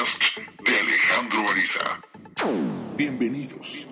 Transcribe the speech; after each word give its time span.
podcast 0.00 0.38
de 0.64 0.76
Alejandro 0.78 1.50
Ariza. 1.50 2.00
Bienvenidos. 2.96 3.86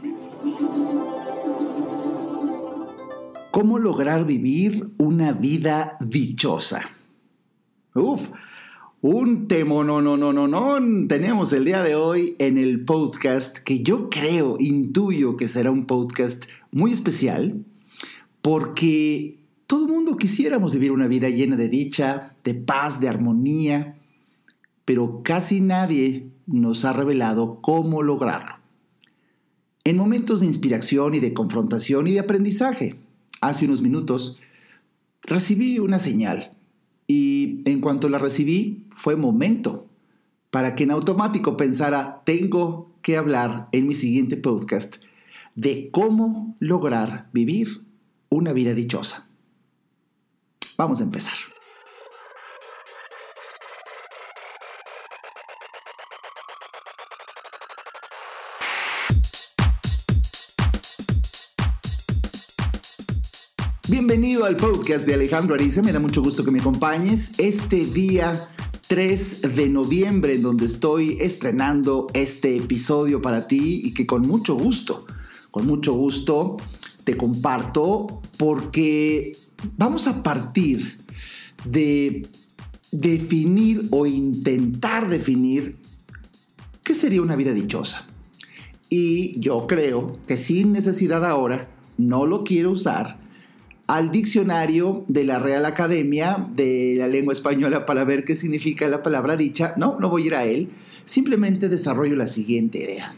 ¿Cómo 3.51 3.79
lograr 3.79 4.25
vivir 4.25 4.89
una 4.97 5.33
vida 5.33 5.99
dichosa? 6.01 6.91
Uf, 7.95 8.29
un 9.03 9.49
temo 9.49 9.85
no 9.85 10.01
no 10.01 10.17
no 10.17 10.33
no 10.33 10.49
no 10.49 11.07
tenemos 11.09 11.53
el 11.53 11.67
día 11.67 11.83
de 11.83 11.95
hoy 11.95 12.37
en 12.39 12.57
el 12.57 12.85
podcast 12.85 13.59
que 13.59 13.83
yo 13.83 14.09
creo, 14.09 14.57
intuyo 14.59 15.37
que 15.37 15.49
será 15.49 15.71
un 15.71 15.87
podcast 15.87 16.45
muy 16.71 16.93
especial 16.93 17.65
porque 18.41 19.41
todo 19.67 19.87
el 19.87 19.93
mundo 19.93 20.17
quisiéramos 20.17 20.73
vivir 20.73 20.93
una 20.93 21.09
vida 21.09 21.29
llena 21.29 21.57
de 21.57 21.69
dicha, 21.69 22.35
de 22.45 22.55
paz, 22.55 22.99
de 22.99 23.09
armonía, 23.11 23.98
pero 24.89 25.21
casi 25.23 25.61
nadie 25.61 26.31
nos 26.47 26.87
ha 26.87 26.95
revelado 26.95 27.59
cómo 27.61 28.03
lograrlo. 28.03 28.55
En 29.85 29.99
momentos 29.99 30.41
de 30.41 30.47
inspiración 30.47 31.15
y 31.15 31.21
de 31.21 31.35
confrontación 31.35 32.07
y 32.07 32.13
de 32.13 32.21
aprendizaje, 32.21 32.95
hace 33.43 33.67
unos 33.67 33.83
minutos, 33.83 34.41
recibí 35.21 35.79
una 35.79 35.99
señal 35.99 36.53
y 37.07 37.61
en 37.67 37.83
cuanto 37.83 38.09
la 38.09 38.19
recibí 38.19 38.87
fue 38.89 39.15
momento 39.15 39.85
para 40.51 40.75
que 40.75 40.85
en 40.85 40.93
automático 40.93 41.59
pensara, 41.59 42.23
tengo 42.25 42.91
que 43.03 43.19
hablar 43.19 43.69
en 43.73 43.89
mi 43.89 43.95
siguiente 43.95 44.39
podcast 44.39 44.97
de 45.55 45.91
cómo 45.91 46.57
lograr 46.61 47.29
vivir 47.35 47.83
una 48.31 48.55
vida 48.55 48.73
dichosa. 48.73 49.29
Vamos 50.79 51.03
a 51.03 51.05
empezar. 51.05 51.37
Al 64.49 64.57
podcast 64.57 65.05
de 65.05 65.13
Alejandro 65.13 65.55
Ariza, 65.55 65.83
me 65.83 65.93
da 65.93 66.01
mucho 66.01 66.23
gusto 66.23 66.43
que 66.43 66.51
me 66.51 66.59
acompañes 66.59 67.39
este 67.39 67.85
día 67.85 68.33
3 68.87 69.43
de 69.55 69.69
noviembre 69.69 70.37
en 70.37 70.41
donde 70.41 70.65
estoy 70.65 71.19
estrenando 71.21 72.07
este 72.15 72.57
episodio 72.57 73.21
para 73.21 73.47
ti 73.47 73.83
y 73.85 73.93
que 73.93 74.07
con 74.07 74.23
mucho 74.23 74.55
gusto, 74.55 75.05
con 75.51 75.67
mucho 75.67 75.93
gusto 75.93 76.57
te 77.05 77.15
comparto 77.19 78.23
porque 78.39 79.33
vamos 79.77 80.07
a 80.07 80.23
partir 80.23 80.97
de 81.67 82.27
definir 82.91 83.83
o 83.91 84.07
intentar 84.07 85.11
definir 85.11 85.77
qué 86.85 86.95
sería 86.95 87.21
una 87.21 87.37
vida 87.37 87.53
dichosa. 87.53 88.07
Y 88.89 89.39
yo 89.41 89.67
creo 89.67 90.19
que 90.27 90.39
sin 90.39 90.73
necesidad 90.73 91.27
ahora, 91.27 91.69
no 91.99 92.25
lo 92.25 92.45
quiero 92.45 92.71
usar 92.71 93.28
al 93.89 94.13
diccionario 94.13 95.05
de 95.09 95.25
la 95.25 95.39
Real 95.39 95.65
Academia 95.65 96.47
de 96.55 96.95
la 96.99 97.09
Lengua 97.09 97.33
Española 97.33 97.87
para 97.87 98.05
ver 98.05 98.25
qué 98.25 98.35
significa 98.35 98.87
la 98.87 99.03
palabra 99.03 99.35
dicha. 99.35 99.73
No, 99.79 99.99
no 99.99 100.11
voy 100.11 100.25
a 100.25 100.27
ir 100.27 100.35
a 100.35 100.45
él. 100.45 100.69
Simplemente 101.07 101.71
desarrollo 101.71 102.15
la 102.15 102.29
siguiente 102.29 102.79
idea. 102.79 103.15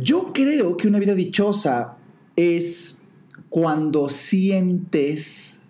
Yo 0.00 0.32
creo 0.32 0.76
que 0.76 0.86
una 0.86 1.00
vida 1.00 1.16
dichosa 1.16 1.96
es 2.36 3.02
cuando 3.48 4.08
sientes 4.08 5.62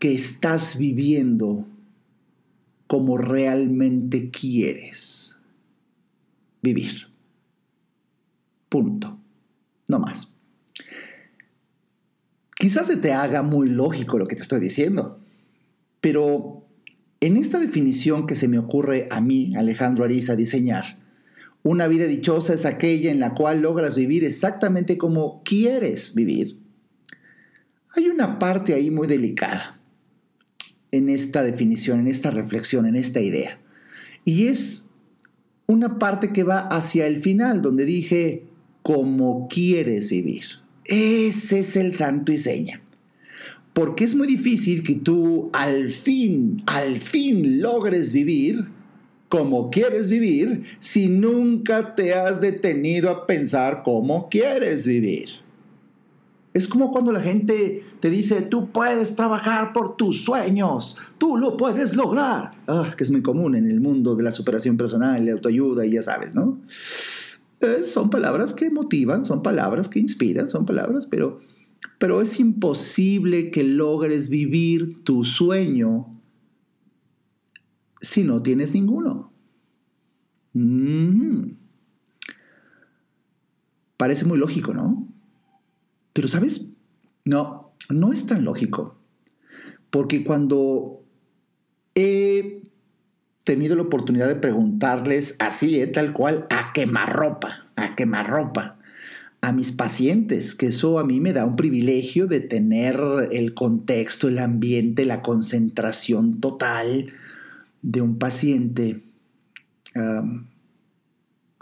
que 0.00 0.12
estás 0.12 0.76
viviendo 0.76 1.66
como 2.88 3.16
realmente 3.16 4.30
quieres 4.30 5.36
vivir. 6.62 7.06
Punto. 8.68 9.18
No 9.86 10.00
más. 10.00 10.32
Quizás 12.58 12.88
se 12.88 12.96
te 12.96 13.12
haga 13.12 13.42
muy 13.42 13.68
lógico 13.68 14.18
lo 14.18 14.26
que 14.26 14.34
te 14.34 14.42
estoy 14.42 14.58
diciendo, 14.58 15.20
pero 16.00 16.66
en 17.20 17.36
esta 17.36 17.60
definición 17.60 18.26
que 18.26 18.34
se 18.34 18.48
me 18.48 18.58
ocurre 18.58 19.06
a 19.10 19.20
mí, 19.20 19.54
Alejandro 19.56 20.04
Ariza, 20.04 20.34
diseñar, 20.34 20.98
una 21.62 21.86
vida 21.86 22.06
dichosa 22.06 22.54
es 22.54 22.64
aquella 22.64 23.12
en 23.12 23.20
la 23.20 23.34
cual 23.34 23.62
logras 23.62 23.94
vivir 23.96 24.24
exactamente 24.24 24.98
como 24.98 25.42
quieres 25.44 26.14
vivir. 26.14 26.58
Hay 27.94 28.08
una 28.08 28.38
parte 28.40 28.74
ahí 28.74 28.90
muy 28.90 29.06
delicada 29.06 29.78
en 30.90 31.08
esta 31.08 31.42
definición, 31.42 32.00
en 32.00 32.08
esta 32.08 32.30
reflexión, 32.30 32.86
en 32.86 32.96
esta 32.96 33.20
idea. 33.20 33.58
Y 34.24 34.48
es 34.48 34.90
una 35.66 35.98
parte 35.98 36.32
que 36.32 36.42
va 36.42 36.60
hacia 36.68 37.06
el 37.06 37.22
final, 37.22 37.62
donde 37.62 37.84
dije, 37.84 38.44
como 38.82 39.46
quieres 39.48 40.10
vivir. 40.10 40.44
Ese 40.88 41.60
es 41.60 41.76
el 41.76 41.94
santo 41.94 42.32
y 42.32 42.38
seña. 42.38 42.80
Porque 43.72 44.04
es 44.04 44.14
muy 44.14 44.26
difícil 44.26 44.82
que 44.82 44.96
tú 44.96 45.50
al 45.52 45.92
fin, 45.92 46.62
al 46.66 47.00
fin 47.00 47.60
logres 47.60 48.12
vivir 48.12 48.66
como 49.28 49.70
quieres 49.70 50.08
vivir 50.08 50.64
si 50.80 51.08
nunca 51.08 51.94
te 51.94 52.14
has 52.14 52.40
detenido 52.40 53.10
a 53.10 53.26
pensar 53.26 53.82
cómo 53.84 54.28
quieres 54.28 54.86
vivir. 54.86 55.28
Es 56.54 56.66
como 56.66 56.90
cuando 56.90 57.12
la 57.12 57.20
gente 57.20 57.84
te 58.00 58.10
dice, 58.10 58.40
tú 58.42 58.70
puedes 58.70 59.14
trabajar 59.14 59.72
por 59.72 59.96
tus 59.96 60.24
sueños, 60.24 60.96
tú 61.18 61.36
lo 61.36 61.56
puedes 61.56 61.94
lograr. 61.94 62.52
Ah, 62.66 62.94
que 62.96 63.04
es 63.04 63.10
muy 63.10 63.22
común 63.22 63.54
en 63.54 63.68
el 63.68 63.80
mundo 63.80 64.16
de 64.16 64.22
la 64.22 64.32
superación 64.32 64.76
personal, 64.76 65.24
la 65.24 65.32
autoayuda 65.32 65.84
y 65.84 65.92
ya 65.92 66.02
sabes, 66.02 66.34
¿no? 66.34 66.58
Eh, 67.60 67.82
son 67.82 68.10
palabras 68.10 68.54
que 68.54 68.70
motivan, 68.70 69.24
son 69.24 69.42
palabras 69.42 69.88
que 69.88 69.98
inspiran, 69.98 70.48
son 70.48 70.64
palabras, 70.64 71.06
pero, 71.06 71.40
pero 71.98 72.20
es 72.22 72.38
imposible 72.38 73.50
que 73.50 73.64
logres 73.64 74.28
vivir 74.28 75.02
tu 75.02 75.24
sueño 75.24 76.20
si 78.00 78.22
no 78.22 78.42
tienes 78.42 78.74
ninguno. 78.74 79.32
Parece 83.96 84.24
muy 84.24 84.38
lógico, 84.38 84.72
¿no? 84.72 85.08
Pero, 86.12 86.28
¿sabes? 86.28 86.68
No, 87.24 87.72
no 87.90 88.12
es 88.12 88.26
tan 88.26 88.44
lógico. 88.44 88.96
Porque 89.90 90.24
cuando 90.24 91.02
he 91.94 92.62
tenido 93.48 93.76
la 93.76 93.82
oportunidad 93.84 94.28
de 94.28 94.34
preguntarles 94.34 95.34
así, 95.38 95.80
¿eh? 95.80 95.86
tal 95.86 96.12
cual, 96.12 96.46
a 96.50 96.74
quemarropa, 96.74 97.64
a 97.76 97.96
quemarropa, 97.96 98.76
a 99.40 99.52
mis 99.52 99.72
pacientes, 99.72 100.54
que 100.54 100.66
eso 100.66 100.98
a 100.98 101.04
mí 101.04 101.18
me 101.18 101.32
da 101.32 101.46
un 101.46 101.56
privilegio 101.56 102.26
de 102.26 102.40
tener 102.40 103.00
el 103.32 103.54
contexto, 103.54 104.28
el 104.28 104.38
ambiente, 104.38 105.06
la 105.06 105.22
concentración 105.22 106.40
total 106.40 107.14
de 107.80 108.02
un 108.02 108.18
paciente. 108.18 109.02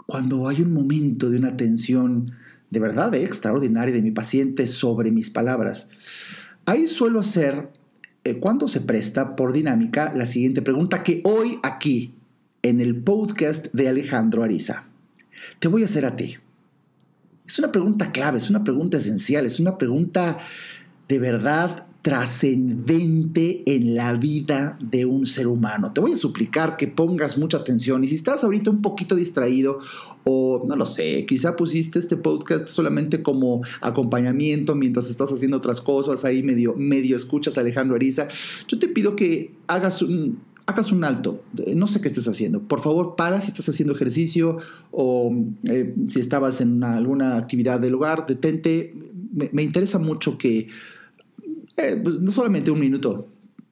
cuando 0.05 0.49
hay 0.49 0.61
un 0.61 0.73
momento 0.73 1.29
de 1.29 1.37
una 1.37 1.49
atención 1.49 2.33
de 2.69 2.79
verdad 2.81 3.15
extraordinaria 3.15 3.95
de 3.95 4.01
mi 4.01 4.11
paciente 4.11 4.67
sobre 4.67 5.09
mis 5.11 5.29
palabras, 5.29 5.89
ahí 6.65 6.89
suelo 6.89 7.21
hacer 7.21 7.69
eh, 8.27 8.39
cuando 8.39 8.67
se 8.67 8.81
presta 8.81 9.35
por 9.35 9.53
dinámica 9.53 10.11
la 10.13 10.25
siguiente 10.25 10.61
pregunta 10.61 11.01
que 11.01 11.21
hoy 11.23 11.59
aquí, 11.63 12.13
en 12.61 12.81
el 12.81 12.95
podcast 12.95 13.67
de 13.73 13.87
Alejandro 13.87 14.43
Ariza, 14.43 14.83
te 15.59 15.69
voy 15.69 15.83
a 15.83 15.85
hacer 15.85 16.05
a 16.05 16.15
ti. 16.15 16.35
Es 17.47 17.57
una 17.57 17.71
pregunta 17.71 18.11
clave, 18.11 18.37
es 18.37 18.49
una 18.49 18.63
pregunta 18.63 18.97
esencial, 18.97 19.45
es 19.45 19.59
una 19.59 19.77
pregunta 19.77 20.39
de 21.07 21.19
verdad 21.19 21.86
trascendente 22.07 23.63
en 23.65 23.93
la 23.93 24.13
vida 24.13 24.79
de 24.79 25.05
un 25.05 25.25
ser 25.25 25.45
humano. 25.45 25.91
Te 25.91 25.99
voy 25.99 26.13
a 26.13 26.15
suplicar 26.15 26.77
que 26.77 26.87
pongas 26.87 27.37
mucha 27.37 27.57
atención 27.57 28.01
y 28.05 28.07
si 28.07 28.15
estás 28.15 28.45
ahorita 28.45 28.69
un 28.69 28.81
poquito 28.81 29.13
distraído 29.13 29.81
o 30.23 30.63
no 30.65 30.77
lo 30.77 30.85
sé, 30.85 31.25
quizá 31.25 31.57
pusiste 31.57 31.99
este 31.99 32.15
podcast 32.15 32.69
solamente 32.69 33.21
como 33.21 33.61
acompañamiento 33.81 34.73
mientras 34.73 35.09
estás 35.09 35.33
haciendo 35.33 35.57
otras 35.57 35.81
cosas, 35.81 36.23
ahí 36.23 36.43
medio, 36.43 36.75
medio 36.77 37.17
escuchas 37.17 37.57
a 37.57 37.61
Alejandro 37.61 37.97
Ariza, 37.97 38.29
yo 38.69 38.79
te 38.79 38.87
pido 38.87 39.17
que 39.17 39.51
hagas 39.67 40.01
un, 40.01 40.39
hagas 40.65 40.93
un 40.93 41.03
alto, 41.03 41.43
no 41.75 41.89
sé 41.89 41.99
qué 41.99 42.07
estés 42.07 42.29
haciendo, 42.29 42.61
por 42.61 42.81
favor 42.81 43.17
para 43.17 43.41
si 43.41 43.49
estás 43.49 43.67
haciendo 43.67 43.93
ejercicio 43.93 44.59
o 44.93 45.35
eh, 45.65 45.93
si 46.09 46.21
estabas 46.21 46.61
en 46.61 46.85
alguna 46.85 47.35
actividad 47.35 47.81
del 47.81 47.95
hogar, 47.95 48.25
detente, 48.27 48.93
me, 49.51 49.61
interesa 49.61 49.99
mucho 49.99 50.37
que, 50.37 50.69
eh, 51.77 51.99
pues, 52.03 52.19
no 52.19 52.31
solamente 52.31 52.71
un 52.71 52.79
minuto, 52.79 53.27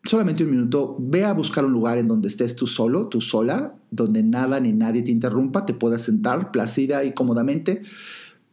solamente 0.06 0.44
un 0.44 0.52
minuto, 0.52 0.96
ve 1.00 1.26
a 1.26 1.34
buscar 1.34 1.66
un 1.66 1.74
lugar 1.74 1.98
en 1.98 2.08
donde 2.08 2.28
estés 2.28 2.56
tú 2.56 2.68
solo, 2.68 3.08
tú 3.08 3.20
sola, 3.20 3.76
donde 3.92 4.24
nada 4.24 4.60
ni 4.60 4.72
nadie 4.72 5.02
te 5.02 5.12
interrumpa, 5.12 5.66
te 5.66 5.74
puedas 5.74 6.04
sentar 6.04 6.52
plácida 6.52 7.04
y 7.04 7.14
cómodamente 7.14 7.84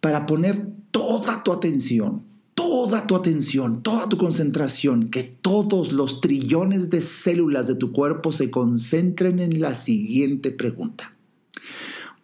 para 0.01 0.27
poner 0.27 0.67
toda 0.91 1.45
tu 1.45 1.53
atención, 1.53 2.23
toda 2.55 3.07
tu 3.07 3.15
atención, 3.15 3.83
toda 3.83 4.09
tu 4.09 4.19
concentración, 4.19 5.11
que 5.11 5.23
todos 5.23 5.93
los 5.93 6.21
trillones 6.21 6.91
de 6.91 7.01
células 7.01 7.67
de 7.67 7.77
tu 7.77 7.93
cuerpo 7.93 8.33
se 8.33 8.51
concentren 8.51 9.39
en 9.39 9.61
la 9.61 9.75
siguiente 9.75 10.51
pregunta. 10.51 11.13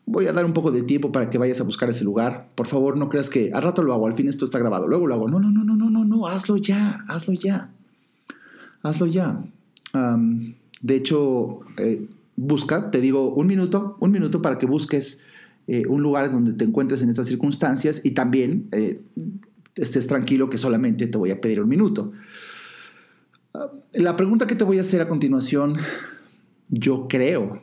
voy 0.07 0.27
a 0.27 0.33
dar 0.33 0.45
un 0.45 0.55
poco 0.55 0.73
de 0.73 0.83
tiempo 0.83 1.13
para 1.13 1.31
que 1.31 1.39
vayas 1.39 1.61
a 1.61 1.65
buscar 1.65 1.89
ese 1.91 2.03
lugar. 2.03 2.49
Por 2.55 2.67
favor, 2.67 2.97
no 2.97 3.09
creas 3.09 3.31
que 3.31 3.53
al 3.53 3.63
rato 3.63 3.83
lo 3.83 3.93
hago, 3.93 4.07
al 4.07 4.15
fin 4.15 4.27
esto 4.27 4.45
está 4.45 4.59
grabado, 4.59 4.89
luego 4.89 5.07
lo 5.07 5.15
hago. 5.15 5.29
No, 5.29 5.39
no, 5.39 5.51
no, 5.51 5.63
no, 5.63 5.77
hazlo 6.27 6.57
ya, 6.57 7.05
hazlo 7.09 7.35
ya. 7.35 7.71
Hazlo 8.83 9.07
ya. 9.07 9.45
de 10.81 10.95
hecho, 10.95 11.61
eh, 11.77 12.07
busca, 12.37 12.91
te 12.91 13.01
digo, 13.01 13.35
un 13.35 13.47
minuto, 13.47 13.97
un 14.01 14.11
minuto 14.13 14.41
para 14.41 14.59
que 14.59 14.67
busques 14.67 15.23
eh, 15.67 15.85
un 15.87 16.03
lugar 16.03 16.31
donde 16.31 16.55
te 16.55 16.65
encuentres 16.65 17.03
en 17.03 17.11
estas 17.11 17.27
circunstancias 17.27 18.01
y 18.05 18.13
también 18.13 18.69
eh, 18.73 19.01
estés 19.75 20.07
tranquilo 20.07 20.49
que 20.49 20.57
solamente 20.57 21.07
te 21.09 21.19
voy 21.19 21.31
a 21.31 21.41
pedir 21.41 21.61
un 21.61 21.69
minuto. 21.69 22.13
La 23.93 24.17
pregunta 24.17 24.47
que 24.47 24.55
te 24.55 24.65
voy 24.65 24.79
a 24.79 24.83
hacer 24.83 25.01
a 25.01 25.09
continuación, 25.09 25.77
yo 26.71 27.09
creo 27.09 27.63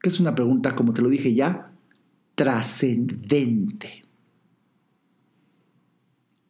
que 0.00 0.08
es 0.08 0.20
una 0.20 0.34
pregunta, 0.34 0.76
como 0.76 0.92
te 0.92 1.02
lo 1.02 1.08
dije 1.08 1.34
ya, 1.34 1.72
trascendente. 2.34 4.04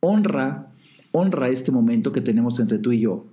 Honra, 0.01 0.73
honra 1.13 1.49
este 1.49 1.71
momento 1.71 2.13
que 2.13 2.21
tenemos 2.21 2.59
entre 2.61 2.79
tú 2.79 2.93
y 2.93 3.01
yo 3.01 3.27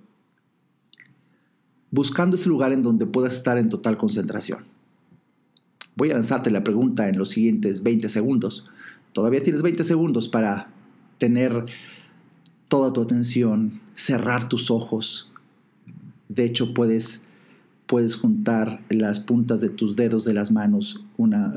buscando 1.92 2.36
ese 2.36 2.50
lugar 2.50 2.72
en 2.74 2.84
donde 2.84 3.06
puedas 3.06 3.34
estar 3.34 3.58
en 3.58 3.70
total 3.70 3.98
concentración. 3.98 4.60
Voy 5.96 6.12
a 6.12 6.14
lanzarte 6.14 6.52
la 6.52 6.64
pregunta 6.64 7.10
en 7.10 7.18
los 7.18 7.30
siguientes 7.30 7.82
20 7.84 8.10
segundos. 8.10 8.66
Todavía 9.14 9.42
tienes 9.42 9.62
20 9.62 9.84
segundos 9.84 10.30
para 10.30 10.70
tener 11.18 11.66
toda 12.68 12.94
tu 12.94 13.02
atención, 13.02 13.80
cerrar 13.96 14.48
tus 14.48 14.70
ojos. 14.70 15.32
De 16.30 16.44
hecho, 16.46 16.74
puedes, 16.74 17.26
puedes 17.88 18.16
juntar 18.16 18.82
las 18.90 19.20
puntas 19.20 19.60
de 19.60 19.70
tus 19.70 19.96
dedos 19.96 20.24
de 20.26 20.34
las 20.34 20.52
manos, 20.52 21.04
una, 21.18 21.52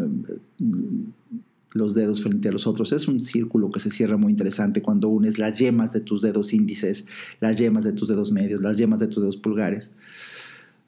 los 1.72 1.94
dedos 1.94 2.22
frente 2.22 2.48
a 2.48 2.52
los 2.52 2.66
otros. 2.66 2.92
Es 2.92 3.08
un 3.08 3.22
círculo 3.22 3.70
que 3.70 3.80
se 3.80 3.90
cierra 3.90 4.16
muy 4.16 4.32
interesante 4.32 4.82
cuando 4.82 5.08
unes 5.08 5.38
las 5.38 5.58
yemas 5.58 5.92
de 5.92 6.00
tus 6.00 6.22
dedos 6.22 6.52
índices, 6.52 7.06
las 7.40 7.56
yemas 7.56 7.84
de 7.84 7.92
tus 7.92 8.08
dedos 8.08 8.32
medios, 8.32 8.60
las 8.60 8.76
yemas 8.76 9.00
de 9.00 9.06
tus 9.06 9.22
dedos 9.22 9.36
pulgares. 9.36 9.92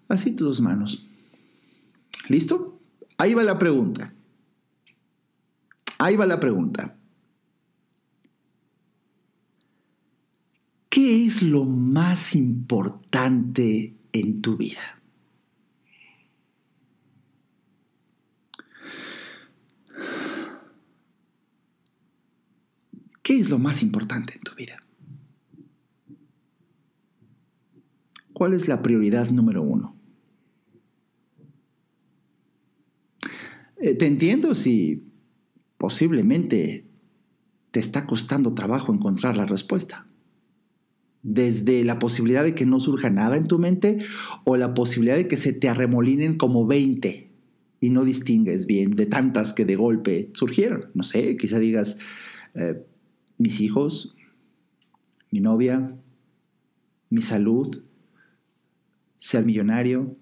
Así 0.09 0.33
tus 0.33 0.49
dos 0.49 0.61
manos. 0.61 1.05
¿Listo? 2.29 2.79
Ahí 3.19 3.35
va 3.35 3.45
la 3.45 3.59
pregunta. 3.59 4.13
Ahí 5.99 6.17
va 6.17 6.27
la 6.27 6.41
pregunta. 6.41 6.97
¿Qué 10.89 11.27
es 11.27 11.43
lo 11.43 11.65
más 11.65 12.35
importante 12.35 13.95
en 14.13 14.43
tu 14.43 14.57
vida? 14.57 15.02
¿Qué 23.23 23.39
es 23.39 23.49
lo 23.49 23.59
más 23.59 23.83
importante 23.83 24.35
en 24.35 24.41
tu 24.41 24.55
vida? 24.55 24.83
¿Cuál 28.33 28.55
es 28.55 28.67
la 28.67 28.83
prioridad 28.83 29.31
número 29.31 29.63
uno? 29.63 29.97
Eh, 33.81 33.95
te 33.95 34.07
entiendo 34.07 34.55
si 34.55 35.05
posiblemente 35.79 36.87
te 37.71 37.81
está 37.81 38.07
costando 38.07 38.55
trabajo 38.55 38.93
encontrar 38.93 39.37
la 39.37 39.47
respuesta. 39.47 40.07
Desde 41.23 41.85
la 41.85 41.99
posibilidad 41.99 42.43
de 42.43 42.55
que 42.55 42.67
no 42.67 42.81
surja 42.81 43.11
nada 43.11 43.37
en 43.37 43.47
tu 43.47 43.59
mente 43.59 43.99
o 44.45 44.57
la 44.57 44.75
posibilidad 44.75 45.17
de 45.17 45.29
que 45.29 45.37
se 45.37 45.53
te 45.53 45.69
arremolinen 45.69 46.37
como 46.37 46.67
20 46.67 47.31
y 47.81 47.91
no 47.91 48.05
distingues 48.05 48.67
bien 48.67 48.97
de 48.97 49.07
tantas 49.07 49.53
que 49.53 49.65
de 49.65 49.77
golpe 49.77 50.31
surgieron. 50.35 50.87
No 50.95 51.03
sé, 51.03 51.37
quizá 51.37 51.59
digas, 51.59 51.99
eh, 52.55 52.85
mis 53.39 53.61
hijos, 53.61 54.15
mi 55.31 55.41
novia, 55.41 55.97
mi 57.11 57.23
salud, 57.23 57.83
ser 59.19 59.45
millonario, 59.45 60.17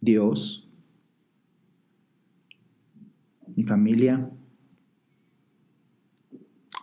Dios, 0.00 0.68
mi 3.56 3.64
familia, 3.64 4.30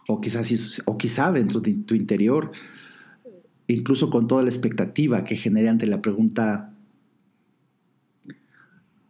o 0.08 0.22
quizás 0.22 0.82
o 0.86 0.98
quizá 0.98 1.32
dentro 1.32 1.60
de 1.60 1.74
tu 1.74 1.96
interior, 1.96 2.52
incluso 3.68 4.10
con 4.10 4.28
toda 4.28 4.44
la 4.44 4.50
expectativa 4.50 5.24
que 5.24 5.36
genera 5.36 5.70
ante 5.70 5.86
la 5.86 6.02
pregunta, 6.02 6.74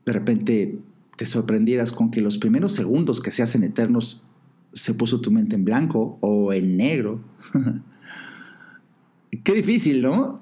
de 0.05 0.13
repente 0.13 0.79
te 1.17 1.25
sorprendieras 1.25 1.91
con 1.91 2.11
que 2.11 2.21
los 2.21 2.37
primeros 2.37 2.73
segundos 2.73 3.21
que 3.21 3.31
se 3.31 3.43
hacen 3.43 3.63
eternos 3.63 4.23
se 4.73 4.93
puso 4.93 5.21
tu 5.21 5.31
mente 5.31 5.55
en 5.55 5.65
blanco 5.65 6.17
o 6.21 6.53
en 6.53 6.77
negro. 6.77 7.21
Qué 9.43 9.53
difícil, 9.53 10.01
¿no? 10.01 10.39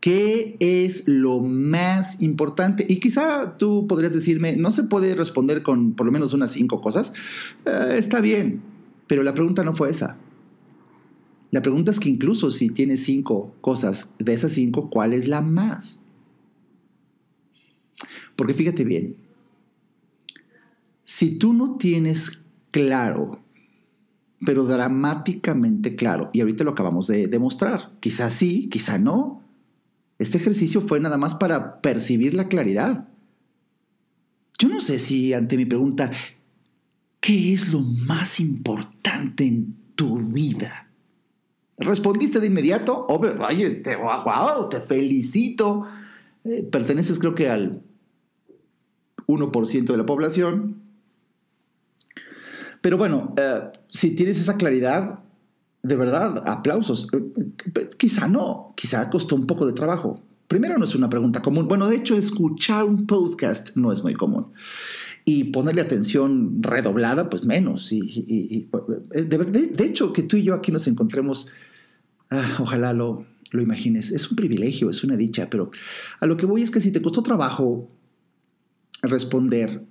¿Qué 0.00 0.56
es 0.58 1.06
lo 1.06 1.38
más 1.40 2.22
importante? 2.22 2.84
Y 2.88 2.98
quizá 2.98 3.56
tú 3.56 3.86
podrías 3.86 4.12
decirme, 4.12 4.56
no 4.56 4.72
se 4.72 4.82
puede 4.82 5.14
responder 5.14 5.62
con 5.62 5.92
por 5.92 6.06
lo 6.06 6.12
menos 6.12 6.32
unas 6.32 6.50
cinco 6.50 6.80
cosas. 6.80 7.12
Eh, 7.64 7.94
está 7.98 8.20
bien, 8.20 8.62
pero 9.06 9.22
la 9.22 9.34
pregunta 9.34 9.62
no 9.62 9.74
fue 9.74 9.90
esa. 9.90 10.18
La 11.52 11.62
pregunta 11.62 11.90
es 11.90 12.00
que 12.00 12.08
incluso 12.08 12.50
si 12.50 12.70
tienes 12.70 13.04
cinco 13.04 13.54
cosas, 13.60 14.12
de 14.18 14.32
esas 14.32 14.52
cinco, 14.52 14.90
¿cuál 14.90 15.12
es 15.12 15.28
la 15.28 15.40
más? 15.40 16.02
Porque 18.34 18.54
fíjate 18.54 18.84
bien, 18.84 19.16
si 21.04 21.32
tú 21.36 21.52
no 21.52 21.76
tienes 21.76 22.41
claro, 22.72 23.40
pero 24.44 24.64
dramáticamente 24.64 25.94
claro, 25.94 26.30
y 26.32 26.40
ahorita 26.40 26.64
lo 26.64 26.72
acabamos 26.72 27.06
de 27.06 27.28
demostrar, 27.28 27.92
quizá 28.00 28.30
sí, 28.30 28.68
quizá 28.68 28.98
no, 28.98 29.42
este 30.18 30.38
ejercicio 30.38 30.80
fue 30.80 30.98
nada 31.00 31.16
más 31.18 31.34
para 31.34 31.80
percibir 31.80 32.34
la 32.34 32.48
claridad. 32.48 33.08
Yo 34.58 34.68
no 34.68 34.80
sé 34.80 34.98
si 34.98 35.32
ante 35.32 35.56
mi 35.56 35.64
pregunta, 35.64 36.12
¿qué 37.20 37.52
es 37.52 37.72
lo 37.72 37.80
más 37.80 38.38
importante 38.38 39.44
en 39.44 39.74
tu 39.94 40.18
vida? 40.18 40.88
¿Respondiste 41.78 42.38
de 42.38 42.46
inmediato? 42.46 43.06
oye, 43.08 43.70
te, 43.70 43.96
te 44.70 44.80
felicito. 44.80 45.86
Eh, 46.44 46.62
perteneces 46.70 47.18
creo 47.18 47.34
que 47.34 47.48
al 47.48 47.82
1% 49.26 49.84
de 49.84 49.96
la 49.96 50.06
población. 50.06 50.81
Pero 52.82 52.98
bueno, 52.98 53.32
eh, 53.38 53.60
si 53.88 54.10
tienes 54.10 54.38
esa 54.38 54.56
claridad, 54.58 55.20
de 55.82 55.96
verdad, 55.96 56.42
aplausos. 56.46 57.08
Eh, 57.12 57.90
quizá 57.96 58.28
no, 58.28 58.74
quizá 58.76 59.08
costó 59.10 59.36
un 59.36 59.46
poco 59.46 59.66
de 59.66 59.72
trabajo. 59.72 60.20
Primero 60.48 60.76
no 60.78 60.84
es 60.84 60.94
una 60.94 61.08
pregunta 61.08 61.40
común. 61.40 61.66
Bueno, 61.66 61.88
de 61.88 61.96
hecho, 61.96 62.16
escuchar 62.16 62.84
un 62.84 63.06
podcast 63.06 63.74
no 63.76 63.92
es 63.92 64.02
muy 64.02 64.14
común. 64.14 64.48
Y 65.24 65.44
ponerle 65.44 65.80
atención 65.80 66.62
redoblada, 66.62 67.30
pues 67.30 67.44
menos. 67.44 67.90
Y, 67.92 68.68
eh, 69.12 69.22
de, 69.22 69.84
hecho, 69.84 70.12
que 70.12 70.22
tú 70.22 70.36
y 70.36 70.42
yo 70.42 70.54
aquí 70.54 70.72
nos 70.72 70.86
encontremos, 70.88 71.48
ah, 72.30 72.58
ojalá 72.60 72.92
lo, 72.92 73.24
lo 73.52 73.62
imagines, 73.62 74.10
es 74.10 74.28
un 74.30 74.36
privilegio, 74.36 74.90
es 74.90 75.04
una 75.04 75.16
dicha, 75.16 75.48
pero 75.48 75.70
a 76.18 76.26
lo 76.26 76.36
que 76.36 76.46
voy 76.46 76.62
es 76.62 76.70
que 76.70 76.80
si 76.80 76.90
te 76.90 77.00
costó 77.00 77.22
trabajo 77.22 77.88
responder, 79.02 79.82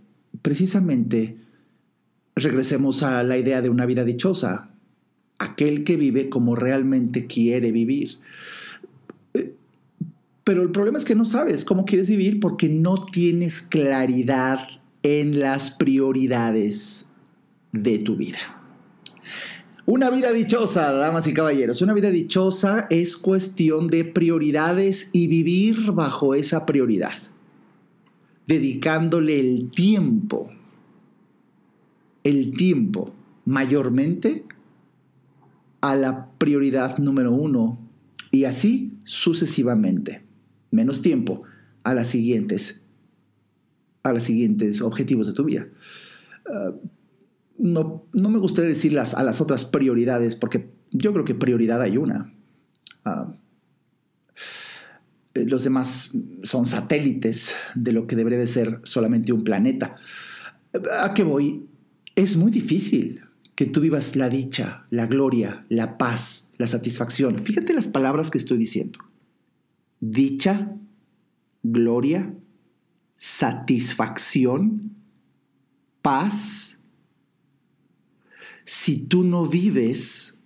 precisamente 0.42 1.38
regresemos 2.36 3.04
a 3.04 3.24
la 3.24 3.38
idea 3.38 3.62
de 3.62 3.70
una 3.70 3.86
vida 3.86 4.04
dichosa, 4.04 4.70
aquel 5.40 5.84
que 5.84 5.98
vive 5.98 6.30
como 6.30 6.56
realmente 6.56 7.28
quiere 7.28 7.72
vivir. 7.72 8.18
Eh, 9.34 9.54
pero 10.44 10.62
el 10.62 10.72
problema 10.72 10.98
es 10.98 11.06
que 11.06 11.16
no 11.16 11.26
sabes 11.26 11.66
cómo 11.66 11.86
quieres 11.86 12.10
vivir 12.10 12.40
porque 12.40 12.70
no 12.70 13.06
tienes 13.06 13.62
claridad 13.62 14.68
en 15.04 15.40
las 15.40 15.72
prioridades 15.72 17.10
de 17.72 18.00
tu 18.00 18.16
vida. 18.16 18.62
Una 19.86 20.10
vida 20.12 20.32
dichosa, 20.32 20.92
damas 20.94 21.28
y 21.28 21.34
caballeros, 21.34 21.82
una 21.82 21.94
vida 21.94 22.12
dichosa 22.12 22.88
es 22.90 23.18
cuestión 23.18 23.88
de 23.88 24.06
prioridades 24.06 25.10
y 25.12 25.28
vivir 25.28 25.92
bajo 25.92 26.36
esa 26.36 26.68
prioridad, 26.68 27.18
dedicándole 28.46 29.40
el 29.40 29.72
tiempo, 29.72 30.52
el 32.24 32.56
tiempo 32.56 33.14
mayormente 33.46 34.46
a 35.82 35.96
la 35.96 36.30
prioridad 36.38 36.98
número 36.98 37.32
uno 37.32 37.80
y 38.32 38.46
así 38.46 38.94
sucesivamente. 39.04 40.24
Menos 40.70 41.02
tiempo 41.02 41.44
a 41.84 41.94
las 41.94 42.08
siguientes, 42.08 42.82
a 44.04 44.14
los 44.14 44.24
siguientes 44.24 44.82
objetivos 44.82 45.28
de 45.28 45.34
tu 45.34 45.44
vida. 45.44 45.68
Ah, 46.46 46.72
no, 47.58 48.06
no, 48.14 48.30
me 48.30 48.40
gustaría 48.40 48.70
decir 48.70 48.98
a 48.98 49.24
las 49.24 49.42
otras 49.42 49.66
prioridades 49.66 50.36
porque 50.36 50.72
yo 50.92 51.14
creo 51.14 51.26
que 51.26 51.36
prioridad 51.36 51.82
hay 51.82 51.98
una. 51.98 52.34
Ah, 53.04 53.34
eh, 55.34 55.46
los 55.46 55.64
demás 55.64 56.12
son 56.44 56.66
satélites 56.66 57.54
de 57.76 57.92
lo 57.92 58.08
que 58.08 58.16
debería 58.16 58.40
de 58.40 58.48
ser 58.48 58.80
solamente 58.84 59.34
un 59.34 59.44
planeta. 59.44 59.98
¿A 61.00 61.14
qué 61.14 61.24
voy? 61.24 61.68
Es 62.16 62.36
muy 62.36 62.52
difícil 62.52 63.22
que 63.56 63.66
tú 63.66 63.82
vivas 63.82 64.16
la 64.16 64.30
dicha, 64.30 64.86
la 64.90 65.08
gloria, 65.08 65.66
la 65.70 65.98
paz, 65.98 66.52
la 66.58 66.68
satisfacción. 66.68 67.46
Fíjate 67.46 67.74
las 67.74 67.88
palabras 67.88 68.32
que 68.32 68.38
estoy 68.38 68.58
diciendo. 68.58 69.00
Dicha, 70.00 70.76
gloria, 71.64 72.34
satisfacción, 73.16 74.96
paz. 76.02 76.80
Si 78.66 79.06
tú 79.06 79.24
no 79.24 79.48
vives 79.48 80.38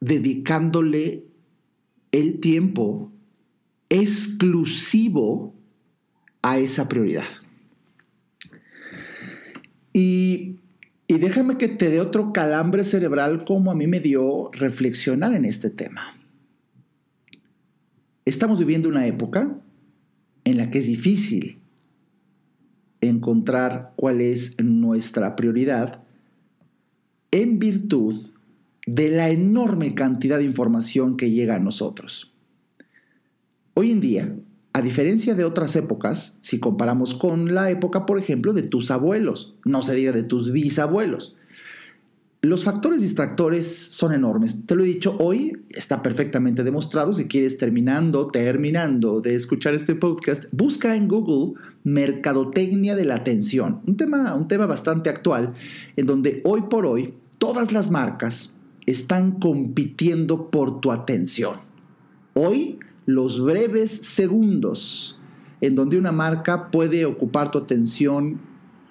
dedicándole 0.00 1.24
el 2.10 2.40
tiempo 2.40 3.12
exclusivo 3.88 5.54
a 6.42 6.58
esa 6.58 6.88
prioridad. 6.88 7.41
Y, 9.92 10.56
déjame 11.08 11.58
que 11.58 11.68
te 11.68 11.90
dé 11.90 12.00
otro 12.00 12.32
calambre 12.32 12.84
cerebral 12.84 13.44
como 13.44 13.70
a 13.70 13.74
mí 13.74 13.86
me 13.86 14.00
dio 14.00 14.50
reflexionar 14.52 15.34
en 15.34 15.44
este 15.44 15.70
tema. 15.70 16.16
Estamos 18.24 18.58
viviendo 18.58 18.88
una 18.88 19.06
época 19.06 19.58
en 20.44 20.56
la 20.56 20.70
que 20.70 20.78
es 20.78 20.86
difícil 20.86 21.58
encontrar 23.00 23.92
cuál 23.96 24.20
es 24.20 24.60
nuestra 24.62 25.36
prioridad 25.36 26.02
en 27.30 27.58
virtud 27.58 28.30
de 28.86 29.10
la 29.10 29.30
enorme 29.30 29.94
cantidad 29.94 30.38
de 30.38 30.44
información 30.44 31.16
que 31.16 31.30
llega 31.30 31.56
a 31.56 31.60
nosotros. 31.60 32.32
Hoy 33.74 33.90
en 33.90 34.00
día, 34.00 34.34
a 34.72 34.82
diferencia 34.82 35.34
de 35.34 35.44
otras 35.44 35.76
épocas, 35.76 36.38
si 36.40 36.58
comparamos 36.58 37.14
con 37.14 37.54
la 37.54 37.70
época, 37.70 38.06
por 38.06 38.18
ejemplo, 38.18 38.52
de 38.52 38.62
tus 38.62 38.90
abuelos, 38.90 39.54
no 39.64 39.82
se 39.82 39.94
diga 39.94 40.12
de 40.12 40.22
tus 40.22 40.50
bisabuelos, 40.50 41.36
los 42.44 42.64
factores 42.64 43.00
distractores 43.00 43.72
son 43.72 44.12
enormes. 44.12 44.66
Te 44.66 44.74
lo 44.74 44.82
he 44.82 44.88
dicho 44.88 45.14
hoy, 45.20 45.62
está 45.70 46.02
perfectamente 46.02 46.64
demostrado. 46.64 47.14
Si 47.14 47.26
quieres 47.26 47.56
terminando, 47.56 48.26
terminando 48.26 49.20
de 49.20 49.36
escuchar 49.36 49.74
este 49.74 49.94
podcast, 49.94 50.46
busca 50.50 50.96
en 50.96 51.06
Google 51.06 51.60
Mercadotecnia 51.84 52.96
de 52.96 53.04
la 53.04 53.14
Atención, 53.14 53.80
un 53.86 53.96
tema, 53.96 54.34
un 54.34 54.48
tema 54.48 54.66
bastante 54.66 55.08
actual, 55.08 55.54
en 55.94 56.06
donde 56.06 56.40
hoy 56.44 56.62
por 56.62 56.84
hoy 56.84 57.14
todas 57.38 57.70
las 57.70 57.92
marcas 57.92 58.56
están 58.86 59.38
compitiendo 59.38 60.50
por 60.50 60.80
tu 60.80 60.90
atención. 60.90 61.60
Hoy, 62.34 62.80
los 63.06 63.42
breves 63.42 63.90
segundos 63.90 65.18
en 65.60 65.74
donde 65.74 65.98
una 65.98 66.12
marca 66.12 66.70
puede 66.70 67.04
ocupar 67.04 67.50
tu 67.50 67.58
atención 67.58 68.40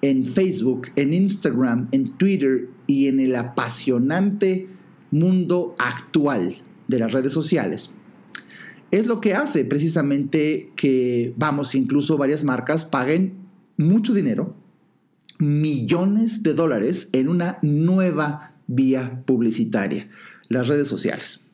en 0.00 0.24
Facebook, 0.24 0.88
en 0.96 1.12
Instagram, 1.12 1.88
en 1.92 2.08
Twitter 2.16 2.68
y 2.86 3.08
en 3.08 3.20
el 3.20 3.36
apasionante 3.36 4.68
mundo 5.10 5.76
actual 5.78 6.56
de 6.88 6.98
las 6.98 7.12
redes 7.12 7.32
sociales. 7.32 7.92
Es 8.90 9.06
lo 9.06 9.20
que 9.20 9.34
hace 9.34 9.64
precisamente 9.64 10.72
que, 10.76 11.32
vamos, 11.36 11.74
incluso 11.74 12.18
varias 12.18 12.42
marcas 12.42 12.84
paguen 12.84 13.34
mucho 13.76 14.12
dinero, 14.12 14.54
millones 15.38 16.42
de 16.42 16.54
dólares 16.54 17.08
en 17.12 17.28
una 17.28 17.58
nueva 17.62 18.54
vía 18.66 19.22
publicitaria, 19.24 20.08
las 20.48 20.68
redes 20.68 20.88
sociales. 20.88 21.44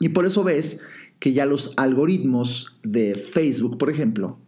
Y 0.00 0.10
por 0.10 0.26
eso 0.26 0.42
ves 0.42 0.82
que 1.22 1.32
ya 1.32 1.46
los 1.46 1.72
algoritmos 1.76 2.76
de 2.82 3.14
Facebook, 3.14 3.78
por 3.78 3.88
ejemplo, 3.88 4.40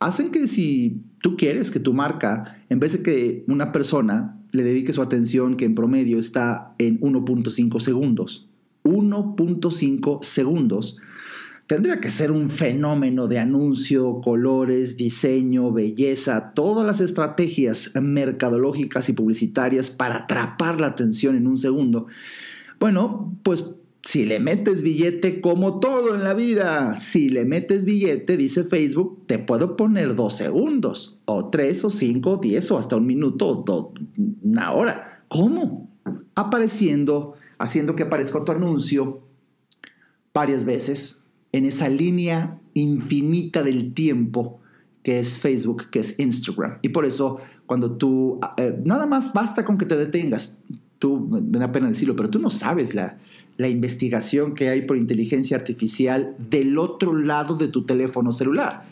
hacen 0.00 0.32
que 0.32 0.48
si 0.48 1.00
tú 1.20 1.36
quieres 1.36 1.70
que 1.70 1.78
tu 1.78 1.94
marca, 1.94 2.60
en 2.68 2.80
vez 2.80 2.94
de 2.94 3.04
que 3.04 3.44
una 3.46 3.70
persona 3.70 4.36
le 4.50 4.64
dedique 4.64 4.92
su 4.92 5.00
atención, 5.00 5.56
que 5.56 5.64
en 5.64 5.76
promedio 5.76 6.18
está 6.18 6.74
en 6.78 6.98
1.5 6.98 7.78
segundos, 7.78 8.48
1.5 8.82 10.24
segundos, 10.24 10.96
Tendría 11.68 12.00
que 12.00 12.12
ser 12.12 12.30
un 12.30 12.48
fenómeno 12.48 13.26
de 13.26 13.40
anuncio, 13.40 14.20
colores, 14.20 14.96
diseño, 14.96 15.72
belleza, 15.72 16.52
todas 16.54 16.86
las 16.86 17.00
estrategias 17.00 17.90
mercadológicas 18.00 19.08
y 19.08 19.14
publicitarias 19.14 19.90
para 19.90 20.18
atrapar 20.18 20.80
la 20.80 20.86
atención 20.86 21.36
en 21.36 21.48
un 21.48 21.58
segundo. 21.58 22.06
Bueno, 22.78 23.36
pues 23.42 23.74
si 24.06 24.24
le 24.24 24.38
metes 24.38 24.84
billete 24.84 25.40
como 25.40 25.80
todo 25.80 26.14
en 26.14 26.22
la 26.22 26.32
vida, 26.32 26.94
si 26.94 27.28
le 27.28 27.44
metes 27.44 27.84
billete, 27.84 28.36
dice 28.36 28.62
Facebook, 28.62 29.26
te 29.26 29.40
puedo 29.40 29.76
poner 29.76 30.14
dos 30.14 30.36
segundos, 30.36 31.18
o 31.24 31.50
tres, 31.50 31.84
o 31.84 31.90
cinco, 31.90 32.30
o 32.30 32.36
diez, 32.36 32.70
o 32.70 32.78
hasta 32.78 32.94
un 32.94 33.04
minuto, 33.04 33.48
o 33.48 33.94
una 34.42 34.72
hora. 34.72 35.24
¿Cómo? 35.26 35.90
Apareciendo, 36.36 37.34
haciendo 37.58 37.96
que 37.96 38.04
aparezca 38.04 38.44
tu 38.44 38.52
anuncio 38.52 39.22
varias 40.32 40.64
veces 40.64 41.24
en 41.50 41.64
esa 41.64 41.88
línea 41.88 42.60
infinita 42.74 43.64
del 43.64 43.92
tiempo 43.92 44.60
que 45.02 45.18
es 45.18 45.36
Facebook, 45.36 45.90
que 45.90 45.98
es 45.98 46.20
Instagram. 46.20 46.78
Y 46.80 46.90
por 46.90 47.06
eso, 47.06 47.38
cuando 47.66 47.96
tú, 47.96 48.38
eh, 48.56 48.80
nada 48.84 49.06
más 49.06 49.32
basta 49.32 49.64
con 49.64 49.78
que 49.78 49.86
te 49.86 49.96
detengas, 49.96 50.62
tú, 51.00 51.28
me 51.28 51.58
da 51.58 51.72
pena 51.72 51.88
decirlo, 51.88 52.14
pero 52.14 52.30
tú 52.30 52.38
no 52.38 52.50
sabes 52.50 52.94
la, 52.94 53.18
la 53.58 53.68
investigación 53.68 54.54
que 54.54 54.68
hay 54.68 54.82
por 54.82 54.96
inteligencia 54.96 55.56
artificial 55.56 56.34
del 56.38 56.78
otro 56.78 57.14
lado 57.14 57.56
de 57.56 57.68
tu 57.68 57.84
teléfono 57.84 58.32
celular 58.32 58.84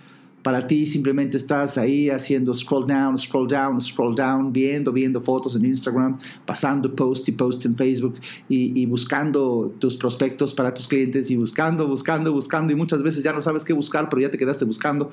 para 0.44 0.66
ti 0.66 0.84
simplemente 0.84 1.38
estás 1.38 1.78
ahí 1.78 2.10
haciendo 2.10 2.52
scroll 2.52 2.86
down, 2.86 3.16
scroll 3.16 3.48
down, 3.48 3.80
scroll 3.80 4.14
down, 4.14 4.52
viendo, 4.52 4.92
viendo 4.92 5.22
fotos 5.22 5.56
en 5.56 5.64
Instagram, 5.64 6.18
pasando 6.44 6.94
post 6.94 7.26
y 7.30 7.32
post 7.32 7.64
en 7.64 7.74
Facebook 7.74 8.16
y, 8.46 8.84
buscando 8.84 9.74
tus 9.78 9.96
prospectos 9.96 10.52
para 10.52 10.74
tus 10.74 10.86
clientes 10.86 11.30
y 11.30 11.36
buscando, 11.36 11.88
buscando, 11.88 12.30
buscando 12.30 12.74
y 12.74 12.76
muchas 12.76 13.02
veces 13.02 13.24
ya 13.24 13.32
no 13.32 13.40
sabes 13.40 13.64
qué 13.64 13.72
buscar, 13.72 14.10
pero 14.10 14.20
ya 14.20 14.30
te 14.30 14.36
quedaste 14.36 14.66
buscando. 14.66 15.10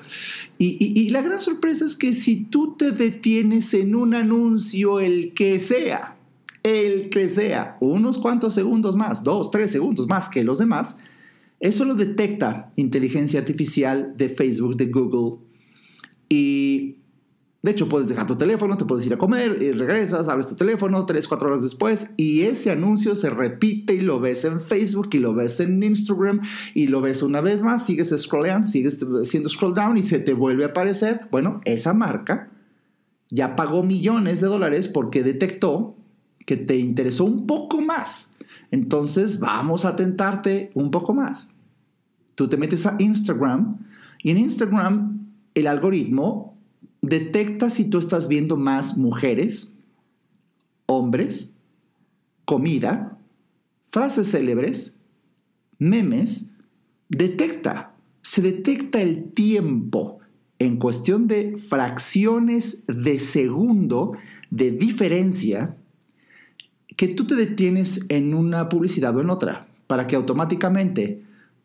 Y, 0.58 1.08
la 1.08 1.22
gran 1.22 1.40
sorpresa 1.40 1.86
es 1.86 1.96
que 1.96 2.12
si 2.12 2.44
tú 2.44 2.76
te 2.76 2.90
detienes 2.90 3.72
en 3.72 3.94
un 3.94 4.14
anuncio, 4.14 5.00
el 5.00 5.32
que 5.32 5.58
sea, 5.58 6.18
el 6.62 7.10
que 7.10 7.28
sea, 7.28 7.76
unos 7.80 8.18
cuantos 8.18 8.54
segundos 8.54 8.96
más, 8.96 9.24
dos, 9.24 9.50
tres 9.50 9.72
segundos 9.72 10.06
más 10.06 10.28
que 10.28 10.44
los 10.44 10.58
demás, 10.58 10.98
eso 11.60 11.84
lo 11.84 11.94
detecta 11.94 12.72
inteligencia 12.76 13.40
artificial 13.40 14.16
de 14.16 14.28
Facebook, 14.30 14.76
de 14.76 14.86
Google. 14.86 15.38
Y 16.28 16.96
de 17.62 17.70
hecho 17.70 17.88
puedes 17.88 18.08
dejar 18.08 18.26
tu 18.26 18.36
teléfono, 18.36 18.76
te 18.76 18.84
puedes 18.84 19.06
ir 19.06 19.14
a 19.14 19.18
comer 19.18 19.62
y 19.62 19.70
regresas, 19.70 20.28
abres 20.28 20.48
tu 20.48 20.56
teléfono 20.56 21.06
tres, 21.06 21.28
cuatro 21.28 21.48
horas 21.48 21.62
después 21.62 22.14
y 22.16 22.42
ese 22.42 22.72
anuncio 22.72 23.14
se 23.14 23.30
repite 23.30 23.94
y 23.94 24.00
lo 24.00 24.18
ves 24.18 24.44
en 24.44 24.60
Facebook 24.60 25.10
y 25.12 25.18
lo 25.18 25.34
ves 25.34 25.60
en 25.60 25.80
Instagram 25.80 26.40
y 26.74 26.88
lo 26.88 27.00
ves 27.00 27.22
una 27.22 27.40
vez 27.40 27.62
más, 27.62 27.86
sigues 27.86 28.12
scrolleando, 28.16 28.66
sigues 28.66 29.00
haciendo 29.22 29.48
scroll 29.48 29.74
down 29.74 29.96
y 29.96 30.02
se 30.02 30.18
te 30.18 30.32
vuelve 30.32 30.64
a 30.64 30.68
aparecer. 30.68 31.28
Bueno, 31.30 31.60
esa 31.64 31.94
marca 31.94 32.50
ya 33.30 33.54
pagó 33.54 33.84
millones 33.84 34.40
de 34.40 34.48
dólares 34.48 34.88
porque 34.88 35.22
detectó 35.22 35.96
que 36.46 36.56
te 36.56 36.76
interesó 36.76 37.24
un 37.24 37.46
poco 37.46 37.80
más. 37.80 38.34
Entonces 38.70 39.38
vamos 39.38 39.84
a 39.84 39.96
tentarte 39.96 40.70
un 40.74 40.90
poco 40.90 41.12
más. 41.12 41.48
Tú 42.34 42.48
te 42.48 42.56
metes 42.56 42.86
a 42.86 42.96
Instagram 42.98 43.78
y 44.22 44.30
en 44.30 44.38
Instagram 44.38 45.26
el 45.54 45.66
algoritmo 45.66 46.56
detecta 47.02 47.68
si 47.68 47.90
tú 47.90 47.98
estás 47.98 48.28
viendo 48.28 48.56
más 48.56 48.96
mujeres, 48.96 49.74
hombres, 50.86 51.54
comida, 52.44 53.18
frases 53.90 54.30
célebres, 54.30 54.98
memes, 55.78 56.52
detecta, 57.08 57.94
se 58.22 58.40
detecta 58.40 59.02
el 59.02 59.32
tiempo 59.32 60.20
en 60.58 60.78
cuestión 60.78 61.26
de 61.26 61.56
fracciones 61.56 62.84
de 62.86 63.18
segundo 63.18 64.12
de 64.50 64.70
diferencia 64.70 65.76
que 67.02 67.08
tú 67.08 67.26
te 67.26 67.34
detienes 67.34 68.06
en 68.10 68.32
una 68.32 68.68
publicidad 68.68 69.16
o 69.16 69.20
en 69.20 69.28
otra 69.28 69.66
para 69.88 70.06
que 70.06 70.14
automáticamente 70.14 71.20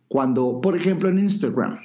cuando, 0.08 0.62
por 0.62 0.75
ejemplo, 0.75 1.10
en 1.10 1.20
Instagram, 1.20 1.77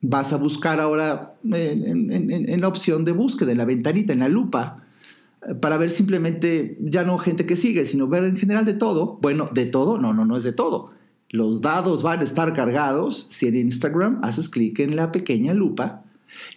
vas 0.00 0.32
a 0.32 0.38
buscar 0.38 0.80
ahora 0.80 1.34
en, 1.44 2.58
la 2.58 2.68
opción 2.68 3.04
de 3.04 3.12
búsqueda, 3.12 3.52
en 3.52 3.58
la 3.58 3.66
ventanita, 3.66 4.14
en 4.14 4.20
la 4.20 4.30
lupa, 4.30 4.82
eh, 5.46 5.56
para 5.56 5.76
ver 5.76 5.90
simplemente 5.90 6.78
ya 6.80 7.04
no 7.04 7.18
gente 7.18 7.44
que 7.44 7.54
sigue, 7.54 7.84
sino 7.84 8.08
ver 8.08 8.24
en 8.24 8.38
general 8.38 8.64
de 8.64 8.72
todo. 8.72 9.18
Bueno, 9.20 9.50
de 9.52 9.66
todo, 9.66 9.98
no, 9.98 10.14
no, 10.14 10.24
no 10.24 10.34
es 10.38 10.42
de 10.42 10.54
todo. 10.54 10.92
Los 11.28 11.60
dados 11.60 12.02
van 12.02 12.20
a 12.20 12.24
estar 12.24 12.54
cargados 12.54 13.26
si 13.28 13.46
en 13.46 13.56
Instagram 13.56 14.20
haces 14.22 14.48
clic 14.48 14.78
en 14.78 14.96
la 14.96 15.12
pequeña 15.12 15.52
lupa 15.52 16.02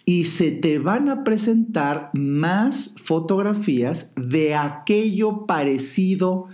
y 0.04 0.24
se 0.24 0.50
te 0.50 0.78
van 0.78 1.08
a 1.08 1.24
presentar 1.24 2.10
más 2.14 2.96
fotografías 3.04 4.14
de 4.16 4.54
aquello 4.54 5.46
parecido 5.46 6.48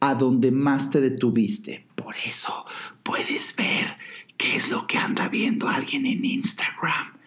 a 0.00 0.14
donde 0.14 0.50
más 0.50 0.90
te 0.90 1.00
detuviste. 1.00 1.86
Por 1.94 2.14
eso, 2.16 2.64
puedes 3.02 3.54
ver 3.56 3.96
qué 4.36 4.56
es 4.56 4.70
lo 4.70 4.86
que 4.86 4.98
anda 4.98 5.28
viendo 5.28 5.68
alguien 5.68 6.06
en 6.06 6.24
Instagram 6.24 7.18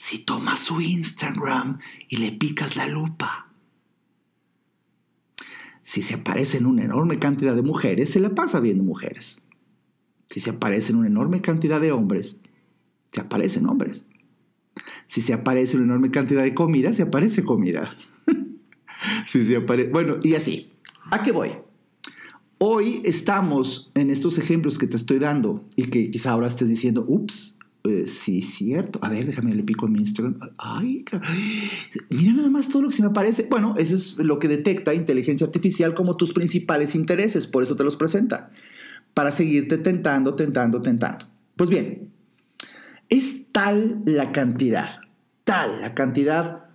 si 0.00 0.16
tomas 0.16 0.60
su 0.60 0.80
Instagram 0.80 1.78
y 2.08 2.16
le 2.16 2.32
picas 2.32 2.74
la 2.74 2.86
lupa. 2.86 3.48
Si 5.82 6.00
se 6.02 6.14
aparecen 6.14 6.64
una 6.64 6.84
enorme 6.84 7.18
cantidad 7.18 7.54
de 7.54 7.60
mujeres, 7.60 8.08
se 8.08 8.18
la 8.18 8.34
pasa 8.34 8.60
viendo 8.60 8.82
mujeres. 8.82 9.42
Si 10.30 10.40
se 10.40 10.48
aparecen 10.48 10.96
una 10.96 11.08
enorme 11.08 11.42
cantidad 11.42 11.82
de 11.82 11.92
hombres, 11.92 12.40
se 13.08 13.20
aparecen 13.20 13.68
hombres. 13.68 14.06
Si 15.10 15.22
se 15.22 15.32
aparece 15.32 15.76
una 15.76 15.86
enorme 15.86 16.12
cantidad 16.12 16.44
de 16.44 16.54
comida, 16.54 16.94
se 16.94 17.02
aparece 17.02 17.42
comida. 17.42 17.96
si 19.26 19.42
se 19.42 19.56
aparece, 19.56 19.90
bueno, 19.90 20.18
y 20.22 20.34
así. 20.34 20.70
¿A 21.10 21.24
qué 21.24 21.32
voy? 21.32 21.50
Hoy 22.58 23.02
estamos 23.02 23.90
en 23.96 24.10
estos 24.10 24.38
ejemplos 24.38 24.78
que 24.78 24.86
te 24.86 24.96
estoy 24.96 25.18
dando 25.18 25.64
y 25.74 25.86
que 25.86 26.12
quizá 26.12 26.30
ahora 26.30 26.46
estés 26.46 26.68
diciendo, 26.68 27.04
ups, 27.08 27.58
eh, 27.82 28.04
sí, 28.06 28.40
cierto. 28.40 29.00
A 29.02 29.08
ver, 29.08 29.26
déjame 29.26 29.52
le 29.52 29.64
pico 29.64 29.86
en 29.86 29.94
mi 29.94 29.98
Instagram. 29.98 30.38
Ay, 30.56 31.04
mira 32.08 32.32
nada 32.34 32.48
más 32.48 32.68
todo 32.68 32.82
lo 32.82 32.90
que 32.90 32.94
se 32.94 33.02
me 33.02 33.08
aparece. 33.08 33.48
Bueno, 33.50 33.74
eso 33.78 33.96
es 33.96 34.16
lo 34.18 34.38
que 34.38 34.46
detecta 34.46 34.94
inteligencia 34.94 35.44
artificial 35.44 35.92
como 35.96 36.16
tus 36.16 36.32
principales 36.32 36.94
intereses, 36.94 37.48
por 37.48 37.64
eso 37.64 37.74
te 37.74 37.82
los 37.82 37.96
presenta. 37.96 38.52
Para 39.12 39.32
seguirte 39.32 39.76
tentando, 39.76 40.36
tentando, 40.36 40.80
tentando. 40.80 41.26
Pues 41.56 41.68
bien, 41.68 42.10
es 43.10 43.48
tal 43.48 44.02
la 44.04 44.30
cantidad, 44.30 44.99
la 45.50 45.94
cantidad 45.94 46.66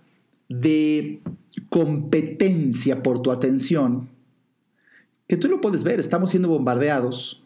de 0.48 1.22
competencia 1.70 3.02
por 3.02 3.22
tu 3.22 3.32
atención 3.32 4.08
que 5.26 5.36
tú 5.36 5.48
lo 5.48 5.60
puedes 5.60 5.82
ver. 5.82 5.98
Estamos 5.98 6.30
siendo 6.30 6.48
bombardeados 6.48 7.42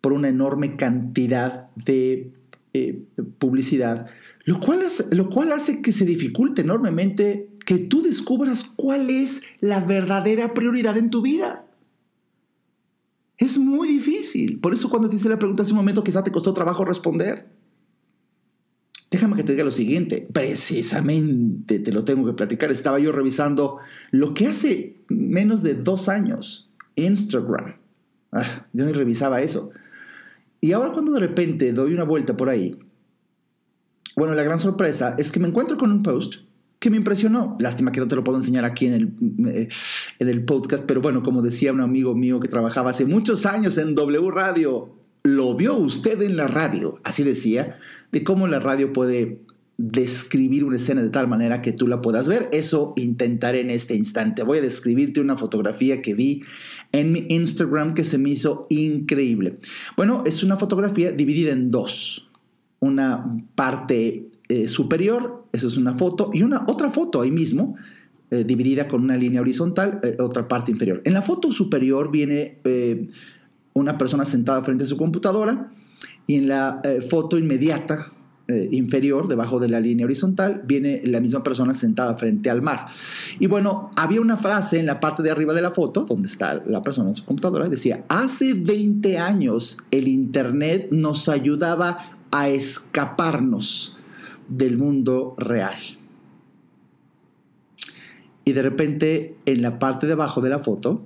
por 0.00 0.12
una 0.12 0.28
enorme 0.28 0.76
cantidad 0.76 1.68
de 1.76 2.32
eh, 2.72 3.02
publicidad, 3.38 4.06
lo 4.44 4.58
cual, 4.60 4.86
lo 5.10 5.28
cual 5.28 5.52
hace 5.52 5.82
que 5.82 5.92
se 5.92 6.04
dificulte 6.04 6.62
enormemente 6.62 7.48
que 7.64 7.78
tú 7.78 8.02
descubras 8.02 8.64
cuál 8.76 9.10
es 9.10 9.42
la 9.60 9.80
verdadera 9.80 10.54
prioridad 10.54 10.96
en 10.96 11.10
tu 11.10 11.20
vida. 11.20 11.66
Es 13.36 13.58
muy 13.58 13.88
difícil. 13.88 14.58
Por 14.60 14.72
eso 14.72 14.88
cuando 14.88 15.10
te 15.10 15.16
hice 15.16 15.28
la 15.28 15.38
pregunta 15.38 15.62
hace 15.62 15.72
un 15.72 15.78
momento, 15.78 16.02
quizá 16.02 16.24
te 16.24 16.32
costó 16.32 16.54
trabajo 16.54 16.84
responder. 16.84 17.55
Déjame 19.10 19.36
que 19.36 19.44
te 19.44 19.52
diga 19.52 19.64
lo 19.64 19.70
siguiente, 19.70 20.26
precisamente 20.32 21.78
te 21.78 21.92
lo 21.92 22.04
tengo 22.04 22.26
que 22.26 22.32
platicar. 22.32 22.70
Estaba 22.70 22.98
yo 22.98 23.12
revisando 23.12 23.78
lo 24.10 24.34
que 24.34 24.48
hace 24.48 24.96
menos 25.08 25.62
de 25.62 25.74
dos 25.74 26.08
años, 26.08 26.70
Instagram. 26.96 27.76
Ah, 28.32 28.66
yo 28.72 28.84
ni 28.84 28.92
revisaba 28.92 29.42
eso. 29.42 29.70
Y 30.60 30.72
ahora 30.72 30.92
cuando 30.92 31.12
de 31.12 31.20
repente 31.20 31.72
doy 31.72 31.94
una 31.94 32.04
vuelta 32.04 32.36
por 32.36 32.48
ahí, 32.48 32.76
bueno, 34.16 34.34
la 34.34 34.42
gran 34.42 34.58
sorpresa 34.58 35.14
es 35.18 35.30
que 35.30 35.38
me 35.38 35.48
encuentro 35.48 35.76
con 35.76 35.92
un 35.92 36.02
post 36.02 36.36
que 36.78 36.90
me 36.90 36.96
impresionó. 36.96 37.56
Lástima 37.60 37.92
que 37.92 38.00
no 38.00 38.08
te 38.08 38.16
lo 38.16 38.24
puedo 38.24 38.38
enseñar 38.38 38.64
aquí 38.64 38.86
en 38.86 38.94
el, 38.94 39.48
eh, 39.48 39.68
en 40.18 40.28
el 40.28 40.44
podcast, 40.44 40.84
pero 40.84 41.00
bueno, 41.00 41.22
como 41.22 41.42
decía 41.42 41.72
un 41.72 41.80
amigo 41.80 42.14
mío 42.14 42.40
que 42.40 42.48
trabajaba 42.48 42.90
hace 42.90 43.04
muchos 43.04 43.46
años 43.46 43.78
en 43.78 43.94
W 43.94 44.30
Radio, 44.30 44.94
lo 45.22 45.54
vio 45.54 45.76
usted 45.76 46.22
en 46.22 46.36
la 46.36 46.46
radio, 46.46 47.00
así 47.04 47.24
decía, 47.24 47.78
de 48.12 48.24
cómo 48.24 48.46
la 48.46 48.60
radio 48.60 48.92
puede 48.92 49.40
describir 49.78 50.64
una 50.64 50.76
escena 50.76 51.02
de 51.02 51.10
tal 51.10 51.28
manera 51.28 51.60
que 51.60 51.72
tú 51.72 51.86
la 51.86 52.00
puedas 52.00 52.26
ver. 52.26 52.48
Eso 52.52 52.94
intentaré 52.96 53.60
en 53.60 53.70
este 53.70 53.94
instante. 53.94 54.42
Voy 54.42 54.58
a 54.58 54.62
describirte 54.62 55.20
una 55.20 55.36
fotografía 55.36 56.00
que 56.00 56.14
vi 56.14 56.42
en 56.92 57.12
mi 57.12 57.26
Instagram 57.28 57.94
que 57.94 58.04
se 58.04 58.18
me 58.18 58.30
hizo 58.30 58.66
increíble. 58.70 59.58
Bueno, 59.96 60.22
es 60.26 60.42
una 60.42 60.56
fotografía 60.56 61.12
dividida 61.12 61.52
en 61.52 61.70
dos. 61.70 62.28
Una 62.80 63.42
parte 63.54 64.28
eh, 64.48 64.68
superior, 64.68 65.44
eso 65.52 65.68
es 65.68 65.76
una 65.76 65.94
foto, 65.94 66.30
y 66.32 66.42
una 66.42 66.64
otra 66.68 66.90
foto 66.90 67.20
ahí 67.20 67.30
mismo, 67.30 67.76
eh, 68.30 68.44
dividida 68.44 68.88
con 68.88 69.02
una 69.02 69.16
línea 69.16 69.40
horizontal, 69.40 70.00
eh, 70.02 70.16
otra 70.20 70.46
parte 70.46 70.70
inferior. 70.70 71.02
En 71.04 71.14
la 71.14 71.22
foto 71.22 71.52
superior 71.52 72.10
viene 72.10 72.58
una 73.72 73.98
persona 73.98 74.24
sentada 74.24 74.62
frente 74.62 74.84
a 74.84 74.86
su 74.86 74.96
computadora 74.96 75.70
y 76.26 76.36
en 76.36 76.48
la 76.48 76.82
foto 77.08 77.38
inmediata 77.38 78.12
eh, 78.48 78.68
inferior, 78.70 79.26
debajo 79.26 79.58
de 79.58 79.68
la 79.68 79.80
línea 79.80 80.06
horizontal, 80.06 80.62
viene 80.64 81.02
la 81.04 81.18
misma 81.18 81.42
persona 81.42 81.74
sentada 81.74 82.14
frente 82.14 82.48
al 82.48 82.62
mar. 82.62 82.86
Y 83.40 83.48
bueno, 83.48 83.90
había 83.96 84.20
una 84.20 84.36
frase 84.36 84.78
en 84.78 84.86
la 84.86 85.00
parte 85.00 85.24
de 85.24 85.32
arriba 85.32 85.52
de 85.52 85.62
la 85.62 85.72
foto, 85.72 86.04
donde 86.04 86.28
está 86.28 86.62
la 86.64 86.80
persona 86.80 87.08
en 87.08 87.16
su 87.16 87.24
computadora, 87.24 87.68
decía, 87.68 88.04
hace 88.06 88.54
20 88.54 89.18
años 89.18 89.78
el 89.90 90.06
Internet 90.06 90.90
nos 90.92 91.28
ayudaba 91.28 92.18
a 92.30 92.48
escaparnos 92.48 93.98
del 94.48 94.78
mundo 94.78 95.34
real. 95.38 95.78
Y 98.44 98.52
de 98.52 98.62
repente, 98.62 99.36
en 99.44 99.60
la 99.60 99.80
parte 99.80 100.06
de 100.06 100.12
abajo 100.12 100.40
de 100.40 100.50
la 100.50 100.60
foto, 100.60 101.04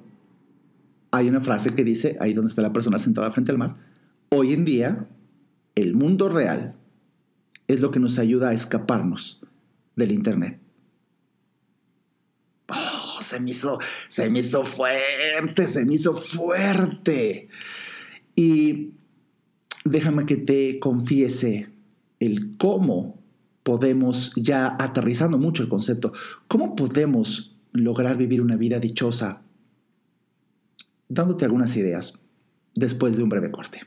hay 1.10 1.26
una 1.30 1.40
frase 1.40 1.74
que 1.74 1.84
dice, 1.84 2.18
ahí 2.20 2.34
donde 2.34 2.50
está 2.50 2.60
la 2.60 2.74
persona 2.74 2.98
sentada 2.98 3.32
frente 3.32 3.50
al 3.50 3.56
mar, 3.56 3.76
hoy 4.32 4.52
en 4.52 4.64
día, 4.64 5.08
el 5.74 5.94
mundo 5.94 6.28
real 6.28 6.76
es 7.66 7.80
lo 7.80 7.90
que 7.90 7.98
nos 7.98 8.18
ayuda 8.18 8.50
a 8.50 8.52
escaparnos 8.52 9.40
del 9.96 10.12
Internet. 10.12 10.60
Oh, 12.68 13.20
se 13.20 13.42
hizo, 13.44 13.78
se 14.08 14.30
me 14.30 14.40
hizo 14.40 14.64
fuerte, 14.64 15.66
se 15.66 15.84
me 15.84 15.94
hizo 15.94 16.16
fuerte. 16.16 17.48
Y 18.36 18.92
déjame 19.84 20.26
que 20.26 20.36
te 20.36 20.78
confiese 20.78 21.68
el 22.20 22.56
cómo 22.56 23.20
podemos, 23.64 24.32
ya 24.36 24.76
aterrizando 24.78 25.38
mucho 25.38 25.64
el 25.64 25.68
concepto, 25.68 26.12
cómo 26.46 26.76
podemos 26.76 27.56
lograr 27.72 28.16
vivir 28.16 28.40
una 28.40 28.56
vida 28.56 28.78
dichosa, 28.78 29.42
dándote 31.08 31.44
algunas 31.44 31.76
ideas 31.76 32.20
después 32.74 33.16
de 33.16 33.24
un 33.24 33.28
breve 33.28 33.50
corte. 33.50 33.80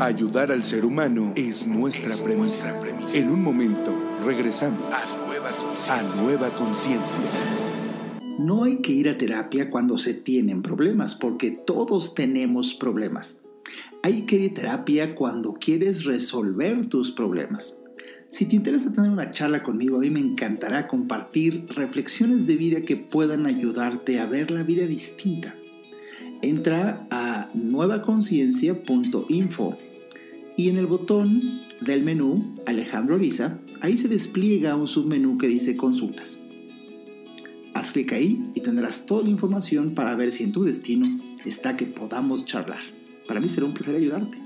Ayudar 0.00 0.52
al 0.52 0.62
ser 0.62 0.84
humano 0.84 1.32
es 1.34 1.66
nuestra, 1.66 2.14
premisa. 2.22 2.72
En 3.14 3.30
un 3.30 3.42
momento, 3.42 3.98
regresamos 4.24 4.78
a 4.92 5.04
Nueva 6.22 6.50
Conciencia. 6.50 7.20
No 8.38 8.62
hay 8.62 8.76
que 8.76 8.92
ir 8.92 9.08
a 9.08 9.18
terapia 9.18 9.70
cuando 9.70 9.98
se 9.98 10.14
tienen 10.14 10.62
problemas, 10.62 11.16
porque 11.16 11.50
todos 11.50 12.14
tenemos 12.14 12.74
problemas. 12.74 13.40
Hay 14.04 14.22
que 14.22 14.36
ir 14.36 14.52
a 14.52 14.54
terapia 14.54 15.16
cuando 15.16 15.54
quieres 15.54 16.04
resolver 16.04 16.88
tus 16.88 17.10
problemas. 17.10 17.74
Si 18.30 18.44
te 18.44 18.54
interesa 18.54 18.92
tener 18.92 19.10
una 19.10 19.32
charla 19.32 19.64
conmigo, 19.64 19.96
a 19.96 20.02
mí 20.02 20.10
me 20.10 20.20
encantará 20.20 20.86
compartir 20.86 21.64
reflexiones 21.74 22.46
de 22.46 22.54
vida 22.54 22.82
que 22.82 22.94
puedan 22.94 23.46
ayudarte 23.46 24.20
a 24.20 24.26
ver 24.26 24.52
la 24.52 24.62
vida 24.62 24.86
distinta. 24.86 25.56
Entra 26.40 27.04
a 27.10 27.50
nuevaconciencia.info 27.52 29.76
y 30.58 30.68
en 30.68 30.76
el 30.76 30.86
botón 30.86 31.62
del 31.80 32.02
menú 32.02 32.52
Alejandro 32.66 33.14
Ariza, 33.14 33.60
ahí 33.80 33.96
se 33.96 34.08
despliega 34.08 34.74
un 34.74 34.88
submenú 34.88 35.38
que 35.38 35.46
dice 35.46 35.76
consultas. 35.76 36.40
Haz 37.74 37.92
clic 37.92 38.12
ahí 38.12 38.50
y 38.56 38.60
tendrás 38.60 39.06
toda 39.06 39.22
la 39.22 39.30
información 39.30 39.94
para 39.94 40.16
ver 40.16 40.32
si 40.32 40.42
en 40.42 40.50
tu 40.50 40.64
destino 40.64 41.06
está 41.44 41.76
que 41.76 41.86
podamos 41.86 42.44
charlar. 42.44 42.80
Para 43.28 43.38
mí 43.38 43.48
será 43.48 43.66
un 43.66 43.72
placer 43.72 43.94
ayudarte. 43.94 44.36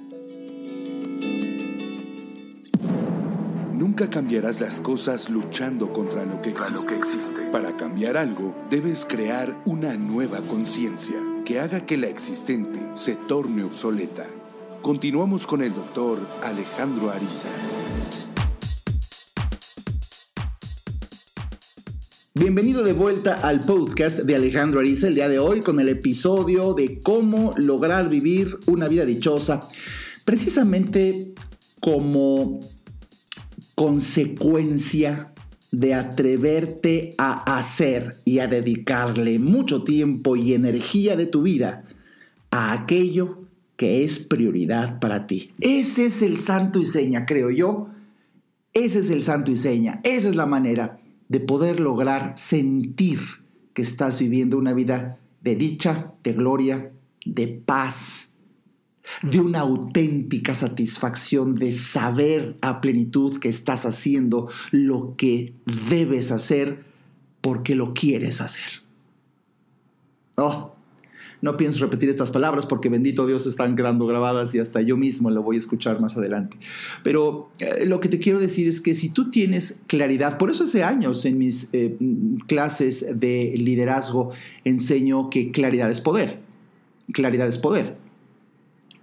Nunca 3.72 4.10
cambiarás 4.10 4.60
las 4.60 4.82
cosas 4.82 5.30
luchando 5.30 5.94
contra 5.94 6.26
lo 6.26 6.42
que 6.42 6.50
existe. 6.50 7.40
Para 7.50 7.78
cambiar 7.78 8.18
algo, 8.18 8.54
debes 8.68 9.06
crear 9.06 9.62
una 9.64 9.96
nueva 9.96 10.42
conciencia 10.42 11.16
que 11.46 11.58
haga 11.58 11.86
que 11.86 11.96
la 11.96 12.08
existente 12.08 12.80
se 12.96 13.16
torne 13.16 13.64
obsoleta. 13.64 14.41
Continuamos 14.82 15.46
con 15.46 15.62
el 15.62 15.72
doctor 15.72 16.18
Alejandro 16.42 17.08
Ariza. 17.08 17.46
Bienvenido 22.34 22.82
de 22.82 22.92
vuelta 22.92 23.34
al 23.34 23.60
podcast 23.60 24.20
de 24.20 24.34
Alejandro 24.34 24.80
Ariza 24.80 25.06
el 25.06 25.14
día 25.14 25.28
de 25.28 25.38
hoy 25.38 25.60
con 25.60 25.78
el 25.78 25.88
episodio 25.88 26.74
de 26.74 27.00
cómo 27.00 27.54
lograr 27.58 28.10
vivir 28.10 28.58
una 28.66 28.88
vida 28.88 29.04
dichosa, 29.04 29.60
precisamente 30.24 31.32
como 31.80 32.58
consecuencia 33.76 35.32
de 35.70 35.94
atreverte 35.94 37.14
a 37.18 37.56
hacer 37.56 38.16
y 38.24 38.40
a 38.40 38.48
dedicarle 38.48 39.38
mucho 39.38 39.84
tiempo 39.84 40.34
y 40.34 40.54
energía 40.54 41.16
de 41.16 41.26
tu 41.26 41.42
vida 41.42 41.84
a 42.50 42.72
aquello 42.72 43.41
que 43.82 44.04
es 44.04 44.20
prioridad 44.20 45.00
para 45.00 45.26
ti. 45.26 45.50
Ese 45.58 46.06
es 46.06 46.22
el 46.22 46.38
santo 46.38 46.78
y 46.78 46.84
seña, 46.84 47.26
creo 47.26 47.50
yo. 47.50 47.88
Ese 48.72 49.00
es 49.00 49.10
el 49.10 49.24
santo 49.24 49.50
y 49.50 49.56
seña. 49.56 50.00
Esa 50.04 50.28
es 50.28 50.36
la 50.36 50.46
manera 50.46 51.00
de 51.28 51.40
poder 51.40 51.80
lograr 51.80 52.34
sentir 52.36 53.18
que 53.74 53.82
estás 53.82 54.20
viviendo 54.20 54.56
una 54.56 54.72
vida 54.72 55.18
de 55.40 55.56
dicha, 55.56 56.12
de 56.22 56.32
gloria, 56.32 56.92
de 57.24 57.48
paz. 57.48 58.36
de 59.24 59.40
una 59.40 59.58
auténtica 59.58 60.54
satisfacción 60.54 61.56
de 61.56 61.72
saber 61.72 62.56
a 62.60 62.80
plenitud 62.80 63.40
que 63.40 63.48
estás 63.48 63.84
haciendo 63.84 64.48
lo 64.70 65.16
que 65.16 65.54
debes 65.88 66.30
hacer 66.30 66.84
porque 67.40 67.74
lo 67.74 67.94
quieres 67.94 68.40
hacer. 68.40 68.84
Oh, 70.36 70.71
no 71.42 71.56
pienso 71.56 71.80
repetir 71.80 72.08
estas 72.08 72.30
palabras 72.30 72.66
porque 72.66 72.88
bendito 72.88 73.26
Dios 73.26 73.46
están 73.46 73.74
quedando 73.74 74.06
grabadas 74.06 74.54
y 74.54 74.60
hasta 74.60 74.80
yo 74.80 74.96
mismo 74.96 75.28
lo 75.28 75.42
voy 75.42 75.56
a 75.56 75.58
escuchar 75.58 76.00
más 76.00 76.16
adelante. 76.16 76.56
Pero 77.02 77.50
eh, 77.58 77.84
lo 77.84 77.98
que 77.98 78.08
te 78.08 78.20
quiero 78.20 78.38
decir 78.38 78.68
es 78.68 78.80
que 78.80 78.94
si 78.94 79.08
tú 79.08 79.28
tienes 79.28 79.82
claridad, 79.88 80.38
por 80.38 80.52
eso 80.52 80.64
hace 80.64 80.84
años 80.84 81.24
en 81.24 81.38
mis 81.38 81.68
eh, 81.74 81.96
clases 82.46 83.18
de 83.18 83.54
liderazgo 83.56 84.30
enseño 84.64 85.30
que 85.30 85.50
claridad 85.50 85.90
es 85.90 86.00
poder. 86.00 86.38
Claridad 87.12 87.48
es 87.48 87.58
poder. 87.58 87.96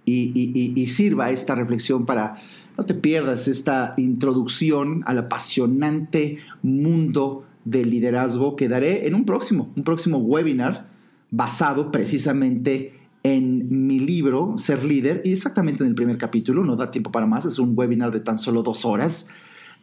Y, 0.06 0.86
sirva 0.88 1.30
esta 1.30 1.54
reflexión 1.54 2.04
para 2.04 2.42
no 2.76 2.84
te 2.84 2.94
pierdas 2.94 3.46
esta 3.46 3.94
introducción 3.96 5.02
al 5.06 5.18
apasionante 5.18 6.38
mundo 6.62 7.44
del 7.64 7.90
liderazgo 7.90 8.56
que 8.56 8.68
daré 8.68 9.06
en 9.06 9.14
un 9.14 9.24
próximo, 9.24 9.70
un 9.76 9.84
próximo 9.84 10.18
webinar 10.18 10.90
basado 11.30 11.90
precisamente 11.90 12.94
en 13.22 13.86
mi 13.86 14.00
libro 14.00 14.54
Ser 14.56 14.84
líder 14.84 15.22
y 15.24 15.32
exactamente 15.32 15.84
en 15.84 15.90
el 15.90 15.94
primer 15.94 16.18
capítulo, 16.18 16.64
no 16.64 16.76
da 16.76 16.90
tiempo 16.90 17.12
para 17.12 17.26
más, 17.26 17.44
es 17.44 17.58
un 17.58 17.72
webinar 17.76 18.10
de 18.10 18.20
tan 18.20 18.38
solo 18.38 18.62
dos 18.62 18.84
horas, 18.84 19.30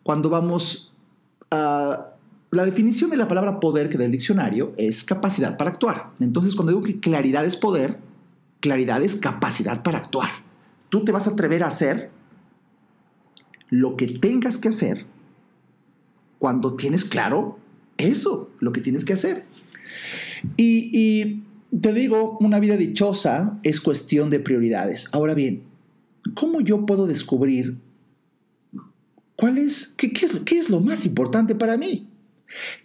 Cuando 0.02 0.30
vamos 0.30 0.94
a... 1.50 2.14
La 2.50 2.64
definición 2.64 3.10
de 3.10 3.18
la 3.18 3.28
palabra 3.28 3.60
poder 3.60 3.90
que 3.90 3.98
del 3.98 4.10
diccionario 4.10 4.72
es 4.78 5.04
capacidad 5.04 5.58
para 5.58 5.70
actuar. 5.70 6.12
Entonces, 6.18 6.54
cuando 6.54 6.72
digo 6.72 6.82
que 6.82 6.98
claridad 6.98 7.44
es 7.44 7.56
poder, 7.56 7.98
claridad 8.60 9.02
es 9.02 9.16
capacidad 9.16 9.82
para 9.82 9.98
actuar. 9.98 10.30
Tú 10.88 11.04
te 11.04 11.12
vas 11.12 11.26
a 11.26 11.32
atrever 11.32 11.62
a 11.62 11.66
hacer 11.66 12.10
lo 13.70 13.96
que 13.96 14.06
tengas 14.06 14.58
que 14.58 14.68
hacer 14.68 15.06
cuando 16.38 16.74
tienes 16.76 17.04
claro 17.04 17.58
eso, 17.96 18.50
lo 18.60 18.72
que 18.72 18.80
tienes 18.80 19.04
que 19.04 19.12
hacer. 19.12 19.44
Y, 20.56 21.42
te 21.80 21.92
digo, 21.92 22.38
una 22.40 22.60
vida 22.60 22.76
dichosa 22.76 23.58
es 23.62 23.80
cuestión 23.80 24.30
de 24.30 24.40
prioridades. 24.40 25.08
Ahora 25.12 25.34
bien, 25.34 25.64
¿cómo 26.34 26.60
yo 26.60 26.86
puedo 26.86 27.06
descubrir 27.06 27.76
cuál 29.36 29.58
es, 29.58 29.94
qué, 29.96 30.06
es, 30.06 30.32
qué 30.44 30.58
es 30.58 30.70
lo 30.70 30.80
más 30.80 31.04
importante 31.04 31.54
para 31.54 31.76
mí? 31.76 32.06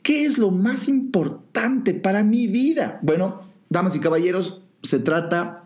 ¿Qué 0.01 0.25
es 0.25 0.37
lo 0.37 0.51
más 0.51 0.89
importante 0.89 1.93
para 1.93 2.23
mi 2.23 2.47
vida? 2.47 2.99
Bueno, 3.01 3.43
damas 3.69 3.95
y 3.95 3.99
caballeros, 3.99 4.61
se 4.81 4.99
trata 4.99 5.65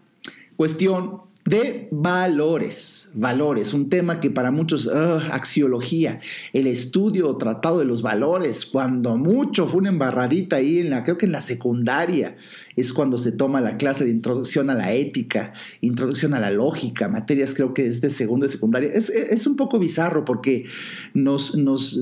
cuestión 0.55 1.21
de 1.47 1.87
valores. 1.91 3.09
Valores, 3.13 3.73
un 3.73 3.87
tema 3.87 4.19
que 4.19 4.29
para 4.29 4.51
muchos, 4.51 4.89
axiología, 4.89 6.19
el 6.51 6.67
estudio 6.67 7.29
o 7.29 7.37
tratado 7.37 7.79
de 7.79 7.85
los 7.85 8.01
valores, 8.01 8.65
cuando 8.65 9.15
mucho 9.15 9.65
fue 9.65 9.79
una 9.79 9.89
embarradita 9.89 10.57
ahí 10.57 10.79
en 10.79 10.89
la, 10.89 11.05
creo 11.05 11.17
que 11.17 11.25
en 11.25 11.31
la 11.31 11.39
secundaria, 11.39 12.35
es 12.75 12.91
cuando 12.91 13.17
se 13.17 13.31
toma 13.31 13.61
la 13.61 13.77
clase 13.77 14.03
de 14.03 14.11
introducción 14.11 14.69
a 14.69 14.75
la 14.75 14.93
ética, 14.93 15.53
introducción 15.79 16.33
a 16.33 16.39
la 16.41 16.51
lógica, 16.51 17.07
materias 17.07 17.53
creo 17.53 17.73
que 17.73 17.87
es 17.87 18.01
de 18.01 18.09
segundo 18.09 18.45
y 18.45 18.49
secundaria. 18.49 18.91
Es, 18.93 19.47
un 19.47 19.55
poco 19.55 19.79
bizarro 19.79 20.25
porque 20.25 20.65
nos, 21.13 21.55
nos, 21.55 21.97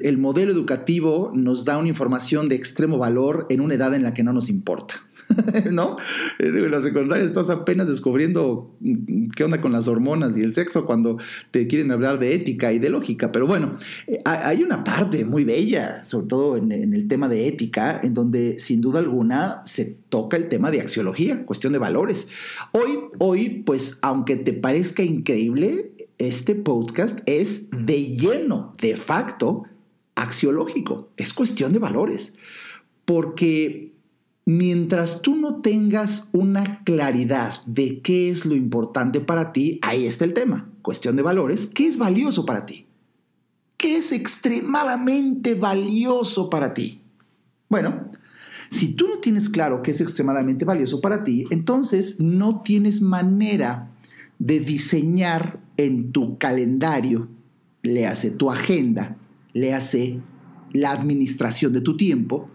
el 0.00 0.16
modelo 0.16 0.50
educativo 0.50 1.30
nos 1.34 1.66
da 1.66 1.76
una 1.76 1.88
información 1.88 2.48
de 2.48 2.56
extremo 2.56 2.96
valor 2.96 3.46
en 3.50 3.60
una 3.60 3.74
edad 3.74 3.94
en 3.94 4.02
la 4.02 4.14
que 4.14 4.22
no 4.22 4.32
nos 4.32 4.48
importa. 4.48 4.94
¿no? 5.70 5.96
Eh, 6.38 6.46
en 6.46 6.70
la 6.70 6.80
secundaria 6.80 7.24
estás 7.24 7.50
apenas 7.50 7.88
descubriendo 7.88 8.74
mm, 8.80 9.28
qué 9.36 9.44
onda 9.44 9.60
con 9.60 9.72
las 9.72 9.88
hormonas 9.88 10.36
y 10.36 10.42
el 10.42 10.52
sexo 10.52 10.86
cuando 10.86 11.18
te 11.50 11.66
quieren 11.66 11.90
hablar 11.90 12.18
de 12.18 12.34
ética 12.34 12.72
y 12.72 12.78
de 12.78 12.90
lógica. 12.90 13.32
Pero 13.32 13.46
bueno, 13.46 13.78
eh, 14.06 14.20
hay 14.24 14.62
una 14.62 14.84
parte 14.84 15.24
muy 15.24 15.44
bella, 15.44 16.04
sobre 16.04 16.26
todo 16.26 16.56
en, 16.56 16.72
el 16.72 17.08
tema 17.08 17.28
de 17.28 17.48
ética, 17.48 18.00
en 18.02 18.14
donde 18.14 18.58
sin 18.58 18.80
duda 18.80 19.00
alguna 19.00 19.62
se 19.64 19.96
toca 20.08 20.36
el 20.36 20.48
tema 20.48 20.70
de 20.70 20.80
axiología, 20.80 21.44
cuestión 21.44 21.72
de 21.72 21.78
valores. 21.78 22.28
Hoy, 22.72 22.98
hoy, 23.18 23.62
pues, 23.64 23.98
aunque 24.02 24.36
te 24.36 24.52
parezca 24.52 25.02
increíble, 25.02 25.92
este 26.18 26.54
podcast 26.54 27.20
es 27.26 27.68
de 27.70 28.16
lleno, 28.16 28.74
de 28.80 28.96
facto, 28.96 29.64
axiológico. 30.14 31.10
Es 31.16 31.32
cuestión 31.32 31.72
de 31.72 31.78
valores. 31.78 32.34
Porque 33.04 33.92
mientras 34.48 35.20
tú 35.20 35.36
no 35.36 35.56
tengas 35.56 36.30
una 36.32 36.82
claridad 36.84 37.60
de 37.66 38.00
qué 38.00 38.30
es 38.30 38.46
lo 38.46 38.54
importante 38.54 39.20
para 39.20 39.52
ti, 39.52 39.78
ahí 39.82 40.06
está 40.06 40.24
el 40.24 40.32
tema, 40.32 40.70
cuestión 40.80 41.16
de 41.16 41.22
valores, 41.22 41.66
¿qué 41.66 41.86
es 41.86 41.98
valioso 41.98 42.46
para 42.46 42.64
ti? 42.64 42.86
¿Qué 43.76 43.98
es 43.98 44.10
extremadamente 44.10 45.54
valioso 45.54 46.48
para 46.48 46.72
ti? 46.72 47.02
Bueno, 47.68 48.06
si 48.70 48.94
tú 48.94 49.06
no 49.08 49.18
tienes 49.18 49.50
claro 49.50 49.82
qué 49.82 49.90
es 49.90 50.00
extremadamente 50.00 50.64
valioso 50.64 51.02
para 51.02 51.24
ti, 51.24 51.44
entonces 51.50 52.18
no 52.18 52.62
tienes 52.62 53.02
manera 53.02 53.90
de 54.38 54.60
diseñar 54.60 55.60
en 55.76 56.10
tu 56.10 56.38
calendario, 56.38 57.28
le 57.82 58.06
hace 58.06 58.30
tu 58.30 58.50
agenda, 58.50 59.18
le 59.52 59.74
hace 59.74 60.20
la 60.72 60.92
administración 60.92 61.74
de 61.74 61.82
tu 61.82 61.98
tiempo, 61.98 62.48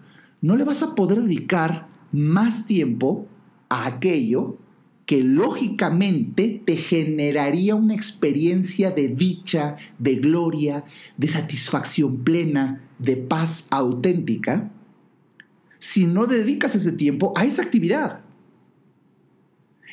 no 0.44 0.58
le 0.58 0.66
vas 0.66 0.84
a 0.84 0.94
poder 0.94 1.22
dedicar 1.22 1.88
más 2.12 2.68
tiempo 2.68 3.28
a 3.70 3.88
aquello 3.88 4.58
que 5.06 5.24
lógicamente 5.24 6.62
te 6.66 6.76
generaría 6.76 7.76
una 7.76 7.96
experiencia 7.96 8.92
de 8.92 9.08
dicha, 9.08 9.78
de 10.00 10.16
gloria, 10.16 10.84
de 11.18 11.30
satisfacción 11.30 12.26
plena, 12.26 12.84
de 13.00 13.16
paz 13.16 13.68
auténtica, 13.72 14.70
si 15.80 16.08
no 16.08 16.26
dedicas 16.26 16.76
ese 16.76 16.92
tiempo 16.92 17.34
a 17.38 17.46
esa 17.46 17.62
actividad. 17.62 18.20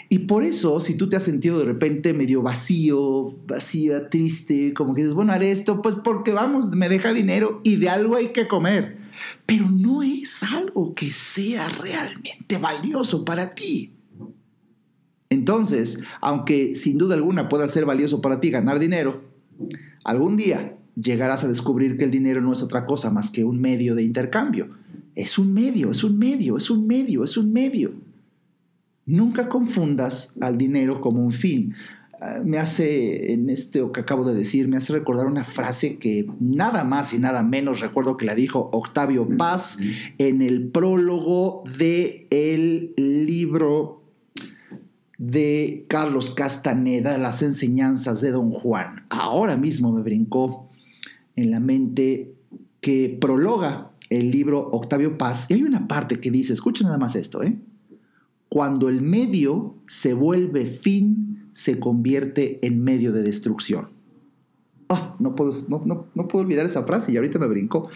Y 0.08 0.20
por 0.20 0.42
eso, 0.42 0.80
si 0.80 0.96
tú 0.96 1.08
te 1.08 1.14
has 1.14 1.22
sentido 1.22 1.60
de 1.60 1.64
repente 1.64 2.12
medio 2.12 2.42
vacío, 2.42 3.36
vacía, 3.46 4.10
triste, 4.10 4.74
como 4.74 4.94
que 4.94 5.02
dices, 5.02 5.14
bueno, 5.14 5.32
haré 5.32 5.52
esto, 5.52 5.80
pues 5.80 5.94
porque 6.02 6.32
vamos, 6.32 6.70
me 6.70 6.88
deja 6.88 7.12
dinero 7.12 7.60
y 7.62 7.76
de 7.76 7.88
algo 7.88 8.16
hay 8.16 8.28
que 8.28 8.48
comer 8.48 8.99
pero 9.46 9.68
no 9.68 10.02
es 10.02 10.42
algo 10.42 10.94
que 10.94 11.10
sea 11.10 11.68
realmente 11.68 12.58
valioso 12.58 13.24
para 13.24 13.54
ti. 13.54 13.92
Entonces, 15.28 16.02
aunque 16.20 16.74
sin 16.74 16.98
duda 16.98 17.14
alguna 17.14 17.48
pueda 17.48 17.68
ser 17.68 17.84
valioso 17.84 18.20
para 18.20 18.40
ti 18.40 18.50
ganar 18.50 18.78
dinero, 18.78 19.22
algún 20.04 20.36
día 20.36 20.76
llegarás 21.00 21.44
a 21.44 21.48
descubrir 21.48 21.96
que 21.96 22.04
el 22.04 22.10
dinero 22.10 22.40
no 22.40 22.52
es 22.52 22.62
otra 22.62 22.84
cosa 22.84 23.10
más 23.10 23.30
que 23.30 23.44
un 23.44 23.60
medio 23.60 23.94
de 23.94 24.02
intercambio. 24.02 24.70
Es 25.14 25.38
un 25.38 25.52
medio, 25.52 25.90
es 25.90 26.02
un 26.02 26.18
medio, 26.18 26.56
es 26.56 26.70
un 26.70 26.86
medio, 26.86 27.24
es 27.24 27.36
un 27.36 27.52
medio. 27.52 27.92
Nunca 29.06 29.48
confundas 29.48 30.36
al 30.40 30.58
dinero 30.58 31.00
como 31.00 31.24
un 31.24 31.32
fin. 31.32 31.74
Ah, 32.20 32.40
me 32.44 32.58
hace, 32.58 33.32
en 33.32 33.48
este 33.48 33.82
que 33.94 34.00
acabo 34.00 34.26
de 34.26 34.34
decir, 34.34 34.68
me 34.68 34.76
hace 34.76 34.92
recordar 34.92 35.26
una 35.26 35.44
frase 35.44 35.96
que 35.96 36.26
nada 36.38 36.84
más 36.84 37.14
y 37.14 37.18
nada 37.18 37.42
menos 37.42 37.80
recuerdo 37.80 38.18
que 38.18 38.26
la 38.26 38.34
dijo 38.34 38.68
Octavio 38.72 39.26
Paz 39.38 39.78
en 40.18 40.42
el 40.42 40.68
prólogo 40.68 41.64
del 41.78 42.26
el 42.30 42.92
libro 43.26 44.02
de 45.16 45.86
Carlos 45.88 46.30
Castaneda, 46.30 47.16
Las 47.16 47.40
enseñanzas 47.40 48.20
de 48.20 48.32
Don 48.32 48.50
Juan. 48.50 49.06
Ahora 49.08 49.56
mismo 49.56 49.90
me 49.90 50.02
brincó 50.02 50.68
en 51.36 51.50
la 51.50 51.60
mente 51.60 52.34
que 52.82 53.16
prologa 53.18 53.92
el 54.10 54.30
libro 54.30 54.68
Octavio 54.72 55.16
Paz. 55.16 55.50
Y 55.50 55.54
hay 55.54 55.62
una 55.62 55.88
parte 55.88 56.20
que 56.20 56.30
dice, 56.30 56.52
escuchen 56.52 56.86
nada 56.86 56.98
más 56.98 57.16
esto, 57.16 57.42
¿eh? 57.42 57.56
Cuando 58.50 58.88
el 58.88 59.00
medio 59.00 59.76
se 59.86 60.12
vuelve 60.12 60.66
fin 60.66 61.29
se 61.60 61.78
convierte 61.78 62.58
en 62.62 62.82
medio 62.82 63.12
de 63.12 63.22
destrucción. 63.22 63.90
Ah, 64.88 65.14
no, 65.18 65.34
puedo, 65.34 65.52
no, 65.68 66.08
puedo 66.26 66.42
olvidar 66.42 66.64
esa 66.64 66.84
frase 66.84 67.12
y 67.12 67.18
ahorita 67.18 67.38
me 67.38 67.46
brincó. 67.48 67.90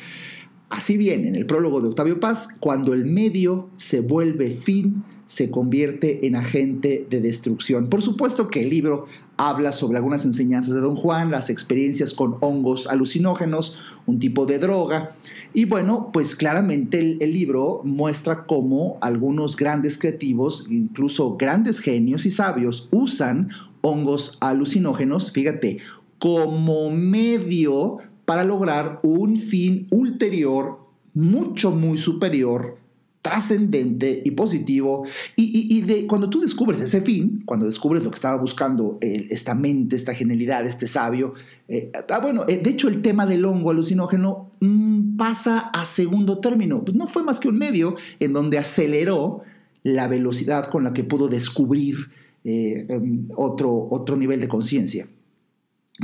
Así 0.69 0.99
bien, 0.99 1.25
en 1.25 1.35
el 1.35 1.47
prólogo 1.47 1.81
de 1.81 1.89
Octavio 1.89 2.21
Paz, 2.21 2.59
cuando 2.61 2.93
el 2.93 3.07
medio 3.07 3.71
se 3.79 4.01
vuelve 4.01 4.51
fin, 4.51 5.03
se 5.25 5.51
convierte 5.51 6.27
en 6.27 6.37
agente 6.37 7.07
de 7.09 7.23
destrucción. 7.23 7.89
Por 7.89 8.03
supuesto 8.03 8.51
que 8.51 8.61
el 8.61 8.69
libro 8.69 9.07
habla 9.37 9.73
sobre 9.73 9.97
algunas 9.99 10.25
enseñanzas 10.25 10.75
de 10.75 10.81
Don 10.81 10.97
Juan, 10.97 11.31
las 11.31 11.51
experiencias 11.51 12.15
con 12.15 12.37
hongos 12.41 12.87
alucinógenos, 12.87 13.79
un 14.07 14.19
tipo 14.19 14.47
de 14.47 14.59
droga. 14.59 15.17
Y 15.53 15.65
bueno, 15.65 16.11
pues 16.13 16.37
claramente 16.37 16.99
el, 16.99 17.33
libro 17.33 17.81
muestra 17.85 18.47
cómo 18.47 18.99
algunos 19.01 19.57
grandes 19.57 19.99
creativos, 19.99 20.67
incluso 20.71 21.37
grandes 21.37 21.81
genios 21.81 22.27
y 22.27 22.31
sabios, 22.31 22.89
usan 22.91 23.51
hongos 23.81 24.39
alucinógenos, 24.41 25.31
fíjate, 25.33 25.79
como 26.19 26.91
medio 26.91 27.99
para 28.25 28.45
lograr 28.45 29.01
un 29.03 29.37
fin 29.37 29.89
ulterior, 29.91 30.79
mucho, 31.13 31.71
muy 31.71 31.99
superior 31.99 32.84
trascendente 33.25 34.21
y 34.23 34.33
positivo. 34.33 35.07
Y, 35.35 35.81
de, 35.81 36.07
cuando 36.07 36.29
tú 36.29 36.43
descubres 36.43 36.79
ese 36.83 37.01
fin, 37.01 37.43
cuando 37.47 37.65
descubres 37.65 38.05
lo 38.05 38.11
que 38.11 38.17
estaba 38.17 38.37
buscando 38.37 38.99
esta 39.01 39.55
mente, 39.55 39.97
esta 39.97 40.13
genialidad, 40.13 40.67
este 40.67 40.87
sabio, 40.87 41.33
eh, 41.67 41.91
ah, 42.11 42.19
bueno, 42.19 42.45
eh, 42.47 42.61
de 42.63 42.69
hecho 42.69 42.87
el 42.87 43.01
tema 43.01 43.25
del 43.25 43.47
hongo 43.47 43.71
alucinógeno 43.71 44.51
mm, 44.61 45.17
pasa 45.17 45.59
a 45.59 45.87
segundo 45.87 46.39
término. 46.41 46.85
Pues 46.85 46.99
no 46.99 47.07
fue 47.07 47.23
más 47.23 47.41
que 47.41 47.49
un 47.49 47.57
medio 47.57 47.97
en 48.21 48.35
donde 48.35 48.59
aceleró 48.59 49.41
la 49.83 50.07
velocidad 50.07 50.69
con 50.69 50.85
la 50.85 50.93
que 50.93 51.03
pudo 51.03 51.29
descubrir 51.29 52.11
eh, 52.45 52.85
em, 52.91 53.29
otro, 53.37 53.89
otro 53.91 54.17
nivel 54.17 54.39
de 54.39 54.49
conciencia. 54.49 55.09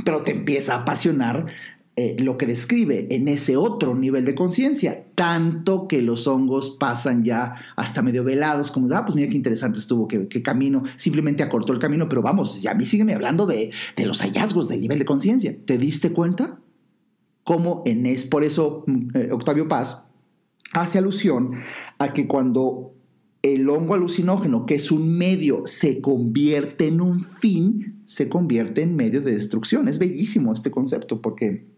Pero 0.03 0.23
te 0.23 0.31
empieza 0.31 0.73
a 0.73 0.77
apasionar 0.79 1.45
eh, 1.97 2.15
lo 2.19 2.37
que 2.37 2.45
describe 2.45 3.07
en 3.11 3.27
ese 3.27 3.57
otro 3.57 3.95
nivel 3.95 4.23
de 4.23 4.33
conciencia, 4.33 5.03
tanto 5.13 5.89
que 5.89 6.01
los 6.01 6.25
hongos 6.25 6.77
pasan 6.79 7.25
ya 7.25 7.55
hasta 7.75 8.01
medio 8.01 8.23
velados, 8.23 8.71
como, 8.71 8.87
ah, 8.95 9.05
pues 9.05 9.13
mira 9.13 9.29
qué 9.29 9.35
interesante 9.35 9.79
estuvo, 9.79 10.07
qué, 10.07 10.41
camino, 10.41 10.83
simplemente 10.95 11.43
acortó 11.43 11.73
el 11.73 11.79
camino, 11.79 12.07
pero 12.07 12.21
vamos, 12.21 12.61
ya 12.61 12.71
a 12.71 12.75
mí 12.75 12.85
sígueme 12.85 13.13
hablando 13.13 13.45
de, 13.45 13.71
los 14.05 14.21
hallazgos 14.21 14.69
del 14.69 14.79
nivel 14.79 14.99
de 14.99 15.05
conciencia. 15.05 15.53
¿Te 15.65 15.77
diste 15.77 16.13
cuenta? 16.13 16.59
Como 17.43 17.83
en 17.85 18.05
es, 18.05 18.23
por 18.25 18.45
eso 18.45 18.85
mm, 18.87 19.09
eh, 19.13 19.29
Octavio 19.33 19.67
Paz 19.67 20.05
hace 20.71 20.97
alusión 20.97 21.55
a 21.97 22.13
que 22.13 22.25
cuando 22.25 22.93
el 23.41 23.69
hongo 23.69 23.95
alucinógeno, 23.95 24.65
que 24.65 24.75
es 24.75 24.91
un 24.91 25.17
medio, 25.17 25.63
se 25.65 25.99
convierte 25.99 26.87
en 26.87 27.01
un 27.01 27.19
fin, 27.19 28.01
se 28.05 28.29
convierte 28.29 28.81
en 28.81 28.95
medio 28.95 29.19
de 29.19 29.35
destrucción. 29.35 29.89
Es 29.89 29.99
bellísimo 29.99 30.53
este 30.53 30.71
concepto 30.71 31.21
porque 31.21 31.69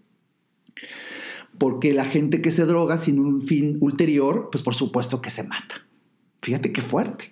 porque 1.57 1.93
la 1.93 2.05
gente 2.05 2.41
que 2.41 2.51
se 2.51 2.65
droga 2.65 2.97
sin 2.97 3.19
un 3.19 3.41
fin 3.41 3.77
ulterior, 3.79 4.49
pues 4.51 4.63
por 4.63 4.75
supuesto 4.75 5.21
que 5.21 5.29
se 5.29 5.43
mata. 5.43 5.85
Fíjate 6.41 6.71
qué 6.71 6.81
fuerte. 6.81 7.31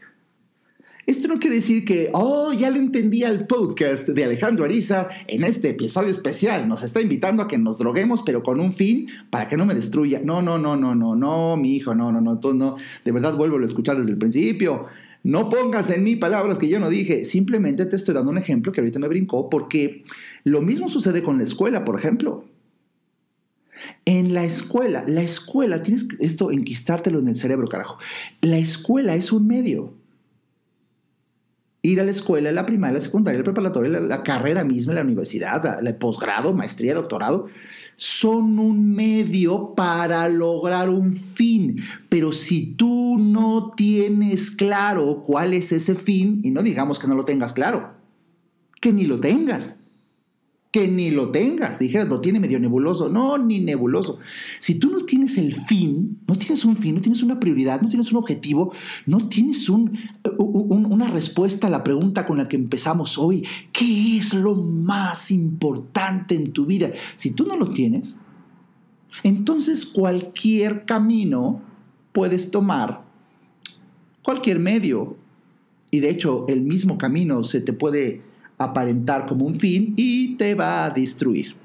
Esto 1.07 1.27
no 1.27 1.39
quiere 1.39 1.57
decir 1.57 1.83
que, 1.83 2.09
oh, 2.13 2.53
ya 2.53 2.69
le 2.69 2.77
entendí 2.77 3.23
al 3.23 3.47
podcast 3.47 4.07
de 4.07 4.23
Alejandro 4.23 4.65
Ariza 4.65 5.09
en 5.27 5.43
este 5.43 5.71
episodio 5.71 6.09
especial. 6.09 6.67
Nos 6.67 6.83
está 6.83 7.01
invitando 7.01 7.43
a 7.43 7.47
que 7.47 7.57
nos 7.57 7.79
droguemos, 7.79 8.21
pero 8.23 8.43
con 8.43 8.59
un 8.59 8.73
fin 8.73 9.09
para 9.29 9.47
que 9.47 9.57
no 9.57 9.65
me 9.65 9.73
destruya. 9.73 10.21
No, 10.23 10.41
no, 10.41 10.59
no, 10.59 10.77
no, 10.77 10.93
no, 10.93 11.15
no, 11.15 11.57
mi 11.57 11.75
hijo, 11.75 11.95
no, 11.95 12.11
no, 12.11 12.21
no, 12.21 12.39
tú 12.39 12.53
no. 12.53 12.75
De 13.03 13.11
verdad 13.11 13.35
vuelvo 13.35 13.57
a 13.57 13.65
escuchar 13.65 13.97
desde 13.97 14.11
el 14.11 14.17
principio. 14.17 14.85
No 15.23 15.49
pongas 15.49 15.89
en 15.89 16.03
mí 16.03 16.15
palabras 16.15 16.59
que 16.59 16.69
yo 16.69 16.79
no 16.79 16.89
dije. 16.89 17.25
Simplemente 17.25 17.85
te 17.87 17.95
estoy 17.95 18.13
dando 18.13 18.31
un 18.31 18.37
ejemplo 18.37 18.71
que 18.71 18.81
ahorita 18.81 18.99
me 18.99 19.07
brincó, 19.07 19.49
porque 19.49 20.03
lo 20.43 20.61
mismo 20.61 20.87
sucede 20.87 21.23
con 21.23 21.37
la 21.39 21.43
escuela, 21.43 21.83
por 21.83 21.97
ejemplo. 21.97 22.45
En 24.05 24.33
la 24.33 24.43
escuela, 24.43 25.03
la 25.07 25.21
escuela, 25.21 25.83
tienes 25.83 26.07
esto 26.19 26.51
enquistártelo 26.51 27.19
en 27.19 27.27
el 27.27 27.35
cerebro, 27.35 27.67
carajo. 27.67 27.97
La 28.41 28.57
escuela 28.57 29.15
es 29.15 29.31
un 29.31 29.47
medio. 29.47 29.93
Ir 31.83 31.99
a 31.99 32.03
la 32.03 32.11
escuela, 32.11 32.51
la 32.51 32.65
primaria, 32.65 32.99
la 32.99 33.03
secundaria, 33.03 33.39
la 33.39 33.43
preparatoria, 33.43 33.99
la, 33.99 34.23
carrera 34.23 34.63
misma, 34.63 34.93
la 34.93 35.01
universidad, 35.01 35.85
el 35.85 35.95
posgrado, 35.95 36.53
maestría, 36.53 36.93
doctorado, 36.93 37.47
son 37.95 38.59
un 38.59 38.93
medio 38.93 39.73
para 39.75 40.27
lograr 40.29 40.89
un 40.89 41.13
fin. 41.13 41.81
Pero 42.09 42.33
si 42.33 42.67
tú 42.73 43.17
no 43.19 43.73
tienes 43.75 44.51
claro 44.51 45.23
cuál 45.25 45.53
es 45.53 45.71
ese 45.71 45.95
fin, 45.95 46.41
y 46.43 46.51
no 46.51 46.61
digamos 46.61 46.99
que 46.99 47.07
no 47.07 47.15
lo 47.15 47.25
tengas 47.25 47.53
claro, 47.53 47.93
que 48.79 48.91
ni 48.91 49.05
lo 49.05 49.19
tengas 49.19 49.80
que 50.71 50.87
ni 50.87 51.11
lo 51.11 51.29
tengas. 51.29 51.79
Dijeras, 51.79 52.07
lo 52.07 52.21
tiene 52.21 52.39
medio 52.39 52.59
nebuloso. 52.59 53.09
No, 53.09 53.37
ni 53.37 53.59
nebuloso. 53.59 54.19
Si 54.59 54.75
tú 54.75 54.89
no 54.89 55.05
tienes 55.05 55.37
el 55.37 55.53
fin, 55.53 56.19
no 56.27 56.37
tienes 56.37 56.63
un 56.63 56.77
fin, 56.77 56.95
no 56.95 57.01
tienes 57.01 57.21
una 57.21 57.39
prioridad, 57.39 57.81
no 57.81 57.89
tienes 57.89 58.11
un 58.11 58.17
objetivo, 58.17 58.73
no 59.05 59.27
tienes 59.27 59.67
un, 59.67 59.99
una 60.37 61.09
respuesta 61.09 61.67
a 61.67 61.69
la 61.69 61.83
pregunta 61.83 62.25
con 62.25 62.37
la 62.37 62.47
que 62.47 62.55
empezamos 62.55 63.17
hoy, 63.17 63.45
¿qué 63.73 64.17
es 64.17 64.33
lo 64.33 64.55
más 64.55 65.29
importante 65.29 66.35
en 66.35 66.53
tu 66.53 66.65
vida? 66.65 66.91
Si 67.15 67.31
tú 67.31 67.45
no 67.45 67.57
lo 67.57 67.71
tienes, 67.71 68.15
entonces 69.23 69.85
cualquier 69.85 70.85
camino 70.85 71.61
puedes 72.13 72.49
tomar, 72.49 73.03
cualquier 74.23 74.59
medio. 74.59 75.17
Y 75.93 75.99
de 75.99 76.09
hecho, 76.09 76.45
el 76.47 76.61
mismo 76.61 76.97
camino 76.97 77.43
se 77.43 77.59
te 77.59 77.73
puede 77.73 78.21
aparentar 78.63 79.27
como 79.27 79.45
un 79.45 79.59
fin 79.59 79.93
y 79.97 80.20
te 80.37 80.55
va 80.55 80.85
a 80.85 80.89
destruir. 80.89 81.55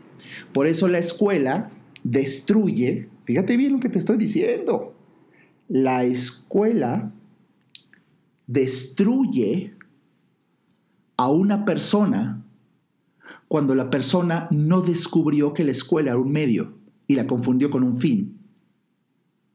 Por 0.52 0.66
eso 0.66 0.88
la 0.88 0.98
escuela 0.98 1.70
destruye, 2.02 3.08
fíjate 3.24 3.56
bien 3.56 3.72
lo 3.72 3.80
que 3.80 3.88
te 3.88 3.98
estoy 3.98 4.16
diciendo, 4.16 4.94
la 5.68 6.04
escuela 6.04 7.12
destruye 8.46 9.74
a 11.16 11.30
una 11.30 11.64
persona 11.64 12.44
cuando 13.48 13.74
la 13.74 13.90
persona 13.90 14.48
no 14.50 14.80
descubrió 14.80 15.52
que 15.52 15.64
la 15.64 15.72
escuela 15.72 16.10
era 16.10 16.20
un 16.20 16.32
medio 16.32 16.74
y 17.06 17.14
la 17.14 17.26
confundió 17.26 17.70
con 17.70 17.82
un 17.82 17.98
fin. 17.98 18.38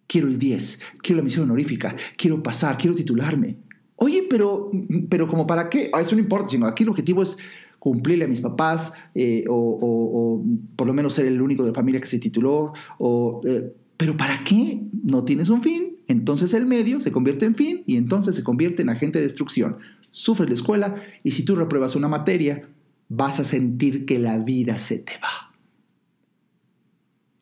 Quiero 0.08 0.28
el 0.28 0.40
10, 0.40 0.82
quiero 1.02 1.18
la 1.18 1.24
misión 1.24 1.46
honorífica, 1.46 1.96
quiero 2.18 2.42
pasar, 2.42 2.78
quiero 2.78 2.96
titularme. 2.96 3.58
Oye, 3.96 4.26
pero, 4.30 4.72
pero 5.10 5.28
como 5.28 5.46
para 5.46 5.70
qué? 5.70 5.90
Ah, 5.94 6.02
eso 6.02 6.16
no 6.16 6.22
importa, 6.22 6.50
sino 6.50 6.66
aquí 6.66 6.84
el 6.84 6.90
objetivo 6.90 7.22
es 7.22 7.38
cumplirle 7.82 8.26
a 8.26 8.28
mis 8.28 8.42
papás 8.42 8.94
eh, 9.16 9.44
o, 9.50 10.46
por 10.76 10.86
lo 10.86 10.94
menos 10.94 11.16
ser 11.16 11.26
el 11.26 11.42
único 11.42 11.64
de 11.64 11.70
la 11.70 11.76
familia 11.76 12.00
que 12.00 12.06
se 12.06 12.20
tituló. 12.20 12.74
O, 13.00 13.42
eh, 13.44 13.74
pero 13.98 14.16
¿para 14.16 14.44
qué? 14.44 14.84
No 15.04 15.26
tienes 15.26 15.50
un 15.50 15.64
fin, 15.64 15.96
entonces 16.08 16.54
el 16.54 16.68
medio 16.68 17.02
se 17.02 17.12
convierte 17.12 17.46
en 17.46 17.56
fin 17.56 17.82
y 17.88 17.98
entonces 17.98 18.36
se 18.36 18.44
convierte 18.44 18.84
en 18.84 18.90
agente 18.90 19.18
de 19.18 19.26
destrucción. 19.26 19.78
Sufre 20.12 20.48
la 20.48 20.54
escuela 20.54 21.02
y 21.24 21.32
si 21.32 21.44
tú 21.44 21.56
repruebas 21.56 21.96
una 21.96 22.08
materia, 22.08 22.70
vas 23.10 23.40
a 23.40 23.46
sentir 23.46 24.06
que 24.06 24.20
la 24.20 24.38
vida 24.38 24.78
se 24.78 25.00
te 25.00 25.14
va. 25.14 25.52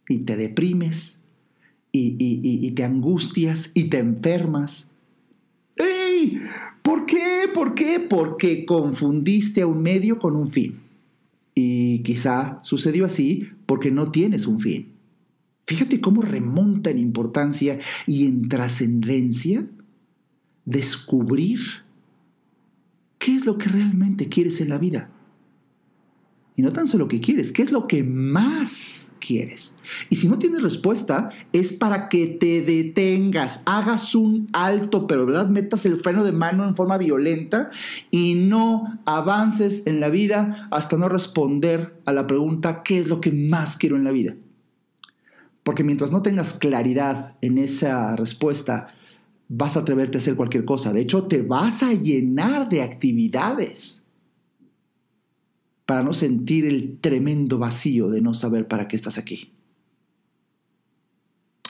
Y 0.07 0.19
te 0.19 0.37
deprimes 0.37 1.21
y 1.91 2.71
te 2.71 2.83
angustias 2.85 3.71
y 3.73 3.89
te 3.89 3.97
enfermas 3.97 4.89
¿Por 6.89 7.05
qué? 7.05 7.47
¿Por 7.53 7.75
qué? 7.75 7.99
Porque 7.99 8.65
confundiste 8.65 9.61
a 9.61 9.67
un 9.67 9.79
medio 9.79 10.17
con 10.17 10.35
un 10.35 10.47
fin. 10.47 10.79
Y 11.53 12.01
quizá 12.01 12.59
sucedió 12.63 13.05
así 13.05 13.47
porque 13.67 13.91
no 13.91 14.09
tienes 14.09 14.47
un 14.47 14.59
fin. 14.59 14.93
Fíjate 15.67 16.01
cómo 16.01 16.23
remonta 16.23 16.89
en 16.89 16.97
importancia 16.97 17.79
y 18.07 18.25
en 18.25 18.49
trascendencia 18.49 19.67
descubrir 20.65 21.59
qué 23.19 23.35
es 23.35 23.45
lo 23.45 23.59
que 23.59 23.69
realmente 23.69 24.27
quieres 24.27 24.59
en 24.59 24.69
la 24.69 24.79
vida. 24.79 25.11
Y 26.55 26.63
no 26.63 26.73
tan 26.73 26.87
solo 26.87 27.07
que 27.07 27.21
quieres, 27.21 27.51
qué 27.51 27.61
es 27.61 27.71
lo 27.71 27.85
que 27.85 28.03
más 28.03 29.08
quieres. 29.19 29.77
Y 30.09 30.15
si 30.15 30.27
no 30.27 30.39
tienes 30.39 30.61
respuesta, 30.61 31.29
es 31.53 31.73
para 31.73 32.09
que 32.09 32.27
te 32.27 32.61
detengas, 32.61 33.61
hagas 33.65 34.15
un 34.15 34.47
alto, 34.53 35.07
pero 35.07 35.25
verdad 35.25 35.49
metas 35.49 35.85
el 35.85 36.01
freno 36.01 36.23
de 36.23 36.31
mano 36.31 36.67
en 36.67 36.75
forma 36.75 36.97
violenta 36.97 37.69
y 38.11 38.35
no 38.35 38.99
avances 39.05 39.85
en 39.87 39.99
la 39.99 40.09
vida 40.09 40.67
hasta 40.71 40.97
no 40.97 41.09
responder 41.09 41.99
a 42.05 42.13
la 42.13 42.27
pregunta 42.27 42.81
¿qué 42.83 42.99
es 42.99 43.07
lo 43.07 43.21
que 43.21 43.31
más 43.31 43.77
quiero 43.77 43.95
en 43.95 44.03
la 44.03 44.11
vida? 44.11 44.35
Porque 45.63 45.83
mientras 45.83 46.11
no 46.11 46.21
tengas 46.21 46.53
claridad 46.53 47.35
en 47.41 47.57
esa 47.57 48.15
respuesta, 48.15 48.87
vas 49.49 49.77
a 49.77 49.81
atreverte 49.81 50.17
a 50.17 50.21
hacer 50.21 50.35
cualquier 50.35 50.65
cosa. 50.65 50.93
De 50.93 51.01
hecho, 51.01 51.23
te 51.23 51.41
vas 51.41 51.83
a 51.83 51.93
llenar 51.93 52.69
de 52.69 52.81
actividades 52.81 54.05
para 55.89 56.03
no 56.03 56.13
sentir 56.13 56.67
el 56.67 56.99
tremendo 57.01 57.57
vacío 57.57 58.11
de 58.11 58.21
no 58.21 58.35
saber 58.35 58.67
para 58.67 58.87
qué 58.87 58.95
estás 58.95 59.17
aquí. 59.17 59.49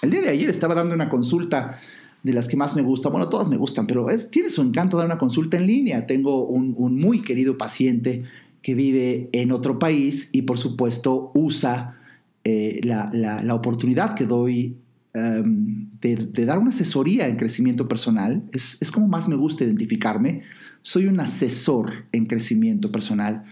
El 0.01 0.09
día 0.09 0.19
de 0.19 0.27
ayer 0.27 0.49
estaba 0.49 0.75
dando 0.75 0.93
una 0.93 1.07
consulta 1.07 1.79
de 2.21 2.33
las 2.33 2.49
que 2.49 2.57
más 2.57 2.75
me 2.75 2.81
gustan, 2.81 3.13
bueno, 3.13 3.29
todas 3.29 3.47
me 3.47 3.55
gustan, 3.55 3.87
pero 3.87 4.09
es, 4.09 4.29
tiene 4.29 4.49
su 4.49 4.61
encanto 4.61 4.97
dar 4.97 5.05
una 5.05 5.17
consulta 5.17 5.55
en 5.55 5.67
línea. 5.67 6.05
Tengo 6.05 6.45
un, 6.45 6.75
muy 6.99 7.21
querido 7.21 7.57
paciente 7.57 8.25
que 8.61 8.75
vive 8.75 9.29
en 9.31 9.53
otro 9.53 9.79
país 9.79 10.31
y 10.33 10.41
por 10.41 10.57
supuesto 10.57 11.31
usa 11.33 11.97
eh, 12.43 12.81
la, 12.83 13.09
la, 13.13 13.55
oportunidad 13.55 14.15
que 14.15 14.25
doy 14.25 14.75
em, 15.13 15.87
de, 16.01 16.45
dar 16.45 16.59
una 16.59 16.71
asesoría 16.71 17.29
en 17.29 17.37
crecimiento 17.37 17.87
personal. 17.87 18.43
Es, 18.51 18.81
es 18.81 18.91
como 18.91 19.07
más 19.07 19.29
me 19.29 19.37
gusta 19.37 19.63
identificarme. 19.63 20.41
Soy 20.81 21.05
un 21.05 21.21
asesor 21.21 22.03
en 22.11 22.25
crecimiento 22.25 22.91
personal. 22.91 23.45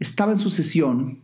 Estaba 0.00 0.32
en 0.32 0.38
su 0.38 0.50
sesión 0.50 1.18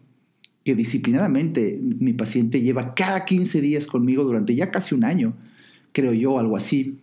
que 0.64 0.74
disciplinadamente 0.74 1.80
mi 1.82 2.12
paciente 2.12 2.60
lleva 2.60 2.94
cada 2.94 3.24
15 3.24 3.60
días 3.60 3.86
conmigo 3.86 4.24
durante 4.24 4.54
ya 4.54 4.70
casi 4.70 4.94
un 4.94 5.04
año, 5.04 5.34
creo 5.92 6.12
yo, 6.12 6.38
algo 6.38 6.56
así. 6.56 6.98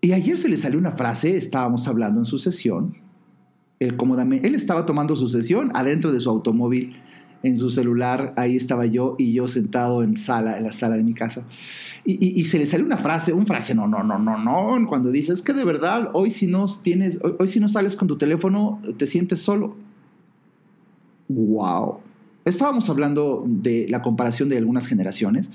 Y 0.00 0.12
ayer 0.12 0.38
se 0.38 0.48
le 0.48 0.56
salió 0.56 0.78
una 0.78 0.92
frase, 0.92 1.36
estábamos 1.36 1.88
hablando 1.88 2.20
en 2.20 2.26
su 2.26 2.38
sesión, 2.38 2.96
él 3.78 3.96
cómodamente, 3.96 4.46
él 4.46 4.54
estaba 4.54 4.86
tomando 4.86 5.16
su 5.16 5.28
sesión 5.28 5.70
adentro 5.74 6.12
de 6.12 6.20
su 6.20 6.30
automóvil, 6.30 6.96
en 7.42 7.56
su 7.56 7.70
celular, 7.70 8.34
ahí 8.36 8.56
estaba 8.56 8.86
yo 8.86 9.16
y 9.18 9.32
yo 9.32 9.48
sentado 9.48 10.02
en 10.02 10.16
sala, 10.16 10.56
en 10.56 10.64
la 10.64 10.72
sala 10.72 10.96
de 10.96 11.02
mi 11.02 11.14
casa. 11.14 11.46
Y, 12.04 12.44
se 12.44 12.58
le 12.58 12.66
salió 12.66 12.84
una 12.84 12.98
frase, 12.98 13.32
una 13.32 13.46
frase, 13.46 13.74
no, 13.74 13.86
no, 13.86 14.02
no, 14.02 14.18
no, 14.18 14.38
no, 14.38 14.86
cuando 14.88 15.10
dices 15.10 15.42
que 15.42 15.52
de 15.52 15.64
verdad, 15.64 16.10
hoy 16.14 16.30
si 16.30 16.46
no 16.46 16.66
tienes, 16.82 17.20
hoy 17.38 17.48
si 17.48 17.60
no 17.60 17.68
sales 17.68 17.96
con 17.96 18.08
tu 18.08 18.16
teléfono, 18.16 18.80
te 18.96 19.06
sientes 19.06 19.40
solo. 19.40 19.76
Wow. 21.34 22.00
Estábamos 22.44 22.88
hablando 22.90 23.44
de 23.46 23.86
la 23.88 24.02
comparación 24.02 24.48
de 24.48 24.58
algunas 24.58 24.86
generaciones, 24.86 25.50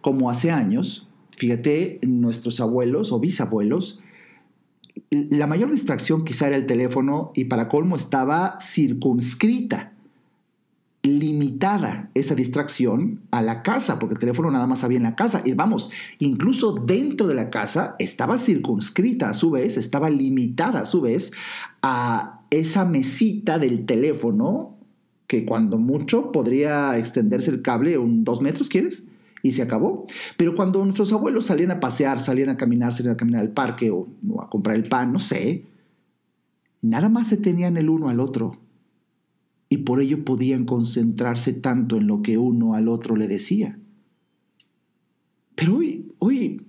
como 0.00 0.30
hace 0.30 0.50
años, 0.50 1.06
fíjate, 1.30 2.00
nuestros 2.02 2.60
abuelos 2.60 3.12
o 3.12 3.20
bisabuelos, 3.20 4.00
la 5.10 5.46
mayor 5.46 5.70
distracción 5.70 6.24
quizá 6.24 6.48
era 6.48 6.56
el 6.56 6.66
teléfono 6.66 7.32
y 7.34 7.44
para 7.44 7.68
colmo 7.68 7.96
estaba 7.96 8.58
circunscrita, 8.60 9.92
limitada 11.02 12.10
esa 12.14 12.34
distracción 12.34 13.20
a 13.30 13.42
la 13.42 13.62
casa, 13.62 13.98
porque 13.98 14.14
el 14.14 14.20
teléfono 14.20 14.50
nada 14.50 14.66
más 14.66 14.84
había 14.84 14.96
en 14.96 15.02
la 15.02 15.16
casa. 15.16 15.42
Y 15.44 15.52
vamos, 15.52 15.90
incluso 16.18 16.72
dentro 16.74 17.26
de 17.26 17.34
la 17.34 17.50
casa 17.50 17.96
estaba 17.98 18.38
circunscrita 18.38 19.28
a 19.28 19.34
su 19.34 19.50
vez, 19.50 19.76
estaba 19.76 20.10
limitada 20.10 20.80
a 20.80 20.86
su 20.86 21.00
vez 21.00 21.32
a 21.82 22.40
esa 22.50 22.84
mesita 22.84 23.58
del 23.58 23.84
teléfono 23.86 24.73
que 25.26 25.44
cuando 25.44 25.78
mucho 25.78 26.32
podría 26.32 26.98
extenderse 26.98 27.50
el 27.50 27.62
cable 27.62 27.98
un 27.98 28.24
dos 28.24 28.42
metros, 28.42 28.68
¿quieres? 28.68 29.04
Y 29.42 29.52
se 29.52 29.62
acabó. 29.62 30.06
Pero 30.36 30.54
cuando 30.54 30.84
nuestros 30.84 31.12
abuelos 31.12 31.46
salían 31.46 31.70
a 31.70 31.80
pasear, 31.80 32.20
salían 32.20 32.50
a 32.50 32.56
caminar, 32.56 32.92
salían 32.92 33.14
a 33.14 33.18
caminar 33.18 33.40
al 33.42 33.50
parque 33.50 33.90
o, 33.90 34.08
a 34.40 34.48
comprar 34.48 34.76
el 34.76 34.84
pan, 34.84 35.12
no 35.12 35.20
sé, 35.20 35.64
nada 36.82 37.08
más 37.08 37.28
se 37.28 37.36
tenían 37.36 37.76
el 37.76 37.90
uno 37.90 38.08
al 38.08 38.20
otro. 38.20 38.58
Y 39.68 39.78
por 39.78 40.00
ello 40.00 40.24
podían 40.24 40.66
concentrarse 40.66 41.52
tanto 41.52 41.96
en 41.96 42.06
lo 42.06 42.22
que 42.22 42.38
uno 42.38 42.74
al 42.74 42.88
otro 42.88 43.16
le 43.16 43.28
decía. 43.28 43.78
Pero 45.54 45.76
hoy, 45.76 46.12
hoy 46.18 46.63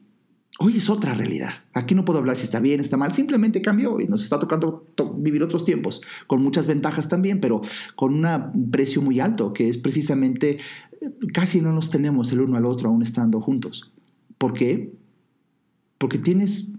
Hoy 0.58 0.78
es 0.78 0.90
otra 0.90 1.14
realidad. 1.14 1.52
Aquí 1.74 1.96
no 1.96 2.06
puedo 2.06 2.20
hablar 2.20 2.38
si 2.38 2.46
está 2.46 2.62
bien, 2.62 2.80
está 2.80 2.96
mal, 2.96 3.14
simplemente 3.14 3.62
cambió 3.62 4.00
y 4.00 4.08
nos 4.08 4.24
está 4.24 4.40
tocando 4.40 4.88
vivir 5.18 5.44
otros 5.44 5.66
tiempos, 5.66 6.02
con 6.28 6.42
muchas 6.42 6.66
ventajas 6.66 7.10
también, 7.10 7.42
pero 7.42 7.62
con 7.96 8.26
un 8.26 8.72
precio 8.72 9.02
muy 9.02 9.20
alto, 9.20 9.52
que 9.52 9.68
es 9.68 9.78
precisamente 9.78 10.60
eh, 11.02 11.12
casi 11.34 11.60
no 11.60 11.74
nos 11.74 11.90
tenemos 11.90 12.32
el 12.32 12.40
uno 12.40 12.56
al 12.56 12.66
otro 12.66 12.88
aún 12.88 13.04
estando 13.04 13.42
juntos. 13.42 13.92
¿Por 14.38 14.54
qué? 14.54 14.94
Porque 15.98 16.20
tienes 16.20 16.74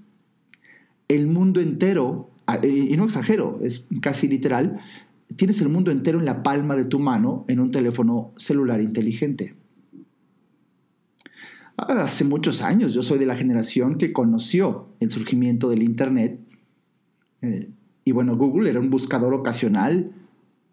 el 1.08 1.26
mundo 1.26 1.60
entero, 1.60 2.30
y 2.62 2.96
no 2.96 3.04
exagero, 3.04 3.60
es 3.62 3.86
casi 4.00 4.26
literal, 4.26 4.80
tienes 5.36 5.60
el 5.60 5.68
mundo 5.68 5.90
entero 5.90 6.18
en 6.18 6.24
la 6.24 6.42
palma 6.42 6.76
de 6.76 6.86
tu 6.86 6.98
mano 6.98 7.44
en 7.48 7.60
un 7.60 7.70
teléfono 7.70 8.32
celular 8.36 8.80
inteligente. 8.80 9.54
Hace 11.76 12.24
muchos 12.24 12.62
años, 12.62 12.94
yo 12.94 13.02
soy 13.02 13.18
de 13.18 13.26
la 13.26 13.36
generación 13.36 13.98
que 13.98 14.12
conoció 14.12 14.86
el 15.00 15.10
surgimiento 15.10 15.68
del 15.68 15.82
Internet. 15.82 16.40
Eh, 17.42 17.68
y 18.04 18.12
bueno, 18.12 18.34
Google 18.36 18.70
era 18.70 18.80
un 18.80 18.88
buscador 18.88 19.34
ocasional 19.34 20.10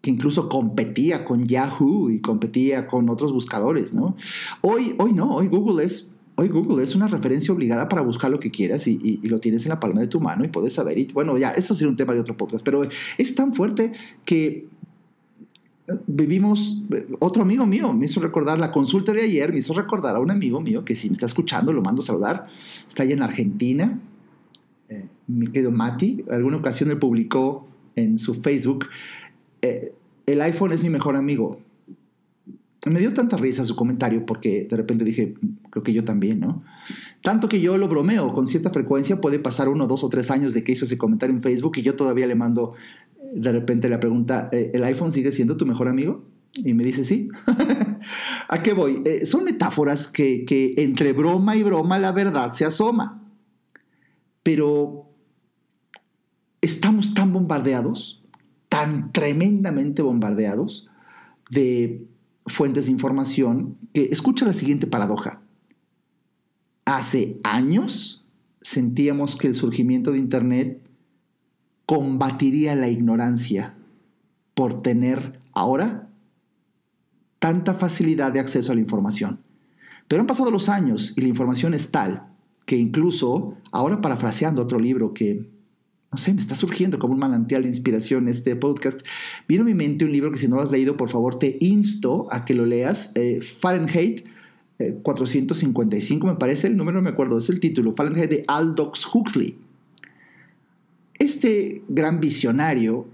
que 0.00 0.10
incluso 0.10 0.48
competía 0.48 1.24
con 1.24 1.46
Yahoo 1.46 2.10
y 2.10 2.20
competía 2.20 2.86
con 2.86 3.08
otros 3.10 3.32
buscadores, 3.32 3.92
¿no? 3.92 4.16
Hoy, 4.62 4.94
hoy 4.98 5.12
no, 5.12 5.34
hoy 5.34 5.48
Google 5.48 5.84
es, 5.84 6.14
hoy 6.36 6.48
Google 6.48 6.82
es 6.82 6.94
una 6.94 7.08
referencia 7.08 7.52
obligada 7.52 7.88
para 7.88 8.02
buscar 8.02 8.30
lo 8.30 8.40
que 8.40 8.50
quieras 8.50 8.86
y, 8.86 9.18
lo 9.24 9.40
tienes 9.40 9.64
en 9.64 9.70
la 9.70 9.80
palma 9.80 10.00
de 10.00 10.06
tu 10.06 10.20
mano 10.20 10.44
y 10.44 10.48
puedes 10.48 10.74
saber. 10.74 10.98
Y 10.98 11.06
bueno, 11.12 11.36
ya, 11.36 11.50
eso 11.50 11.74
sería 11.74 11.90
un 11.90 11.96
tema 11.96 12.14
de 12.14 12.20
otro 12.20 12.36
podcast, 12.36 12.64
pero 12.64 12.82
es 13.18 13.34
tan 13.34 13.54
fuerte 13.54 13.92
que 14.24 14.68
vivimos, 16.06 16.82
otro 17.18 17.42
amigo 17.42 17.66
mío 17.66 17.92
me 17.92 18.06
hizo 18.06 18.20
recordar 18.20 18.58
la 18.58 18.72
consulta 18.72 19.12
de 19.12 19.22
ayer, 19.22 19.52
me 19.52 19.58
hizo 19.58 19.74
recordar 19.74 20.16
a 20.16 20.20
un 20.20 20.30
amigo 20.30 20.60
mío 20.60 20.84
que 20.84 20.96
si 20.96 21.08
me 21.08 21.14
está 21.14 21.26
escuchando 21.26 21.72
lo 21.72 21.82
mando 21.82 22.02
a 22.02 22.04
saludar, 22.04 22.46
está 22.88 23.02
allá 23.02 23.14
en 23.14 23.22
Argentina, 23.22 24.00
eh, 24.88 25.06
mi 25.26 25.48
querido 25.48 25.70
Mati, 25.70 26.24
alguna 26.30 26.56
ocasión 26.56 26.90
él 26.90 26.98
publicó 26.98 27.66
en 27.96 28.18
su 28.18 28.42
Facebook, 28.42 28.86
eh, 29.62 29.94
el 30.26 30.40
iPhone 30.40 30.72
es 30.72 30.82
mi 30.82 30.90
mejor 30.90 31.16
amigo. 31.16 31.60
Me 32.86 33.00
dio 33.00 33.14
tanta 33.14 33.38
risa 33.38 33.64
su 33.64 33.76
comentario 33.76 34.26
porque 34.26 34.66
de 34.68 34.76
repente 34.76 35.04
dije, 35.04 35.34
creo 35.70 35.82
que 35.82 35.94
yo 35.94 36.04
también, 36.04 36.40
¿no? 36.40 36.62
Tanto 37.22 37.48
que 37.48 37.58
yo 37.58 37.78
lo 37.78 37.88
bromeo 37.88 38.34
con 38.34 38.46
cierta 38.46 38.68
frecuencia, 38.68 39.22
puede 39.22 39.38
pasar 39.38 39.70
uno, 39.70 39.86
dos 39.86 40.04
o 40.04 40.10
tres 40.10 40.30
años 40.30 40.52
de 40.52 40.62
que 40.62 40.72
hizo 40.72 40.84
ese 40.84 40.98
comentario 40.98 41.34
en 41.34 41.40
Facebook 41.40 41.78
y 41.78 41.82
yo 41.82 41.96
todavía 41.96 42.26
le 42.26 42.34
mando 42.34 42.74
de 43.34 43.52
repente 43.52 43.88
la 43.88 44.00
pregunta, 44.00 44.48
eh, 44.52 44.70
¿el 44.74 44.84
iPhone 44.84 45.12
sigue 45.12 45.32
siendo 45.32 45.56
tu 45.56 45.66
mejor 45.66 45.88
amigo? 45.88 46.24
Y 46.56 46.72
me 46.74 46.84
dice, 46.84 47.04
sí. 47.04 47.28
¿A 48.48 48.62
qué 48.62 48.72
voy? 48.72 49.02
Eh, 49.04 49.26
son 49.26 49.44
metáforas 49.44 50.06
que, 50.06 50.44
que 50.44 50.74
entre 50.78 51.12
broma 51.12 51.56
y 51.56 51.62
broma 51.62 51.98
la 51.98 52.12
verdad 52.12 52.52
se 52.52 52.64
asoma. 52.64 53.22
Pero 54.42 55.08
estamos 56.60 57.14
tan 57.14 57.32
bombardeados, 57.32 58.22
tan 58.68 59.12
tremendamente 59.12 60.02
bombardeados 60.02 60.88
de 61.50 62.06
fuentes 62.46 62.86
de 62.86 62.92
información 62.92 63.76
que 63.92 64.04
escucha 64.12 64.46
la 64.46 64.52
siguiente 64.52 64.86
paradoja. 64.86 65.40
Hace 66.84 67.38
años 67.42 68.24
sentíamos 68.60 69.36
que 69.36 69.46
el 69.46 69.54
surgimiento 69.54 70.12
de 70.12 70.18
Internet 70.18 70.83
combatiría 71.86 72.74
la 72.74 72.88
ignorancia 72.88 73.74
por 74.54 74.82
tener 74.82 75.40
ahora 75.52 76.08
tanta 77.38 77.74
facilidad 77.74 78.32
de 78.32 78.40
acceso 78.40 78.72
a 78.72 78.74
la 78.74 78.80
información. 78.80 79.40
Pero 80.08 80.20
han 80.20 80.26
pasado 80.26 80.50
los 80.50 80.68
años 80.68 81.12
y 81.16 81.20
la 81.20 81.28
información 81.28 81.74
es 81.74 81.90
tal 81.90 82.28
que 82.66 82.76
incluso, 82.76 83.58
ahora 83.72 84.00
parafraseando 84.00 84.62
otro 84.62 84.78
libro 84.78 85.12
que, 85.12 85.46
no 86.10 86.18
sé, 86.18 86.32
me 86.32 86.40
está 86.40 86.56
surgiendo 86.56 86.98
como 86.98 87.12
un 87.12 87.20
manantial 87.20 87.62
de 87.62 87.68
inspiración 87.68 88.28
este 88.28 88.56
podcast, 88.56 89.00
vino 89.46 89.62
a 89.62 89.66
mi 89.66 89.74
mente 89.74 90.04
un 90.04 90.12
libro 90.12 90.32
que 90.32 90.38
si 90.38 90.48
no 90.48 90.56
lo 90.56 90.62
has 90.62 90.70
leído, 90.70 90.96
por 90.96 91.10
favor, 91.10 91.38
te 91.38 91.58
insto 91.60 92.26
a 92.30 92.44
que 92.44 92.54
lo 92.54 92.64
leas, 92.64 93.12
eh, 93.16 93.40
Fahrenheit 93.42 94.24
455 95.02 96.26
eh, 96.26 96.30
me 96.32 96.38
parece, 96.38 96.66
el 96.66 96.76
número 96.76 96.98
no 96.98 97.04
me 97.04 97.10
acuerdo, 97.10 97.38
es 97.38 97.48
el 97.50 97.60
título, 97.60 97.94
Fahrenheit 97.94 98.30
de 98.30 98.44
Aldous 98.46 99.06
Huxley. 99.12 99.58
Este 101.24 101.82
gran 101.88 102.20
visionario, 102.20 103.06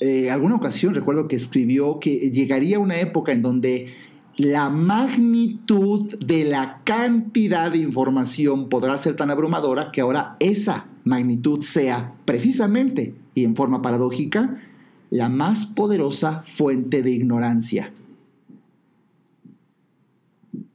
eh, 0.00 0.30
alguna 0.30 0.54
ocasión 0.54 0.94
recuerdo 0.94 1.28
que 1.28 1.36
escribió 1.36 2.00
que 2.00 2.30
llegaría 2.30 2.78
una 2.78 2.98
época 2.98 3.32
en 3.32 3.42
donde 3.42 3.92
la 4.38 4.70
magnitud 4.70 6.14
de 6.18 6.46
la 6.46 6.80
cantidad 6.84 7.70
de 7.70 7.76
información 7.76 8.70
podrá 8.70 8.96
ser 8.96 9.16
tan 9.16 9.30
abrumadora 9.30 9.92
que 9.92 10.00
ahora 10.00 10.38
esa 10.40 10.86
magnitud 11.04 11.62
sea 11.62 12.14
precisamente 12.24 13.14
y 13.34 13.44
en 13.44 13.54
forma 13.54 13.82
paradójica 13.82 14.62
la 15.10 15.28
más 15.28 15.66
poderosa 15.66 16.42
fuente 16.46 17.02
de 17.02 17.10
ignorancia, 17.10 17.92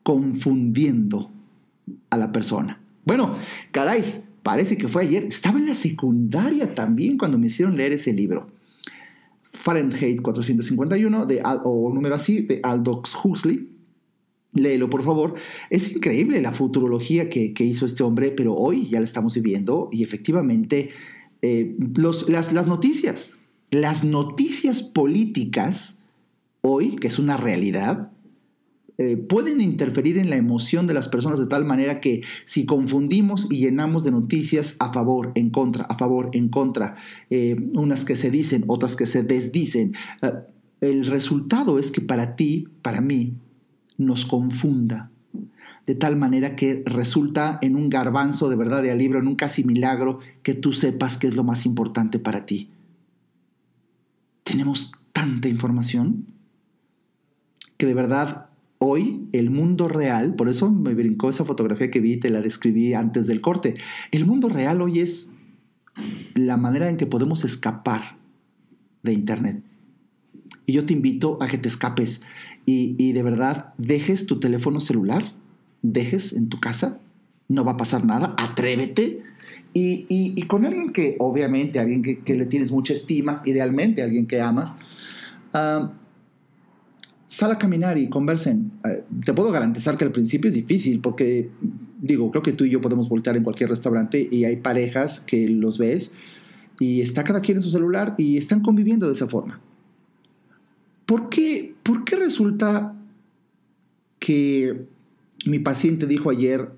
confundiendo 0.04 1.32
a 2.12 2.18
la 2.18 2.32
persona. 2.32 2.80
Bueno, 3.04 3.38
caray, 3.72 4.22
parece 4.44 4.78
que 4.78 4.88
fue 4.88 5.04
ayer, 5.04 5.24
estaba 5.24 5.58
en 5.58 5.68
la 5.68 5.74
secundaria 5.74 6.76
también 6.76 7.18
cuando 7.18 7.38
me 7.38 7.48
hicieron 7.48 7.76
leer 7.76 7.94
ese 7.94 8.14
libro. 8.14 8.48
Fahrenheit 9.54 10.22
451, 10.22 11.26
de, 11.26 11.41
o 11.64 11.91
número 11.94 12.16
así, 12.16 12.41
de 12.41 12.60
Aldous 12.64 13.16
Huxley. 13.24 13.70
Léelo, 14.54 14.89
por 14.89 15.04
favor. 15.04 15.36
Es 15.70 15.96
increíble 15.96 16.41
la 16.41 16.52
futurología 16.52 17.30
que, 17.30 17.54
hizo 17.60 17.86
este 17.86 18.04
hombre, 18.04 18.32
pero 18.32 18.54
hoy 18.56 18.89
ya 18.89 19.00
lo 19.00 19.06
estamos 19.06 19.36
viviendo 19.36 19.89
y 19.91 20.04
efectivamente 20.04 20.91
eh, 21.41 21.76
las, 21.96 22.52
las 22.52 22.68
noticias, 22.68 23.36
las 23.72 24.04
noticias 24.04 24.84
políticas 24.84 26.02
hoy, 26.62 26.96
que 26.98 27.08
es 27.08 27.18
una 27.18 27.38
realidad, 27.38 28.12
eh, 29.04 29.18
pueden 29.18 29.60
interferir 29.60 30.18
en 30.18 30.30
la 30.30 30.38
emoción 30.38 30.88
de 30.88 30.93
las 30.93 31.10
personas 31.10 31.38
de 31.38 31.47
tal 31.47 31.66
manera 31.66 31.99
que 31.99 32.22
si 32.45 32.66
confundimos 32.66 33.47
y 33.51 33.58
llenamos 33.58 34.06
de 34.06 34.12
noticias 34.12 34.78
a 34.80 34.93
favor, 34.93 35.34
en 35.36 35.49
contra, 35.49 35.84
a 35.84 35.97
favor, 35.97 36.30
en 36.32 36.47
contra, 36.47 36.95
eh, 37.30 37.70
unas 37.74 38.06
que 38.06 38.16
se 38.16 38.32
dicen, 38.32 38.64
otras 38.68 38.95
que 38.95 39.06
se 39.06 39.24
desdicen, 39.24 39.93
eh, 40.22 40.32
el 40.80 41.06
resultado 41.06 41.80
es 41.80 41.91
que 41.91 41.99
para 41.99 42.38
ti, 42.38 42.70
para 42.82 43.01
mí, 43.01 43.34
nos 43.97 44.26
confunda, 44.26 45.12
de 45.86 45.95
tal 45.95 46.16
manera 46.16 46.56
que 46.56 46.82
resulta 46.86 47.60
en 47.62 47.76
un 47.76 47.89
garbanzo 47.89 48.47
de 48.47 48.56
verdad 48.56 48.84
de 48.84 48.91
a 48.91 48.95
libro, 48.95 49.20
en 49.20 49.28
un 49.28 49.36
casi 49.36 49.66
milagro, 49.66 50.20
que 50.43 50.54
tú 50.54 50.72
sepas 50.72 51.18
qué 51.18 51.28
es 51.28 51.36
lo 51.36 51.43
más 51.43 51.66
importante 51.66 52.20
para 52.20 52.45
ti. 52.45 52.70
Tenemos 54.45 54.93
tanta 55.12 55.49
información 55.49 56.26
que 57.76 57.86
de 57.86 57.93
verdad 57.93 58.53
hoy 58.84 59.28
el 59.32 59.50
mundo 59.50 59.88
real, 59.88 60.36
por 60.36 60.50
eso 60.50 60.72
me 60.72 60.94
brincó 60.94 61.30
esa 61.30 61.46
fotografía 61.46 61.90
que 61.90 62.00
vi 62.00 62.14
y 62.14 62.18
te 62.18 62.30
la 62.30 62.42
describí 62.42 62.94
antes 62.94 63.28
del 63.28 63.42
corte, 63.42 63.76
el 64.12 64.26
mundo 64.26 64.50
real 64.50 64.82
hoy 64.82 65.00
es 65.00 65.34
la 66.36 66.58
manera 66.58 66.90
en 66.90 66.98
que 66.98 67.06
podemos 67.06 67.44
escapar 67.44 68.18
de 69.04 69.14
Internet. 69.14 69.64
Y 70.66 70.74
yo 70.74 70.86
te 70.86 70.94
invito 70.94 71.38
a 71.42 71.48
que 71.48 71.58
te 71.58 71.68
escapes 71.68 72.24
y, 72.66 73.12
de 73.12 73.24
verdad 73.24 73.74
dejes 73.78 74.26
tu 74.26 74.40
teléfono 74.40 74.80
celular, 74.80 75.34
dejes 75.82 76.34
en 76.34 76.50
tu 76.50 76.60
casa, 76.60 77.00
no 77.50 77.66
va 77.66 77.74
a 77.74 77.78
pasar 77.78 78.06
nada, 78.06 78.36
atrévete. 78.38 79.22
Y, 79.74 80.42
con 80.48 80.66
alguien 80.66 80.92
que, 80.92 81.16
obviamente, 81.20 81.80
alguien 81.80 82.02
que, 82.02 82.36
le 82.36 82.46
tienes 82.46 82.72
mucha 82.72 82.94
estima, 82.94 83.42
idealmente 83.46 84.02
alguien 84.02 84.28
que 84.28 84.40
amas, 84.40 84.76
uh, 85.54 85.90
sal 87.34 87.52
a 87.52 87.58
caminar 87.58 87.98
y 87.98 88.10
conversen. 88.10 88.74
Eh, 88.86 89.04
te 89.26 89.34
puedo 89.34 89.52
garantizar 89.52 89.98
que 89.98 90.06
al 90.06 90.12
principio 90.12 90.50
es 90.50 90.54
difícil 90.54 91.00
porque, 91.00 91.50
digo, 92.00 92.30
creo 92.30 92.44
que 92.44 92.52
tú 92.52 92.64
y 92.64 92.70
yo 92.70 92.80
podemos 92.80 93.10
voltear 93.10 93.36
en 93.36 93.42
cualquier 93.44 93.72
restaurante 93.72 94.28
y 94.30 94.44
hay 94.44 94.58
parejas 94.58 95.20
que 95.20 95.50
los 95.50 95.80
ves 95.80 96.14
y 96.80 97.02
está 97.02 97.24
cada 97.24 97.42
quien 97.42 97.58
en 97.58 97.64
su 97.64 97.72
celular 97.72 98.14
y 98.20 98.38
están 98.38 98.62
conviviendo 98.62 99.08
de 99.08 99.14
esa 99.14 99.28
forma. 99.28 99.60
¿Por 101.08 101.30
qué, 101.30 101.74
¿Por 101.82 102.04
qué 102.04 102.18
resulta 102.18 102.96
que 104.20 104.86
mi 105.48 105.58
paciente 105.58 106.06
dijo 106.06 106.30
ayer, 106.30 106.70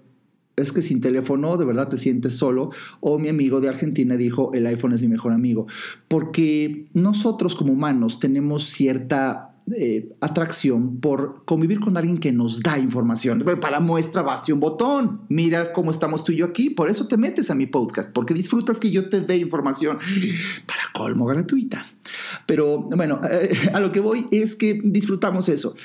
es 0.56 0.72
que 0.72 0.82
sin 0.82 1.02
teléfono 1.02 1.58
de 1.58 1.66
verdad 1.66 1.90
te 1.90 1.98
sientes 1.98 2.38
solo, 2.38 2.72
o 3.02 3.20
mi 3.20 3.28
amigo 3.28 3.60
de 3.60 3.68
Argentina 3.68 4.16
dijo, 4.16 4.54
el 4.54 4.68
iPhone 4.68 4.94
es 4.94 5.02
mi 5.02 5.10
mejor 5.10 5.34
amigo? 5.34 5.68
Porque 6.08 6.86
nosotros 6.94 7.56
como 7.56 7.74
humanos 7.74 8.22
tenemos 8.22 8.70
cierta 8.70 9.52
eh, 9.74 10.14
atracción 10.22 11.00
por 11.00 11.44
convivir 11.44 11.80
con 11.80 11.98
alguien 11.98 12.20
que 12.20 12.32
nos 12.32 12.62
da 12.62 12.78
información. 12.78 13.44
Para 13.60 13.80
muestra, 13.80 14.22
basta 14.22 14.54
un 14.54 14.60
botón. 14.60 15.22
Mira 15.28 15.74
cómo 15.74 15.90
estamos 15.90 16.24
tú 16.24 16.32
y 16.34 16.38
yo 16.38 16.46
aquí. 16.46 16.70
Por 16.70 16.88
eso 16.90 17.08
te 17.08 17.18
metes 17.18 17.50
a 17.50 17.56
mi 17.56 17.66
podcast, 17.66 18.12
porque 18.12 18.36
disfrutas 18.36 18.80
que 18.80 18.92
yo 18.92 19.10
te 19.10 19.22
dé 19.22 19.38
información 19.38 19.98
para 20.68 20.82
colmo 20.94 21.26
gratuita. 21.26 21.88
Pero 22.46 22.82
bueno, 22.82 23.20
eh, 23.30 23.72
a 23.74 23.80
lo 23.80 23.92
que 23.92 24.00
voy 24.00 24.28
es 24.30 24.56
que 24.56 24.80
disfrutamos 24.84 25.50
eso. 25.50 25.76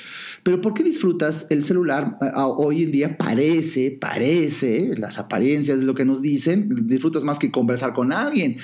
Pero 0.43 0.61
¿por 0.61 0.75
qué 0.75 0.83
disfrutas 0.83 1.49
el 1.49 1.63
celular? 1.63 2.17
hoy 2.35 2.83
en 2.83 2.91
día 2.91 3.17
parece, 3.17 3.91
parece, 3.91 4.93
las 4.95 5.17
apariencias 5.17 5.79
de 5.79 5.85
lo 5.85 5.95
que 5.95 6.05
nos 6.05 6.21
dicen, 6.21 6.87
disfrutas 6.87 7.23
más 7.23 7.39
que 7.39 7.51
conversar 7.51 7.93
con 7.93 8.13
alguien 8.13 8.57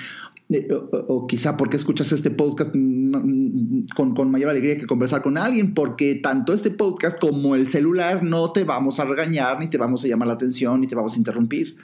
o, 1.08 1.26
quizá 1.26 1.56
porque 1.56 1.76
escuchas 1.76 2.10
este 2.12 2.30
podcast 2.30 2.72
con, 2.72 4.14
con, 4.14 4.30
mayor 4.30 4.50
alegría 4.50 4.78
que 4.78 4.86
conversar 4.86 5.22
con 5.22 5.36
alguien, 5.36 5.74
porque 5.74 6.14
tanto 6.16 6.54
este 6.54 6.70
podcast 6.70 7.20
como 7.20 7.54
el 7.54 7.68
celular 7.68 8.22
no 8.22 8.50
te 8.52 8.64
vamos 8.64 8.98
a 8.98 9.04
regañar, 9.04 9.58
ni 9.58 9.68
te 9.68 9.76
vamos 9.76 10.04
a 10.04 10.08
llamar 10.08 10.28
la 10.28 10.34
atención, 10.34 10.80
ni 10.80 10.86
te 10.86 10.94
vamos 10.94 11.14
a 11.14 11.18
interrumpir. 11.18 11.76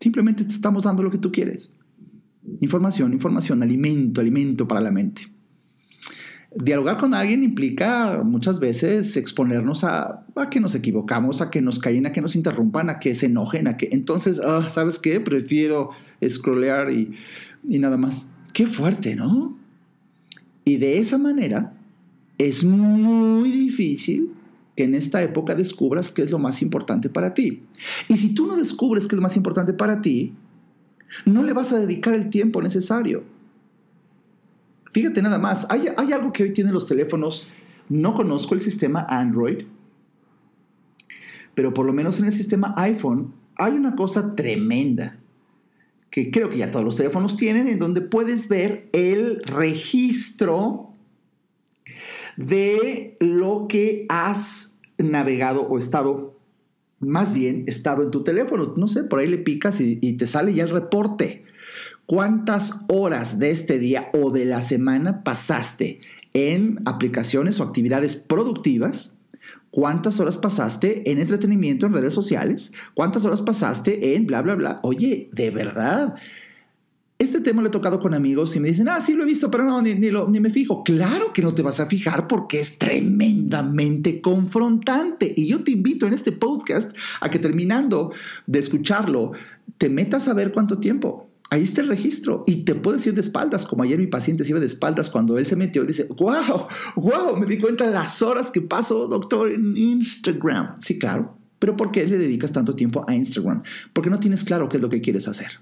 Simplemente 0.00 0.44
te 0.44 0.52
estamos 0.52 0.84
dando 0.84 1.02
lo 1.02 1.10
que 1.10 1.18
tú 1.18 1.32
quieres. 1.32 1.72
Información, 2.60 3.12
información, 3.12 3.62
alimento, 3.62 4.20
alimento 4.20 4.68
para 4.68 4.80
la 4.80 4.90
mente 4.90 5.37
dialogar 6.54 6.98
con 6.98 7.14
alguien 7.14 7.44
implica 7.44 8.22
muchas 8.24 8.58
veces 8.58 9.16
exponernos 9.16 9.84
a, 9.84 10.24
que 10.50 10.60
nos 10.60 10.74
equivocamos, 10.74 11.40
a 11.40 11.50
que 11.50 11.60
nos 11.60 11.78
callen, 11.78 12.06
a 12.06 12.12
que 12.12 12.20
nos 12.20 12.36
interrumpan, 12.36 12.90
a 12.90 12.98
que 12.98 13.14
se 13.14 13.26
enojen, 13.26 13.68
a 13.68 13.76
que 13.76 13.88
entonces, 13.92 14.40
ah, 14.40 14.68
¿sabes 14.70 14.98
qué? 14.98 15.20
Prefiero 15.20 15.90
scrollear 16.26 16.90
y, 16.90 17.14
y 17.66 17.78
nada 17.78 17.96
más. 17.96 18.28
Qué 18.52 18.66
fuerte, 18.66 19.14
¿no? 19.14 19.56
Y 20.64 20.78
de 20.78 20.98
esa 20.98 21.18
manera 21.18 21.74
es 22.38 22.64
muy 22.64 23.50
difícil 23.50 24.30
que 24.76 24.84
en 24.84 24.94
esta 24.94 25.22
época 25.22 25.54
descubras 25.54 26.10
qué 26.10 26.22
es 26.22 26.30
lo 26.30 26.38
más 26.38 26.62
importante 26.62 27.08
para 27.08 27.34
ti. 27.34 27.64
Y 28.08 28.16
si 28.16 28.34
tú 28.34 28.46
no 28.46 28.56
descubres 28.56 29.06
qué 29.06 29.14
es 29.14 29.16
lo 29.16 29.22
más 29.22 29.36
importante 29.36 29.72
para 29.72 30.00
ti, 30.00 30.34
no 31.24 31.42
le 31.42 31.52
vas 31.52 31.72
a 31.72 31.80
dedicar 31.80 32.14
el 32.14 32.30
tiempo 32.30 32.62
necesario. 32.62 33.24
Fíjate 34.92 35.22
nada 35.22 35.38
más, 35.38 35.66
hay, 35.70 35.88
algo 36.12 36.32
que 36.32 36.44
hoy 36.44 36.52
tienen 36.52 36.72
los 36.72 36.86
teléfonos, 36.86 37.50
no 37.88 38.14
conozco 38.14 38.54
el 38.54 38.60
sistema 38.60 39.06
Android, 39.08 39.64
pero 41.54 41.74
por 41.74 41.86
lo 41.86 41.92
menos 41.92 42.20
en 42.20 42.26
el 42.26 42.32
sistema 42.32 42.74
iPhone 42.76 43.34
hay 43.56 43.74
una 43.74 43.96
cosa 43.96 44.34
tremenda 44.34 45.18
que 46.10 46.30
creo 46.30 46.48
que 46.48 46.58
ya 46.58 46.70
todos 46.70 46.84
los 46.84 46.96
teléfonos 46.96 47.36
tienen, 47.36 47.68
en 47.68 47.78
donde 47.78 48.00
puedes 48.00 48.48
ver 48.48 48.88
el 48.92 49.42
registro 49.44 50.94
de 52.36 53.16
lo 53.20 53.66
que 53.68 54.06
has 54.08 54.78
navegado 54.96 55.62
o 55.62 55.78
estado, 55.78 56.38
más 57.00 57.34
bien, 57.34 57.64
estado 57.66 58.04
en 58.04 58.10
tu 58.10 58.24
teléfono. 58.24 58.74
No 58.76 58.88
sé, 58.88 59.04
por 59.04 59.18
ahí 59.18 59.28
le 59.28 59.38
picas 59.38 59.80
y, 59.80 59.96
te 60.16 60.26
sale 60.26 60.54
ya 60.54 60.64
el 60.64 60.70
reporte 60.70 61.44
cuántas 62.08 62.86
horas 62.88 63.38
de 63.38 63.50
este 63.50 63.78
día 63.78 64.08
o 64.14 64.30
de 64.30 64.46
la 64.46 64.62
semana 64.62 65.22
pasaste 65.22 66.00
en 66.32 66.80
aplicaciones 66.86 67.60
o 67.60 67.64
actividades 67.64 68.16
productivas, 68.16 69.14
cuántas 69.70 70.18
horas 70.18 70.38
pasaste 70.38 71.10
en 71.10 71.20
entretenimiento 71.20 71.84
en 71.84 71.92
redes 71.92 72.14
sociales, 72.14 72.72
cuántas 72.94 73.26
horas 73.26 73.42
pasaste 73.42 74.16
en 74.16 74.26
bla, 74.26 74.40
bla, 74.40 74.54
bla. 74.54 74.80
Oye, 74.82 75.28
de 75.32 75.50
verdad. 75.50 76.14
Este 77.18 77.40
tema 77.40 77.60
lo 77.60 77.68
he 77.68 77.72
tocado 77.72 78.00
con 78.00 78.14
amigos 78.14 78.56
y 78.56 78.60
me 78.60 78.68
dicen, 78.68 78.88
ah, 78.88 79.02
sí 79.02 79.12
lo 79.12 79.24
he 79.24 79.26
visto, 79.26 79.50
pero 79.50 79.64
no, 79.64 79.82
ni, 79.82 79.94
ni 79.94 80.40
me 80.40 80.50
fijo. 80.50 80.84
Claro 80.84 81.34
que 81.34 81.42
no 81.42 81.52
te 81.52 81.60
vas 81.62 81.78
a 81.78 81.86
fijar 81.86 82.26
porque 82.26 82.60
es 82.60 82.78
tremendamente 82.78 84.22
confrontante. 84.22 85.34
Y 85.36 85.48
yo 85.48 85.62
te 85.62 85.72
invito 85.72 86.06
en 86.06 86.14
este 86.14 86.32
podcast 86.32 86.96
a 87.20 87.28
que 87.28 87.38
terminando 87.38 88.12
de 88.46 88.60
escucharlo, 88.60 89.32
te 89.76 89.90
metas 89.90 90.26
a 90.28 90.32
ver 90.32 90.52
cuánto 90.52 90.78
tiempo 90.78 91.27
ahí 91.50 91.62
está 91.62 91.80
el 91.80 91.88
registro 91.88 92.44
y 92.46 92.64
te 92.64 92.74
puedes 92.74 93.06
ir 93.06 93.14
de 93.14 93.20
espaldas, 93.20 93.64
como 93.64 93.82
ayer 93.82 93.98
mi 93.98 94.06
paciente 94.06 94.44
se 94.44 94.50
iba 94.50 94.60
de 94.60 94.66
espaldas 94.66 95.10
cuando 95.10 95.38
él 95.38 95.46
se 95.46 95.56
metió 95.56 95.84
y 95.84 95.86
dice, 95.86 96.08
wow, 96.16 96.66
wow, 96.96 97.36
me 97.36 97.46
di 97.46 97.58
cuenta 97.58 97.86
de 97.86 97.92
las 97.92 98.20
horas 98.22 98.50
que 98.50 98.60
paso, 98.60 99.08
doctor, 99.08 99.50
en 99.50 99.76
Instagram. 99.76 100.80
Sí, 100.80 100.98
claro, 100.98 101.36
pero 101.58 101.76
¿por 101.76 101.90
qué 101.90 102.06
le 102.06 102.18
dedicas 102.18 102.52
tanto 102.52 102.74
tiempo 102.74 103.04
a 103.08 103.14
Instagram? 103.14 103.62
Porque 103.92 104.10
no 104.10 104.20
tienes 104.20 104.44
claro 104.44 104.68
qué 104.68 104.76
es 104.76 104.82
lo 104.82 104.88
que 104.88 105.00
quieres 105.00 105.26
hacer. 105.28 105.60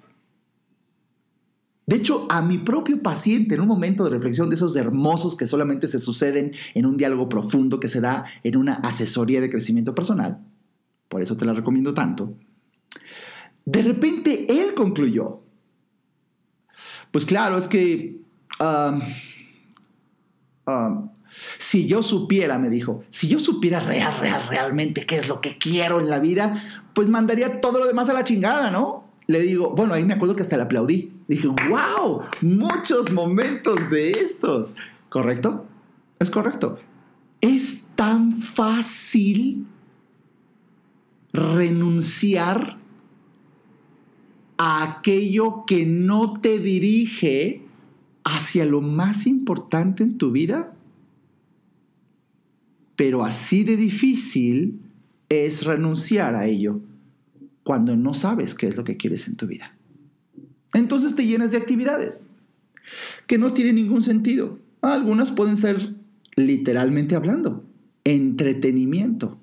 De 1.87 1.95
hecho, 1.95 2.27
a 2.29 2.43
mi 2.43 2.59
propio 2.59 3.01
paciente, 3.01 3.55
en 3.55 3.61
un 3.61 3.69
momento 3.69 4.03
de 4.03 4.11
reflexión 4.11 4.49
de 4.49 4.57
esos 4.57 4.75
hermosos 4.75 5.37
que 5.37 5.47
solamente 5.47 5.87
se 5.87 6.01
suceden 6.01 6.53
en 6.75 6.85
un 6.85 6.97
diálogo 6.97 7.29
profundo 7.29 7.79
que 7.79 7.89
se 7.89 8.01
da 8.01 8.25
en 8.43 8.57
una 8.57 8.75
asesoría 8.75 9.41
de 9.41 9.51
crecimiento 9.51 9.95
personal, 9.95 10.41
por 11.09 11.23
eso 11.23 11.37
te 11.37 11.45
la 11.45 11.53
recomiendo 11.53 11.95
tanto, 11.95 12.37
de 13.65 13.83
repente 13.83 14.47
él 14.49 14.75
concluyó, 14.75 15.46
pues 17.17 17.25
claro, 17.25 17.57
es 17.57 17.67
que 17.67 18.19
si 21.57 21.87
yo 21.87 22.03
supiera, 22.03 22.59
me 22.59 22.69
dijo, 22.69 23.05
si 23.09 23.27
yo 23.27 23.39
supiera 23.39 23.81
real, 23.81 24.13
real, 24.21 24.43
realmente 24.51 25.07
qué 25.07 25.17
es 25.17 25.27
lo 25.27 25.41
que 25.41 25.57
quiero 25.57 25.99
en 25.99 26.11
la 26.11 26.19
vida, 26.19 26.83
pues 26.93 27.09
mandaría 27.09 27.63
todo 27.63 27.79
lo 27.79 27.87
demás 27.87 28.11
a 28.11 28.13
la 28.13 28.23
chingada, 28.23 28.71
¿no? 28.71 29.05
Le 29.29 29.41
digo, 29.41 29.71
bueno, 29.71 29.95
ahí 29.95 30.05
me 30.05 30.13
acuerdo 30.13 30.37
que 30.37 30.43
hasta 30.43 30.59
le 30.59 30.65
aplaudí. 30.65 31.11
Dije, 31.27 31.49
wow, 31.49 32.21
muchos 32.43 33.11
momentos 33.11 33.89
de 33.89 34.11
estos. 34.11 34.75
¿Correcto? 35.09 35.65
Es 36.19 36.31
correcto. 36.31 36.79
Es 37.41 37.89
tan 37.95 38.43
fácil 38.43 39.65
renunciar 41.33 42.77
a 44.59 44.83
aquello 44.83 45.65
que 45.67 45.85
no 45.85 46.41
te 46.41 46.59
dirige 46.59 47.63
hacia 48.25 48.65
lo 48.65 48.81
más 48.81 49.27
importante 49.27 50.03
en 50.03 50.19
tu 50.19 50.33
vida. 50.33 50.73
Pero 52.97 53.25
así 53.25 53.65
de 53.65 53.77
difícil 53.77 54.81
es 55.29 55.65
renunciar 55.65 56.35
a 56.35 56.47
ello 56.47 56.81
cuando 57.63 57.97
no 57.97 58.15
sabes 58.15 58.55
qué 58.55 58.69
es 58.69 58.77
lo 58.77 58.85
que 58.85 58.97
quieres 58.97 59.29
en 59.29 59.37
tu 59.37 59.47
vida. 59.47 59.75
Entonces 60.73 61.15
te 61.15 61.27
llenas 61.27 61.51
de 61.51 61.59
actividades 61.59 62.25
que 63.27 63.39
no 63.39 63.53
tienen 63.53 63.77
ningún 63.77 64.03
sentido. 64.03 64.59
Algunas 64.81 65.31
pueden 65.33 65.57
ser 65.57 65.95
literalmente 66.37 67.17
hablando, 67.17 67.65
entretenimiento 68.05 69.39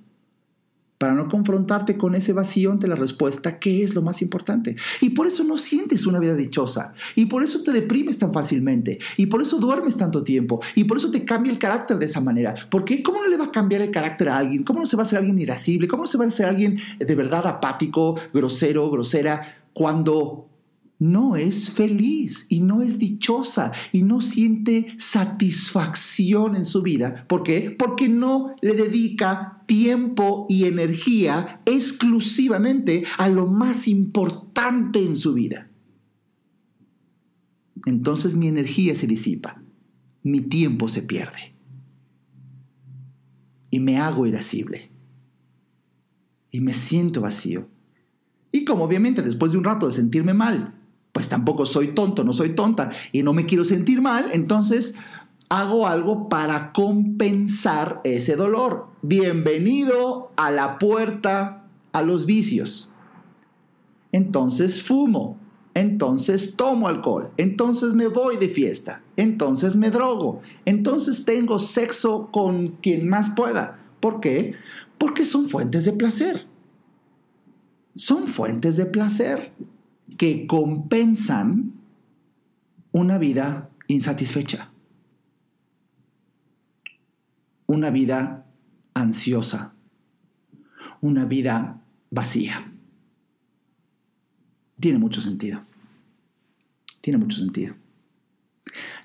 para 1.03 1.15
no 1.15 1.27
confrontarte 1.27 1.97
con 1.97 2.15
ese 2.15 2.31
vacío 2.31 2.71
ante 2.71 2.87
la 2.87 2.95
respuesta, 2.95 3.59
¿qué 3.59 3.83
es 3.83 3.93
lo 3.93 4.01
más 4.01 4.21
importante? 4.21 4.77
Y 5.01 5.09
por 5.09 5.27
eso 5.27 5.43
no 5.43 5.57
sientes 5.57 6.05
una 6.05 6.17
vida 6.17 6.33
dichosa, 6.33 6.93
y 7.13 7.25
por 7.25 7.43
eso 7.43 7.61
te 7.61 7.73
deprimes 7.73 8.17
tan 8.17 8.31
fácilmente, 8.31 8.99
y 9.17 9.25
por 9.25 9.41
eso 9.41 9.59
duermes 9.59 9.97
tanto 9.97 10.23
tiempo, 10.23 10.61
y 10.75 10.85
por 10.85 10.95
eso 10.95 11.11
te 11.11 11.25
cambia 11.25 11.51
el 11.51 11.59
carácter 11.59 11.97
de 11.97 12.05
esa 12.05 12.21
manera. 12.21 12.55
Porque 12.69 13.03
¿cómo 13.03 13.21
no 13.21 13.27
le 13.27 13.35
va 13.35 13.43
a 13.43 13.51
cambiar 13.51 13.81
el 13.81 13.91
carácter 13.91 14.29
a 14.29 14.37
alguien? 14.37 14.63
¿Cómo 14.63 14.79
no 14.79 14.85
se 14.85 14.95
va 14.95 15.03
a 15.03 15.05
hacer 15.05 15.19
alguien 15.19 15.41
irascible? 15.41 15.89
¿Cómo 15.89 16.03
no 16.03 16.07
se 16.07 16.17
va 16.17 16.23
a 16.23 16.29
hacer 16.29 16.47
alguien 16.47 16.79
de 16.97 17.15
verdad 17.15 17.45
apático, 17.47 18.15
grosero, 18.33 18.89
grosera, 18.89 19.57
cuando 19.73 20.52
no 21.03 21.35
es 21.35 21.69
feliz 21.69 22.45
y 22.47 22.61
no 22.61 22.81
es 22.81 22.97
dichosa 22.97 23.73
y 23.91 24.03
no 24.03 24.21
siente 24.21 24.87
satisfacción 24.97 26.55
en 26.55 26.63
su 26.63 26.81
vida. 26.81 27.25
¿Por 27.27 27.43
qué? 27.43 27.75
Porque 27.77 28.07
no 28.07 28.55
le 28.61 28.73
dedica 28.73 29.63
tiempo 29.65 30.45
y 30.47 30.63
energía 30.63 31.61
exclusivamente 31.65 33.03
a 33.17 33.27
lo 33.27 33.47
más 33.47 33.89
importante 33.89 34.99
en 35.05 35.17
su 35.17 35.33
vida. 35.33 35.69
Entonces 37.85 38.37
mi 38.37 38.47
energía 38.47 38.95
se 38.95 39.05
disipa, 39.05 39.61
mi 40.23 40.39
tiempo 40.39 40.87
se 40.87 41.01
pierde 41.01 41.53
y 43.69 43.81
me 43.81 43.97
hago 43.97 44.25
irascible 44.25 44.89
y 46.49 46.61
me 46.61 46.73
siento 46.73 47.19
vacío. 47.19 47.67
Y 48.53 48.63
como 48.63 48.85
obviamente 48.85 49.21
después 49.21 49.51
de 49.51 49.57
un 49.57 49.65
rato 49.65 49.87
de 49.87 49.91
sentirme 49.91 50.33
mal, 50.33 50.79
pues 51.13 51.29
tampoco 51.29 51.65
soy 51.65 51.89
tonto, 51.89 52.25
no 52.25 52.33
soy 52.33 52.55
tonta 52.55 52.91
y 53.13 53.23
no 53.23 53.33
me 53.33 53.45
quiero 53.45 53.63
sentir 53.63 54.01
mal, 54.01 54.31
entonces 54.33 54.99
hago 55.47 55.87
algo 55.87 56.27
para 56.27 56.73
compensar 56.73 58.01
ese 58.03 58.35
dolor. 58.35 58.87
Bienvenido 59.03 60.31
a 60.35 60.49
la 60.49 60.79
puerta 60.79 61.67
a 61.91 62.01
los 62.01 62.25
vicios. 62.25 62.89
Entonces 64.11 64.81
fumo, 64.81 65.37
entonces 65.75 66.55
tomo 66.55 66.87
alcohol, 66.87 67.29
entonces 67.37 67.93
me 67.93 68.07
voy 68.07 68.37
de 68.37 68.49
fiesta, 68.49 69.03
entonces 69.15 69.75
me 69.75 69.91
drogo, 69.91 70.41
entonces 70.65 71.25
tengo 71.25 71.59
sexo 71.59 72.29
con 72.31 72.69
quien 72.81 73.07
más 73.07 73.29
pueda. 73.35 73.79
¿Por 73.99 74.19
qué? 74.19 74.55
Porque 74.97 75.25
son 75.27 75.47
fuentes 75.47 75.85
de 75.85 75.93
placer. 75.93 76.47
Son 77.95 78.27
fuentes 78.27 78.77
de 78.77 78.85
placer 78.87 79.51
que 80.17 80.47
compensan 80.47 81.73
una 82.91 83.17
vida 83.17 83.69
insatisfecha, 83.87 84.69
una 87.65 87.89
vida 87.89 88.45
ansiosa, 88.93 89.73
una 91.01 91.25
vida 91.25 91.81
vacía. 92.11 92.71
Tiene 94.79 94.99
mucho 94.99 95.21
sentido. 95.21 95.61
Tiene 97.01 97.17
mucho 97.17 97.37
sentido. 97.37 97.75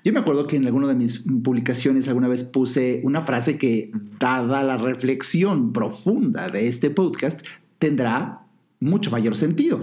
Yo 0.03 0.13
me 0.13 0.19
acuerdo 0.19 0.47
que 0.47 0.55
en 0.55 0.65
alguna 0.65 0.87
de 0.87 0.95
mis 0.95 1.25
publicaciones 1.43 2.07
alguna 2.07 2.27
vez 2.27 2.43
puse 2.43 3.01
una 3.03 3.21
frase 3.21 3.57
que, 3.57 3.91
dada 4.19 4.63
la 4.63 4.77
reflexión 4.77 5.73
profunda 5.73 6.49
de 6.49 6.67
este 6.67 6.89
podcast, 6.89 7.45
tendrá 7.77 8.45
mucho 8.79 9.11
mayor 9.11 9.35
sentido. 9.35 9.81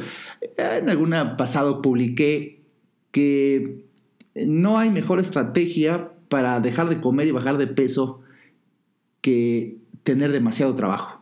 En 0.56 0.88
algún 0.88 1.14
pasado 1.36 1.82
publiqué 1.82 2.60
que 3.10 3.84
no 4.34 4.78
hay 4.78 4.90
mejor 4.90 5.20
estrategia 5.20 6.12
para 6.28 6.60
dejar 6.60 6.88
de 6.88 7.00
comer 7.00 7.28
y 7.28 7.32
bajar 7.32 7.56
de 7.58 7.66
peso 7.66 8.20
que 9.20 9.76
tener 10.02 10.32
demasiado 10.32 10.74
trabajo. 10.74 11.20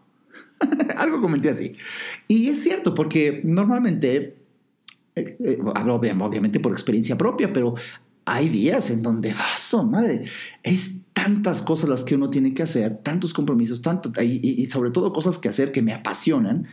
Algo 0.96 1.20
comenté 1.20 1.48
así. 1.48 1.76
Y 2.28 2.48
es 2.48 2.62
cierto, 2.62 2.94
porque 2.94 3.40
normalmente, 3.44 4.36
eh, 5.14 5.36
eh, 5.38 5.58
hablo 5.74 5.94
obviamente 5.96 6.60
por 6.60 6.72
experiencia 6.72 7.16
propia, 7.16 7.52
pero 7.52 7.74
hay 8.24 8.48
días 8.48 8.90
en 8.90 9.02
donde, 9.02 9.32
vaso, 9.34 9.80
ah, 9.82 9.86
madre, 9.86 10.24
es 10.62 11.00
tantas 11.12 11.62
cosas 11.62 11.88
las 11.88 12.02
que 12.02 12.14
uno 12.14 12.30
tiene 12.30 12.54
que 12.54 12.62
hacer, 12.62 12.96
tantos 12.96 13.32
compromisos, 13.32 13.82
tanto, 13.82 14.12
y 14.20 14.68
sobre 14.70 14.90
todo 14.90 15.12
cosas 15.12 15.38
que 15.38 15.48
hacer 15.48 15.72
que 15.72 15.80
me 15.80 15.94
apasionan, 15.94 16.66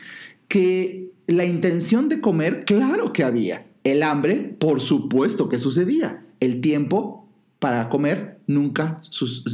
que 0.52 1.14
la 1.28 1.45
intención 1.45 2.10
de 2.10 2.20
comer, 2.20 2.66
claro 2.66 3.14
que 3.14 3.24
había. 3.24 3.68
El 3.86 4.04
hambre, 4.04 4.36
por 4.60 4.82
supuesto 4.82 5.47
que 5.47 5.60
sucedía. 5.60 6.26
El 6.41 6.60
tiempo 6.60 7.26
para 7.60 7.88
comer 7.88 8.41
nunca, 8.47 8.99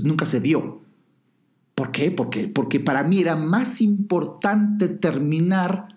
nunca 0.04 0.26
se 0.26 0.41
dio. 0.41 0.82
¿Por 1.76 1.91
qué? 1.91 2.10
Porque 2.10 2.80
para 2.80 3.04
mí 3.04 3.20
era 3.20 3.36
más 3.36 3.80
importante 3.80 4.88
terminar 4.88 5.89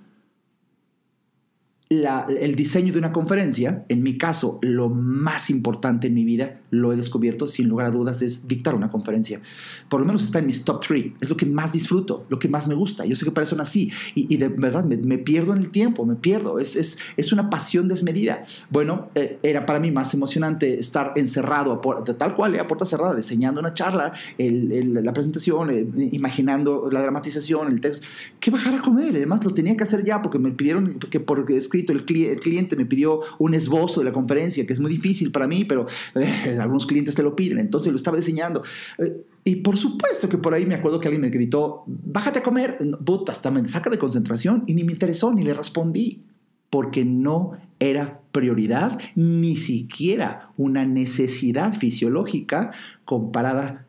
el 1.91 2.55
diseño 2.55 2.93
de 2.93 3.01
una 3.01 3.13
conferencia, 3.13 3.85
en 3.89 4.05
mi 4.05 4.17
caso, 4.17 4.61
lo 4.63 4.89
más 4.89 5.51
importante 5.51 6.07
en 6.07 6.15
mi 6.15 6.25
vida, 6.25 6.61
lo 6.71 6.93
he 6.93 6.97
descubierto 6.97 7.49
sin 7.49 7.69
lugar 7.69 7.87
a 7.87 7.91
dudas, 7.91 8.23
es 8.23 8.47
dictar 8.47 8.77
una 8.77 8.93
conferencia. 8.93 9.41
Por 9.89 9.99
lo 9.99 10.07
menos 10.07 10.23
está 10.23 10.39
en 10.39 10.47
mis 10.47 10.65
top 10.65 10.87
three. 10.87 11.17
Es 11.21 11.29
lo 11.29 11.37
que 11.37 11.47
más 11.47 11.73
disfruto, 11.73 12.27
lo 12.29 12.39
que 12.39 12.47
más 12.47 12.69
me 12.69 12.77
gusta. 12.77 13.05
Yo 13.07 13.17
sé 13.17 13.25
que 13.25 13.33
para 13.33 13.45
eso 13.45 13.57
nací 13.57 13.91
y, 14.15 14.37
de 14.37 14.49
verdad 14.49 14.85
me, 14.85 15.19
pierdo 15.19 15.53
en 15.53 15.59
el 15.59 15.71
tiempo, 15.71 16.07
me 16.07 16.15
pierdo. 16.15 16.61
Es, 16.61 16.77
es, 16.77 17.01
es 17.17 17.33
una 17.33 17.51
pasión 17.51 17.89
desmedida. 17.89 18.45
Bueno, 18.71 19.09
eh, 19.17 19.41
era 19.43 19.67
para 19.67 19.81
mí 19.81 19.91
más 19.91 20.15
emocionante 20.15 20.79
estar 20.79 21.15
encerrado, 21.17 21.81
de 22.07 22.15
tal 22.15 22.37
cual, 22.37 22.55
eh, 22.55 22.61
a 22.61 22.69
puerta 22.69 22.87
cerrada, 22.87 23.17
diseñando 23.17 23.61
una 23.61 23.75
charla, 23.75 24.13
la 24.39 25.13
presentación, 25.13 25.71
eh, 25.71 25.89
imaginando 26.13 26.89
la 26.93 27.03
dramatización, 27.03 27.67
el 27.67 27.81
texto, 27.81 28.07
que 28.39 28.53
bajar 28.53 28.75
a 28.75 28.81
comer. 28.81 29.17
Además, 29.17 29.45
lo 29.45 29.51
tenía 29.53 29.77
que 29.77 29.83
hacer 29.83 30.05
ya 30.05 30.23
porque 30.23 30.39
me 30.39 30.53
pidieron 30.53 31.01
que 31.01 31.19
por 31.19 31.45
escrito 31.81 31.93
el, 31.93 32.41
cliente 32.41 32.77
me 32.77 32.87
pidió 32.87 33.21
un 33.39 33.55
esbozo 33.55 34.01
de 34.01 34.07
la 34.07 34.13
conferencia, 34.13 34.67
que 34.67 34.73
es 34.73 34.81
muy 34.81 34.91
difícil 34.91 35.31
para 35.31 35.47
mí, 35.47 35.65
pero 35.65 35.87
eh, 36.15 36.57
algunos 36.61 36.87
clientes 36.87 37.15
te 37.15 37.23
lo 37.23 37.35
piden, 37.35 37.59
entonces 37.59 37.93
lo 37.93 37.97
estaba 37.97 38.17
diseñando. 38.17 38.63
Eh, 38.99 39.25
y 39.45 39.57
por 39.57 39.77
supuesto 39.77 40.29
que 40.29 40.39
por 40.39 40.55
ahí 40.55 40.67
me 40.67 40.75
acuerdo 40.75 41.01
que 41.01 41.09
alguien 41.09 41.23
me 41.23 41.31
gritó, 41.31 41.85
bájate 41.87 42.41
a 42.41 42.43
comer, 42.43 42.79
puta, 43.05 43.51
me 43.51 43.67
saca 43.67 43.91
de 43.91 43.99
concentración 43.99 44.65
y 44.67 44.75
ni 44.75 44.85
me 44.85 44.93
interesó, 44.93 45.33
ni 45.33 45.45
le 45.45 45.55
respondí, 45.55 46.23
porque 46.69 47.05
no 47.05 47.53
era 47.79 48.21
prioridad, 48.33 48.99
ni 49.15 49.57
siquiera 49.57 50.51
una 50.57 50.85
necesidad 50.85 51.75
fisiológica 51.75 52.73
comparada 53.05 53.87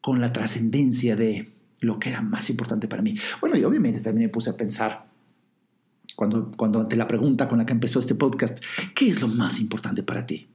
con 0.00 0.20
la 0.20 0.32
trascendencia 0.32 1.16
de 1.16 1.50
lo 1.80 1.98
que 1.98 2.10
era 2.10 2.20
más 2.20 2.50
importante 2.50 2.88
para 2.88 3.02
mí. 3.02 3.14
Bueno, 3.40 3.56
y 3.56 3.64
obviamente 3.64 4.00
también 4.00 4.26
me 4.26 4.32
puse 4.32 4.50
a 4.50 4.56
pensar 4.56 5.05
cuando, 6.16 6.50
cuando 6.56 6.80
ante 6.80 6.96
la 6.96 7.06
pregunta 7.06 7.48
con 7.48 7.58
la 7.58 7.66
que 7.66 7.74
empezó 7.74 8.00
este 8.00 8.14
podcast, 8.14 8.58
¿qué 8.94 9.08
es 9.08 9.20
lo 9.20 9.28
más 9.28 9.60
importante 9.60 10.02
para 10.02 10.26
ti? 10.26 10.48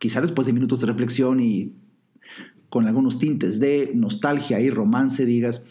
Quizá 0.00 0.20
después 0.20 0.46
de 0.46 0.54
minutos 0.54 0.80
de 0.80 0.86
reflexión 0.86 1.40
y 1.40 1.72
con 2.70 2.88
algunos 2.88 3.18
tintes 3.18 3.60
de 3.60 3.92
nostalgia 3.94 4.58
y 4.60 4.70
romance 4.70 5.24
digas, 5.26 5.66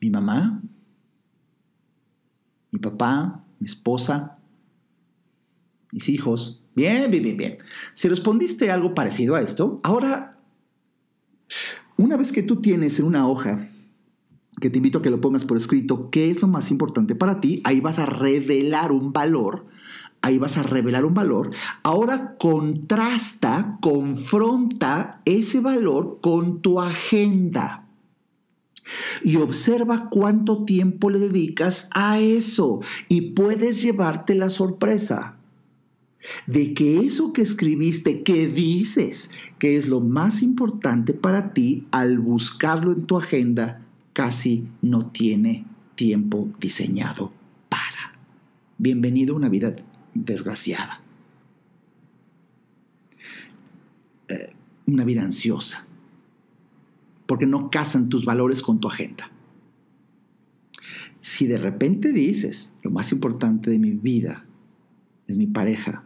mi 0.00 0.10
mamá, 0.10 0.62
mi 2.70 2.78
papá, 2.78 3.42
mi 3.58 3.66
esposa, 3.66 4.38
mis 5.90 6.08
hijos. 6.08 6.60
Bien, 6.74 7.10
bien, 7.10 7.22
bien, 7.22 7.36
bien. 7.36 7.58
Si 7.94 8.08
respondiste 8.08 8.70
algo 8.70 8.94
parecido 8.94 9.34
a 9.34 9.40
esto, 9.40 9.80
ahora, 9.82 10.38
una 11.96 12.16
vez 12.16 12.32
que 12.32 12.42
tú 12.42 12.60
tienes 12.60 12.98
en 12.98 13.06
una 13.06 13.26
hoja 13.26 13.70
que 14.60 14.70
te 14.70 14.78
invito 14.78 14.98
a 14.98 15.02
que 15.02 15.10
lo 15.10 15.20
pongas 15.20 15.44
por 15.44 15.56
escrito, 15.56 16.10
qué 16.10 16.30
es 16.30 16.40
lo 16.42 16.48
más 16.48 16.70
importante 16.70 17.14
para 17.14 17.40
ti, 17.40 17.60
ahí 17.64 17.80
vas 17.80 17.98
a 17.98 18.06
revelar 18.06 18.92
un 18.92 19.12
valor, 19.12 19.66
ahí 20.22 20.38
vas 20.38 20.56
a 20.56 20.62
revelar 20.62 21.04
un 21.04 21.14
valor. 21.14 21.50
Ahora 21.82 22.36
contrasta, 22.38 23.78
confronta 23.80 25.20
ese 25.24 25.60
valor 25.60 26.18
con 26.20 26.60
tu 26.62 26.80
agenda. 26.80 27.80
Y 29.22 29.36
observa 29.36 30.08
cuánto 30.10 30.64
tiempo 30.64 31.08
le 31.08 31.18
dedicas 31.18 31.88
a 31.94 32.20
eso 32.20 32.80
y 33.08 33.32
puedes 33.32 33.82
llevarte 33.82 34.34
la 34.34 34.50
sorpresa 34.50 35.36
de 36.46 36.74
que 36.74 37.00
eso 37.00 37.32
que 37.32 37.42
escribiste, 37.42 38.22
que 38.22 38.46
dices 38.46 39.30
que 39.58 39.76
es 39.76 39.88
lo 39.88 40.00
más 40.00 40.42
importante 40.42 41.12
para 41.12 41.52
ti, 41.52 41.86
al 41.90 42.18
buscarlo 42.18 42.92
en 42.92 43.06
tu 43.06 43.18
agenda, 43.18 43.83
casi 44.14 44.68
no 44.80 45.10
tiene 45.10 45.66
tiempo 45.96 46.48
diseñado 46.60 47.32
para. 47.68 48.16
Bienvenido 48.78 49.34
a 49.34 49.36
una 49.36 49.48
vida 49.50 49.74
desgraciada. 50.14 51.02
Eh, 54.28 54.52
una 54.86 55.04
vida 55.04 55.22
ansiosa. 55.22 55.86
Porque 57.26 57.46
no 57.46 57.70
casan 57.70 58.08
tus 58.08 58.24
valores 58.24 58.62
con 58.62 58.78
tu 58.80 58.88
agenda. 58.88 59.30
Si 61.20 61.46
de 61.46 61.58
repente 61.58 62.12
dices, 62.12 62.72
lo 62.82 62.90
más 62.90 63.10
importante 63.10 63.70
de 63.70 63.78
mi 63.78 63.90
vida 63.90 64.46
es 65.26 65.36
mi 65.36 65.46
pareja, 65.46 66.04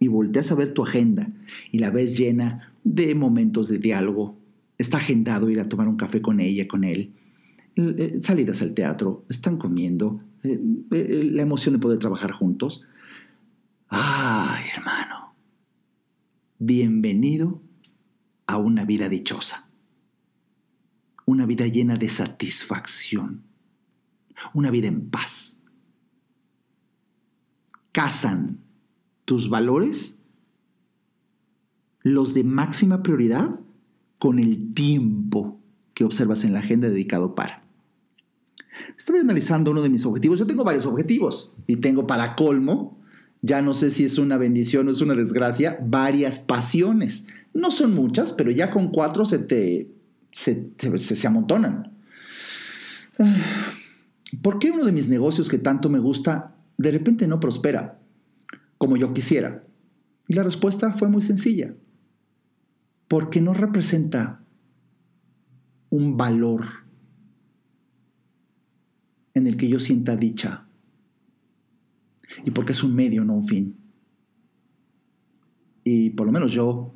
y 0.00 0.08
volteas 0.08 0.50
a 0.50 0.54
ver 0.54 0.74
tu 0.74 0.82
agenda 0.82 1.30
y 1.70 1.78
la 1.78 1.90
ves 1.90 2.16
llena 2.16 2.72
de 2.82 3.14
momentos 3.14 3.68
de 3.68 3.78
diálogo, 3.78 4.36
está 4.78 4.96
agendado 4.96 5.50
ir 5.50 5.60
a 5.60 5.68
tomar 5.68 5.88
un 5.88 5.96
café 5.96 6.22
con 6.22 6.40
ella, 6.40 6.66
con 6.66 6.84
él, 6.84 7.12
salidas 8.20 8.60
al 8.62 8.74
teatro, 8.74 9.24
están 9.28 9.56
comiendo, 9.56 10.20
eh, 10.42 10.60
eh, 10.90 11.30
la 11.32 11.42
emoción 11.42 11.74
de 11.74 11.78
poder 11.78 11.98
trabajar 11.98 12.32
juntos. 12.32 12.82
Ay, 13.88 14.64
hermano, 14.76 15.34
bienvenido 16.58 17.62
a 18.46 18.56
una 18.56 18.84
vida 18.84 19.08
dichosa, 19.08 19.68
una 21.24 21.46
vida 21.46 21.66
llena 21.68 21.96
de 21.96 22.08
satisfacción, 22.08 23.44
una 24.54 24.70
vida 24.72 24.88
en 24.88 25.08
paz. 25.08 25.60
Casan 27.92 28.58
tus 29.24 29.48
valores, 29.48 30.20
los 32.02 32.34
de 32.34 32.42
máxima 32.42 33.04
prioridad, 33.04 33.60
con 34.18 34.40
el 34.40 34.74
tiempo 34.74 35.60
que 35.94 36.04
observas 36.04 36.42
en 36.42 36.52
la 36.52 36.58
agenda 36.58 36.88
dedicado 36.88 37.36
para. 37.36 37.67
Estoy 38.96 39.20
analizando 39.20 39.70
uno 39.70 39.82
de 39.82 39.88
mis 39.88 40.04
objetivos. 40.06 40.38
Yo 40.38 40.46
tengo 40.46 40.64
varios 40.64 40.86
objetivos 40.86 41.52
y 41.66 41.76
tengo 41.76 42.06
para 42.06 42.36
colmo, 42.36 42.98
ya 43.42 43.62
no 43.62 43.74
sé 43.74 43.90
si 43.90 44.04
es 44.04 44.18
una 44.18 44.36
bendición 44.36 44.88
o 44.88 44.90
es 44.90 45.00
una 45.00 45.14
desgracia, 45.14 45.78
varias 45.80 46.38
pasiones. 46.38 47.26
No 47.54 47.70
son 47.70 47.94
muchas, 47.94 48.32
pero 48.32 48.50
ya 48.50 48.70
con 48.70 48.88
cuatro 48.88 49.24
se 49.24 49.38
te 49.38 49.88
se, 50.32 50.70
se, 50.98 51.26
amontonan. 51.26 51.92
¿Por 54.42 54.58
qué 54.58 54.70
uno 54.70 54.84
de 54.84 54.92
mis 54.92 55.08
negocios 55.08 55.48
que 55.48 55.58
tanto 55.58 55.88
me 55.88 55.98
gusta 55.98 56.54
de 56.76 56.92
repente 56.92 57.26
no 57.26 57.40
prospera 57.40 57.98
como 58.76 58.96
yo 58.96 59.12
quisiera? 59.12 59.64
Y 60.28 60.34
la 60.34 60.42
respuesta 60.42 60.92
fue 60.92 61.08
muy 61.08 61.22
sencilla. 61.22 61.74
Porque 63.08 63.40
no 63.40 63.54
representa 63.54 64.42
un 65.90 66.16
valor 66.16 66.87
en 69.38 69.46
el 69.46 69.56
que 69.56 69.68
yo 69.68 69.80
sienta 69.80 70.16
dicha. 70.16 70.64
Y 72.44 72.50
porque 72.50 72.72
es 72.72 72.82
un 72.82 72.94
medio, 72.94 73.24
no 73.24 73.34
un 73.34 73.46
fin. 73.46 73.76
Y 75.84 76.10
por 76.10 76.26
lo 76.26 76.32
menos 76.32 76.52
yo 76.52 76.92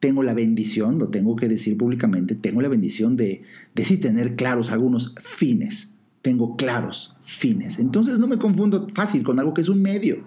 tengo 0.00 0.22
la 0.22 0.34
bendición, 0.34 0.98
lo 0.98 1.08
tengo 1.08 1.36
que 1.36 1.48
decir 1.48 1.76
públicamente, 1.78 2.34
tengo 2.34 2.60
la 2.60 2.68
bendición 2.68 3.16
de, 3.16 3.42
de 3.74 3.84
sí 3.84 3.96
tener 3.96 4.36
claros 4.36 4.70
algunos 4.70 5.14
fines. 5.22 5.94
Tengo 6.22 6.56
claros 6.56 7.16
fines. 7.22 7.78
Entonces 7.78 8.18
no 8.18 8.26
me 8.26 8.38
confundo 8.38 8.88
fácil 8.94 9.22
con 9.22 9.38
algo 9.38 9.54
que 9.54 9.62
es 9.62 9.68
un 9.68 9.80
medio. 9.80 10.24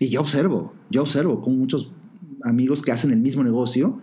Y 0.00 0.08
yo 0.08 0.20
observo, 0.20 0.74
yo 0.90 1.02
observo 1.02 1.40
con 1.40 1.58
muchos 1.58 1.92
amigos 2.42 2.82
que 2.82 2.92
hacen 2.92 3.10
el 3.10 3.20
mismo 3.20 3.42
negocio, 3.42 4.00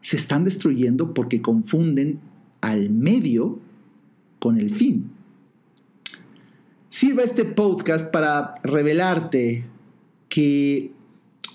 se 0.00 0.16
están 0.16 0.44
destruyendo 0.44 1.12
porque 1.12 1.42
confunden 1.42 2.20
al 2.60 2.90
medio 2.90 3.58
con 4.38 4.58
el 4.58 4.70
fin. 4.74 5.10
Sirva 6.88 7.22
este 7.22 7.44
podcast 7.44 8.10
para 8.10 8.54
revelarte 8.62 9.66
que 10.30 10.90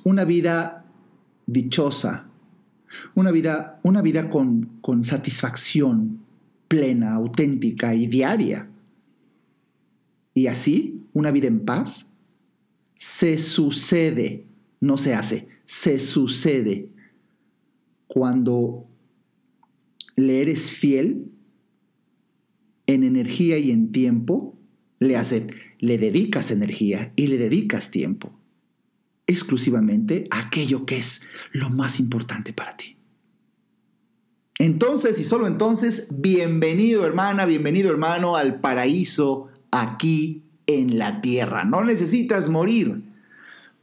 una 0.04 0.26
vida 0.26 0.86
dichosa, 1.48 2.28
una 3.16 3.32
vida, 3.32 3.80
una 3.82 4.04
vida 4.04 4.30
con, 4.30 4.78
con 4.82 5.04
satisfacción 5.04 6.20
plena, 6.68 7.16
auténtica 7.16 7.96
y 7.96 8.06
diaria, 8.06 8.70
y 10.36 10.48
así 10.48 11.04
una 11.14 11.32
vida 11.32 11.48
en 11.48 11.66
paz, 11.66 12.12
se 12.96 13.40
sucede, 13.40 14.46
no 14.80 14.98
se 14.98 15.16
hace, 15.16 15.48
se 15.66 16.00
sucede 16.00 16.90
cuando 18.06 18.86
le 20.16 20.42
eres 20.44 20.70
fiel 20.70 21.32
en 22.86 23.04
energía 23.04 23.58
y 23.58 23.72
en 23.72 23.92
tiempo, 23.92 24.56
le, 25.04 25.18
hace, 25.18 25.48
le 25.80 25.98
dedicas 25.98 26.52
energía 26.52 27.12
y 27.16 27.28
le 27.28 27.38
dedicas 27.38 27.92
tiempo 27.92 28.32
exclusivamente 29.28 30.28
a 30.32 30.48
aquello 30.48 30.86
que 30.86 30.98
es 30.98 31.28
lo 31.52 31.70
más 31.70 32.00
importante 32.00 32.54
para 32.54 32.76
ti. 32.78 32.98
Entonces 34.60 35.20
y 35.20 35.24
solo 35.24 35.48
entonces, 35.48 36.08
bienvenido 36.12 37.06
hermana, 37.06 37.46
bienvenido 37.46 37.90
hermano 37.90 38.36
al 38.36 38.60
paraíso 38.60 39.50
aquí 39.72 40.44
en 40.68 41.00
la 41.00 41.22
tierra. 41.22 41.66
No 41.66 41.84
necesitas 41.84 42.50
morir 42.50 43.02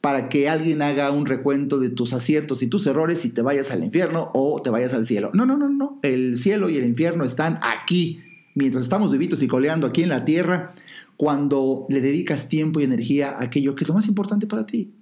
para 0.01 0.29
que 0.29 0.49
alguien 0.49 0.81
haga 0.81 1.11
un 1.11 1.27
recuento 1.27 1.79
de 1.79 1.91
tus 1.91 2.13
aciertos 2.13 2.63
y 2.63 2.69
tus 2.69 2.87
errores 2.87 3.25
y 3.25 3.31
te 3.31 3.43
vayas 3.43 3.71
al 3.71 3.85
infierno 3.85 4.31
o 4.33 4.63
te 4.63 4.71
vayas 4.71 4.95
al 4.95 5.05
cielo. 5.05 5.31
No, 5.35 5.45
no, 5.45 5.57
no, 5.57 5.69
no. 5.69 5.99
El 6.03 6.39
cielo 6.39 6.71
y 6.71 6.79
el 6.79 6.85
infierno 6.85 7.25
están 7.25 7.59
aquí. 7.63 8.23
Mientras 8.55 8.85
estamos 8.85 9.13
vivitos 9.13 9.43
y 9.43 9.49
coleando 9.49 9.87
aquí 9.87 10.03
en 10.03 10.09
la 10.09 10.25
tierra, 10.25 10.73
cuando 11.21 11.85
le 11.91 12.01
dedicas 12.01 12.49
tiempo 12.49 12.81
y 12.81 12.85
energía 12.85 13.33
a 13.33 13.43
aquello 13.43 13.75
que 13.75 13.85
es 13.85 13.89
lo 13.89 13.95
más 13.95 14.09
importante 14.09 14.47
para 14.47 14.65
ti. 14.65 14.95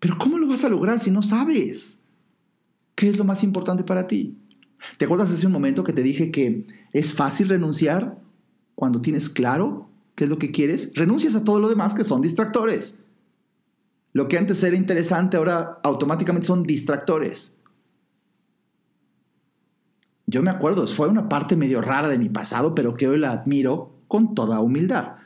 Pero 0.00 0.18
¿cómo 0.18 0.36
lo 0.36 0.46
vas 0.46 0.64
a 0.64 0.68
lograr 0.68 1.00
si 1.00 1.10
no 1.10 1.22
sabes 1.22 1.98
qué 2.94 3.08
es 3.08 3.16
lo 3.16 3.24
más 3.24 3.42
importante 3.42 3.84
para 3.84 4.06
ti? 4.06 4.36
¿Te 4.98 5.06
acuerdas 5.06 5.30
hace 5.30 5.46
un 5.46 5.52
momento 5.54 5.82
que 5.82 5.94
te 5.94 6.02
dije 6.02 6.30
que 6.30 6.64
es 6.92 7.14
fácil 7.14 7.48
renunciar 7.48 8.18
cuando 8.74 9.00
tienes 9.00 9.30
claro 9.30 9.88
qué 10.14 10.24
es 10.24 10.30
lo 10.30 10.38
que 10.38 10.52
quieres? 10.52 10.92
Renuncias 10.94 11.34
a 11.34 11.42
todo 11.42 11.58
lo 11.58 11.70
demás 11.70 11.94
que 11.94 12.04
son 12.04 12.20
distractores. 12.20 12.98
Lo 14.12 14.28
que 14.28 14.36
antes 14.36 14.62
era 14.62 14.76
interesante 14.76 15.38
ahora 15.38 15.80
automáticamente 15.84 16.48
son 16.48 16.64
distractores. 16.64 17.56
Yo 20.26 20.42
me 20.42 20.50
acuerdo, 20.50 20.86
fue 20.86 21.08
una 21.08 21.30
parte 21.30 21.56
medio 21.56 21.80
rara 21.80 22.10
de 22.10 22.18
mi 22.18 22.28
pasado, 22.28 22.74
pero 22.74 22.94
que 22.94 23.08
hoy 23.08 23.18
la 23.18 23.32
admiro 23.32 23.97
con 24.08 24.34
toda 24.34 24.60
humildad. 24.60 25.16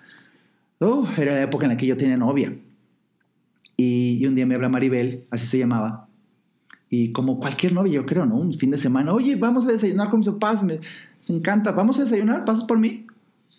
Oh, 0.80 1.06
era 1.16 1.32
la 1.34 1.42
época 1.42 1.64
en 1.64 1.70
la 1.70 1.76
que 1.76 1.86
yo 1.86 1.96
tenía 1.96 2.16
novia. 2.16 2.56
Y, 3.76 4.24
un 4.26 4.34
día 4.34 4.46
me 4.46 4.54
habla 4.54 4.68
Maribel, 4.68 5.24
así 5.30 5.46
se 5.46 5.58
llamaba. 5.58 6.08
Y 6.90 7.12
como 7.12 7.40
cualquier 7.40 7.72
novia, 7.72 7.94
yo 7.94 8.06
creo, 8.06 8.26
¿no? 8.26 8.36
Un 8.36 8.52
fin 8.54 8.70
de 8.70 8.78
semana, 8.78 9.12
oye, 9.14 9.36
vamos 9.36 9.66
a 9.66 9.72
desayunar 9.72 10.10
con 10.10 10.20
mis 10.20 10.28
papás, 10.28 10.62
me, 10.62 10.80
encanta, 11.28 11.72
vamos 11.72 11.98
a 11.98 12.02
desayunar, 12.02 12.44
pasas 12.44 12.64
por 12.64 12.78
mí. 12.78 13.06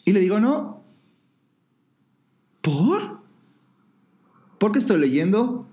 Y 0.05 0.11
le 0.11 0.19
digo, 0.19 0.39
no. 0.39 0.83
¿Por? 2.61 3.23
porque 4.63 4.79
estoy 4.79 4.97
leyendo 4.97 5.65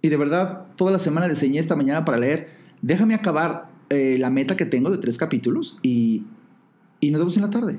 y 0.00 0.08
de 0.08 0.16
verdad 0.16 0.66
toda 0.74 0.90
la 0.90 0.98
semana 0.98 1.28
diseñé 1.28 1.60
esta 1.60 1.76
mañana 1.76 2.04
para 2.04 2.18
leer. 2.18 2.48
Déjame 2.80 3.14
acabar 3.14 3.68
eh, 3.90 4.16
la 4.18 4.28
meta 4.28 4.56
que 4.56 4.66
tengo 4.66 4.90
de 4.90 4.98
tres 4.98 5.16
capítulos 5.18 5.78
y, 5.82 6.24
y 6.98 7.12
nos 7.12 7.20
vemos 7.20 7.36
en 7.36 7.42
la 7.42 7.50
tarde. 7.50 7.78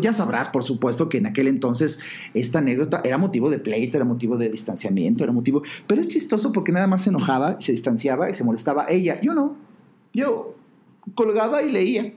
Ya 0.00 0.12
sabrás, 0.12 0.48
por 0.48 0.64
supuesto, 0.64 1.08
que 1.08 1.18
en 1.18 1.26
aquel 1.26 1.48
entonces 1.48 2.00
esta 2.34 2.58
anécdota 2.58 3.00
era 3.04 3.18
motivo 3.18 3.50
de 3.50 3.58
pleito, 3.58 3.96
era 3.96 4.04
motivo 4.04 4.36
de 4.36 4.50
distanciamiento, 4.50 5.24
era 5.24 5.32
motivo... 5.32 5.62
Pero 5.86 6.00
es 6.00 6.08
chistoso 6.08 6.52
porque 6.52 6.72
nada 6.72 6.86
más 6.86 7.02
se 7.02 7.10
enojaba, 7.10 7.60
se 7.60 7.72
distanciaba 7.72 8.30
y 8.30 8.34
se 8.34 8.44
molestaba 8.44 8.86
ella. 8.88 9.20
Yo 9.20 9.34
no. 9.34 9.56
Yo 10.12 10.54
colgaba 11.14 11.62
y 11.62 11.72
leía. 11.72 12.12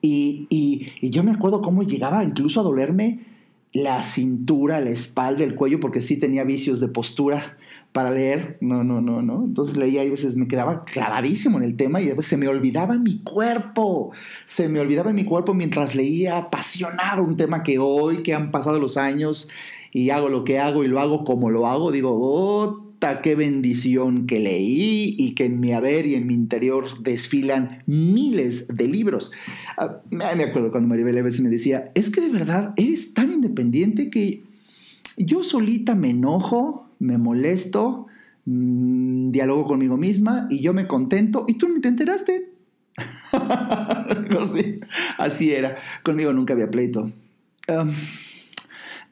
Y, 0.00 0.46
y, 0.50 0.92
y 1.00 1.10
yo 1.10 1.22
me 1.22 1.30
acuerdo 1.30 1.62
cómo 1.62 1.82
llegaba 1.82 2.24
incluso 2.24 2.60
a 2.60 2.64
dolerme 2.64 3.31
la 3.72 4.02
cintura, 4.02 4.80
la 4.80 4.90
espalda, 4.90 5.44
el 5.44 5.54
cuello, 5.54 5.80
porque 5.80 6.02
sí 6.02 6.18
tenía 6.18 6.44
vicios 6.44 6.80
de 6.80 6.88
postura 6.88 7.56
para 7.92 8.10
leer. 8.10 8.58
No, 8.60 8.84
no, 8.84 9.00
no, 9.00 9.22
no. 9.22 9.44
Entonces 9.44 9.76
leía 9.76 10.04
y 10.04 10.08
a 10.08 10.10
veces 10.10 10.36
me 10.36 10.46
quedaba 10.46 10.84
clavadísimo 10.84 11.58
en 11.58 11.64
el 11.64 11.76
tema 11.76 12.00
y 12.00 12.08
veces 12.08 12.26
se 12.26 12.36
me 12.36 12.48
olvidaba 12.48 12.98
mi 12.98 13.22
cuerpo. 13.22 14.12
Se 14.44 14.68
me 14.68 14.80
olvidaba 14.80 15.12
mi 15.12 15.24
cuerpo 15.24 15.54
mientras 15.54 15.94
leía 15.94 16.36
apasionado 16.36 17.22
un 17.22 17.36
tema 17.36 17.62
que 17.62 17.78
hoy, 17.78 18.22
que 18.22 18.34
han 18.34 18.50
pasado 18.50 18.78
los 18.78 18.96
años 18.96 19.48
y 19.90 20.10
hago 20.10 20.28
lo 20.28 20.44
que 20.44 20.58
hago 20.58 20.84
y 20.84 20.88
lo 20.88 21.00
hago 21.00 21.24
como 21.24 21.50
lo 21.50 21.66
hago, 21.66 21.92
digo, 21.92 22.10
oh, 22.12 22.91
qué 23.20 23.34
bendición 23.34 24.26
que 24.26 24.38
leí 24.38 25.16
y 25.18 25.34
que 25.34 25.46
en 25.46 25.58
mi 25.58 25.72
haber 25.72 26.06
y 26.06 26.14
en 26.14 26.26
mi 26.26 26.34
interior 26.34 26.86
desfilan 27.02 27.82
miles 27.86 28.68
de 28.68 28.86
libros. 28.86 29.32
Ah, 29.76 30.00
me 30.10 30.24
acuerdo 30.24 30.70
cuando 30.70 30.88
Maribel 30.88 31.18
a 31.18 31.22
veces 31.22 31.40
me 31.40 31.48
decía, 31.48 31.90
es 31.94 32.10
que 32.10 32.20
de 32.20 32.28
verdad 32.28 32.72
eres 32.76 33.12
tan 33.12 33.32
independiente 33.32 34.08
que 34.08 34.44
yo 35.16 35.42
solita 35.42 35.96
me 35.96 36.10
enojo, 36.10 36.88
me 37.00 37.18
molesto, 37.18 38.06
mmm, 38.44 39.32
dialogo 39.32 39.66
conmigo 39.66 39.96
misma 39.96 40.46
y 40.48 40.60
yo 40.60 40.72
me 40.72 40.86
contento 40.86 41.44
y 41.48 41.54
tú 41.54 41.68
ni 41.68 41.80
te 41.80 41.88
enteraste. 41.88 42.50
no 44.30 44.44
así 45.18 45.50
era. 45.50 45.76
Conmigo 46.04 46.32
nunca 46.32 46.54
había 46.54 46.70
pleito. 46.70 47.10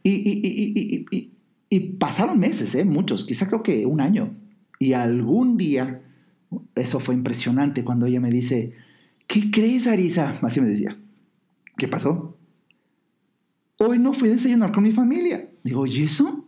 y, 0.05 0.11
y, 0.11 1.07
y 1.11 1.17
y 1.17 1.31
pasaron 1.79 2.41
meses, 2.41 2.75
¿eh? 2.75 2.85
muchos, 2.85 3.25
quizá 3.25 3.47
creo 3.47 3.63
que 3.63 3.87
un 3.87 4.01
año. 4.01 4.37
Y 4.81 4.95
algún 4.95 5.57
día, 5.57 6.03
eso 6.75 6.99
fue 6.99 7.15
impresionante 7.15 7.85
cuando 7.85 8.07
ella 8.07 8.19
me 8.21 8.31
dice, 8.31 8.73
¿qué 9.29 9.53
crees, 9.53 9.87
Arisa? 9.87 10.39
Así 10.43 10.61
me 10.61 10.69
decía. 10.69 10.99
¿Qué 11.77 11.87
pasó? 11.87 12.37
Hoy 13.79 13.99
no 13.99 14.13
fui 14.13 14.29
a 14.29 14.33
desayunar 14.33 14.73
con 14.73 14.83
mi 14.83 14.93
familia. 14.93 15.49
Digo, 15.63 15.87
¿y 15.87 16.03
eso? 16.03 16.40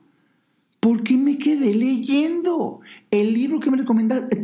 Porque 0.82 1.16
me 1.16 1.38
quedé 1.38 1.72
leyendo 1.74 2.80
el 3.12 3.32
libro 3.34 3.60
que 3.60 3.70
me 3.70 3.76
recomendaste. 3.76 4.40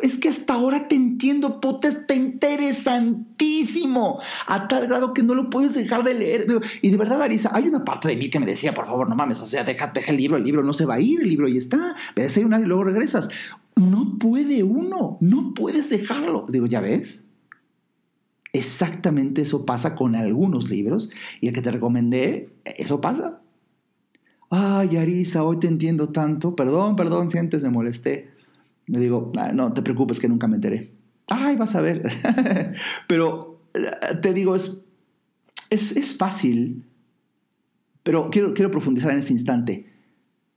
Es 0.00 0.18
que 0.18 0.30
hasta 0.30 0.54
ahora 0.54 0.88
te 0.88 0.94
entiendo, 0.94 1.60
puta, 1.60 1.88
está 1.88 2.14
interesantísimo, 2.14 4.18
a 4.46 4.68
tal 4.68 4.86
grado 4.86 5.12
que 5.12 5.22
no 5.22 5.34
lo 5.34 5.50
puedes 5.50 5.74
dejar 5.74 6.02
de 6.02 6.14
leer. 6.14 6.46
Y 6.80 6.88
de 6.88 6.96
verdad, 6.96 7.20
Arisa, 7.20 7.50
hay 7.52 7.68
una 7.68 7.84
parte 7.84 8.08
de 8.08 8.16
mí 8.16 8.30
que 8.30 8.40
me 8.40 8.46
decía, 8.46 8.72
por 8.72 8.86
favor, 8.86 9.06
no 9.06 9.14
mames, 9.14 9.38
o 9.42 9.46
sea, 9.46 9.64
deja, 9.64 9.88
deja 9.88 10.12
el 10.12 10.16
libro, 10.16 10.38
el 10.38 10.44
libro 10.44 10.62
no 10.62 10.72
se 10.72 10.86
va 10.86 10.94
a 10.94 11.00
ir, 11.00 11.20
el 11.20 11.28
libro 11.28 11.46
y 11.46 11.58
está, 11.58 11.94
ve 12.16 12.24
a 12.24 12.28
y 12.38 12.44
luego 12.64 12.84
regresas. 12.84 13.28
No 13.74 14.16
puede 14.18 14.62
uno, 14.62 15.18
no 15.20 15.52
puedes 15.52 15.90
dejarlo. 15.90 16.46
Digo, 16.48 16.64
¿ya 16.64 16.80
ves? 16.80 17.22
Exactamente 18.54 19.42
eso 19.42 19.66
pasa 19.66 19.94
con 19.94 20.16
algunos 20.16 20.70
libros 20.70 21.10
y 21.42 21.48
el 21.48 21.52
que 21.52 21.60
te 21.60 21.70
recomendé, 21.70 22.48
eso 22.64 23.02
pasa. 23.02 23.42
Ay, 24.50 24.96
Arisa, 24.96 25.42
hoy 25.42 25.58
te 25.58 25.66
entiendo 25.66 26.10
tanto. 26.10 26.54
Perdón, 26.54 26.96
perdón, 26.96 27.30
si 27.30 27.38
antes 27.38 27.62
me 27.62 27.70
molesté. 27.70 28.30
Le 28.86 29.00
digo, 29.00 29.32
ah, 29.36 29.52
no 29.52 29.72
te 29.72 29.82
preocupes 29.82 30.20
que 30.20 30.28
nunca 30.28 30.46
me 30.46 30.56
enteré. 30.56 30.92
Ay, 31.28 31.56
vas 31.56 31.74
a 31.74 31.80
ver. 31.80 32.02
pero 33.08 33.60
eh, 33.74 33.90
te 34.22 34.32
digo, 34.32 34.54
es, 34.54 34.84
es, 35.70 36.16
fácil, 36.16 36.84
pero 38.02 38.30
quiero, 38.30 38.54
quiero 38.54 38.70
profundizar 38.70 39.10
en 39.10 39.18
este 39.18 39.32
instante, 39.32 39.92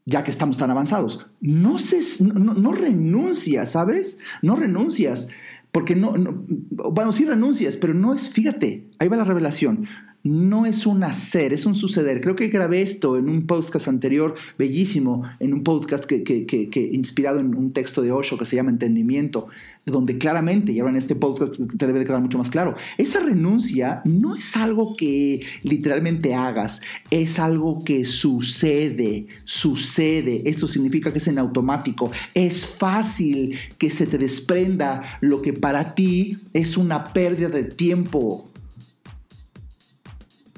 ya 0.06 0.24
que 0.24 0.30
estamos 0.30 0.58
tan 0.58 0.70
avanzados. 0.70 1.26
No, 1.42 1.80
se, 1.80 2.02
no, 2.24 2.54
no 2.54 2.72
renuncias, 2.72 3.72
¿sabes? 3.72 4.20
No 4.44 4.56
renuncias. 4.56 5.30
Porque 5.72 5.96
no, 5.96 6.18
no, 6.18 6.46
bueno, 6.92 7.12
sí 7.14 7.26
renuncias, 7.26 7.78
pero 7.78 7.94
no 7.94 8.14
es, 8.14 8.30
fíjate, 8.30 8.90
ahí 9.00 9.08
va 9.08 9.18
la 9.18 9.24
revelación 9.24 9.88
no 10.24 10.66
es 10.66 10.86
un 10.86 11.04
hacer, 11.04 11.54
es 11.54 11.66
un 11.66 11.76
suceder. 11.76 12.22
Creo 12.22 12.36
que 12.36 12.48
grabé 12.50 12.82
esto 12.82 13.18
en 13.18 13.30
un 13.30 13.48
podcast 13.48 13.88
anterior, 13.88 14.36
bellísimo, 14.58 15.24
en 15.40 15.54
un 15.54 15.64
podcast 15.64 16.06
que, 16.06 16.24
que, 16.24 16.90
inspirado 16.92 17.40
en 17.40 17.56
un 17.56 17.72
texto 17.72 18.02
de 18.02 18.12
Osho 18.12 18.38
que 18.38 18.46
se 18.46 18.56
llama 18.56 18.70
Entendimiento, 18.70 19.48
donde 19.86 20.18
claramente, 20.18 20.72
y 20.72 20.80
ahora 20.80 20.92
en 20.92 20.98
este 20.98 21.16
podcast 21.16 21.56
te 21.78 21.88
debe 21.88 22.00
de 22.00 22.06
quedar 22.06 22.22
mucho 22.22 22.38
más 22.38 22.50
claro, 22.50 22.76
esa 22.98 23.22
renuncia 23.22 24.02
no 24.06 24.36
es 24.36 24.56
algo 24.58 24.96
que 24.96 25.42
literalmente 25.64 26.36
hagas, 26.36 26.82
es 27.10 27.40
algo 27.40 27.84
que 27.84 28.04
sucede, 28.06 29.28
sucede. 29.46 30.44
Esto 30.46 30.68
significa 30.68 31.12
que 31.12 31.20
es 31.20 31.28
en 31.28 31.40
automático. 31.40 32.12
Es 32.34 32.66
fácil 32.66 33.58
que 33.78 33.90
se 33.90 34.06
te 34.06 34.18
desprenda 34.18 35.04
lo 35.22 35.42
que 35.42 35.54
para 35.54 35.96
ti 35.96 36.38
es 36.54 36.78
una 36.78 37.06
pérdida 37.06 37.50
de 37.50 37.64
tiempo 37.64 38.50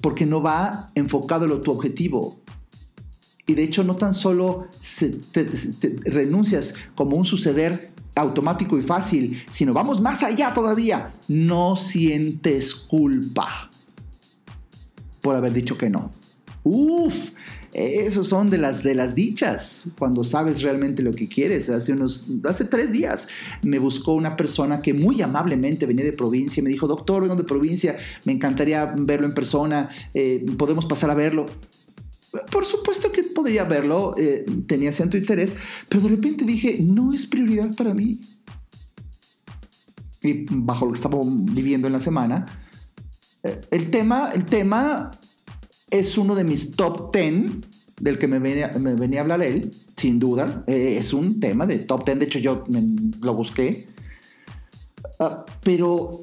porque 0.02 0.26
no 0.26 0.42
va 0.42 0.88
enfocado 0.96 1.46
en 1.46 1.62
tu 1.62 1.72
objetivo. 1.72 2.38
Y 3.46 3.54
de 3.54 3.64
hecho 3.64 3.84
no 3.84 3.96
tan 3.96 4.14
solo 4.14 4.68
renuncias 6.06 6.76
como 6.96 7.16
un 7.16 7.24
suceder 7.24 7.90
automático 8.16 8.78
y 8.78 8.82
fácil, 8.82 9.44
sino 9.50 9.74
vamos 9.74 10.02
más 10.02 10.24
allá 10.24 10.54
todavía. 10.54 11.12
No 11.28 11.76
sientes 11.76 12.74
culpa 12.76 13.70
por 15.22 15.36
haber 15.36 15.54
dicho 15.54 15.78
que 15.78 15.90
no. 15.90 16.12
Uf, 16.64 17.32
esos 17.74 18.28
son 18.28 18.50
de 18.50 18.58
las, 18.58 18.84
de 18.84 18.96
las 18.96 19.16
dichas, 19.16 19.90
cuando 19.98 20.24
sabes 20.24 20.62
realmente 20.62 21.02
lo 21.04 21.14
que 21.14 21.30
quieres. 21.30 21.70
Hace, 21.70 21.94
unos, 21.94 22.26
hace 22.44 22.66
tres 22.66 22.92
días 22.92 23.30
me 23.62 23.80
buscó 23.80 24.14
una 24.14 24.36
persona 24.36 24.82
que 24.82 24.94
muy 24.94 25.22
amablemente 25.22 25.86
venía 25.86 26.04
de 26.04 26.14
provincia 26.14 26.62
me 26.62 26.70
dijo, 26.70 26.88
doctor, 26.88 27.22
vengo 27.22 27.36
de 27.36 27.44
provincia, 27.44 27.96
me 28.26 28.34
encantaría 28.34 28.94
verlo 28.98 29.28
en 29.28 29.34
persona, 29.34 29.90
eh, 30.14 30.46
podemos 30.58 30.86
pasar 30.86 31.10
a 31.10 31.16
verlo. 31.16 31.46
Por 32.50 32.66
supuesto 32.66 33.12
que 33.12 33.24
podría 33.24 33.64
verlo, 33.66 34.16
eh, 34.18 34.46
tenía 34.66 34.94
cierto 34.94 35.18
interés, 35.18 35.56
pero 35.90 36.04
de 36.04 36.10
repente 36.10 36.46
dije, 36.46 36.80
no 36.82 37.14
es 37.14 37.26
prioridad 37.26 37.76
para 37.76 37.94
mí. 37.94 38.20
Y 40.24 40.46
bajo 40.50 40.86
lo 40.86 40.92
que 40.92 40.98
estaba 40.98 41.20
viviendo 41.24 41.88
en 41.88 41.94
la 41.94 42.00
semana, 42.00 42.46
eh, 43.44 43.60
el 43.72 43.90
tema, 43.90 44.32
el 44.34 44.46
tema 44.46 45.12
es 45.92 46.18
uno 46.18 46.34
de 46.36 46.44
mis 46.44 46.72
top 46.72 47.14
10 47.14 47.52
del 48.00 48.18
que 48.18 48.28
me 48.28 48.40
venía, 48.40 48.72
me 48.80 48.96
venía 48.96 49.20
a 49.20 49.24
hablar 49.24 49.44
él, 49.44 49.72
sin 49.96 50.18
duda. 50.18 50.64
Eh, 50.66 50.98
es 50.98 51.14
un 51.14 51.40
tema 51.40 51.68
de 51.68 51.80
top 51.80 52.06
10, 52.06 52.20
de 52.20 52.26
hecho 52.26 52.40
yo 52.40 52.64
lo 53.22 53.36
busqué. 53.36 53.86
Ah, 55.20 55.46
pero, 55.64 56.20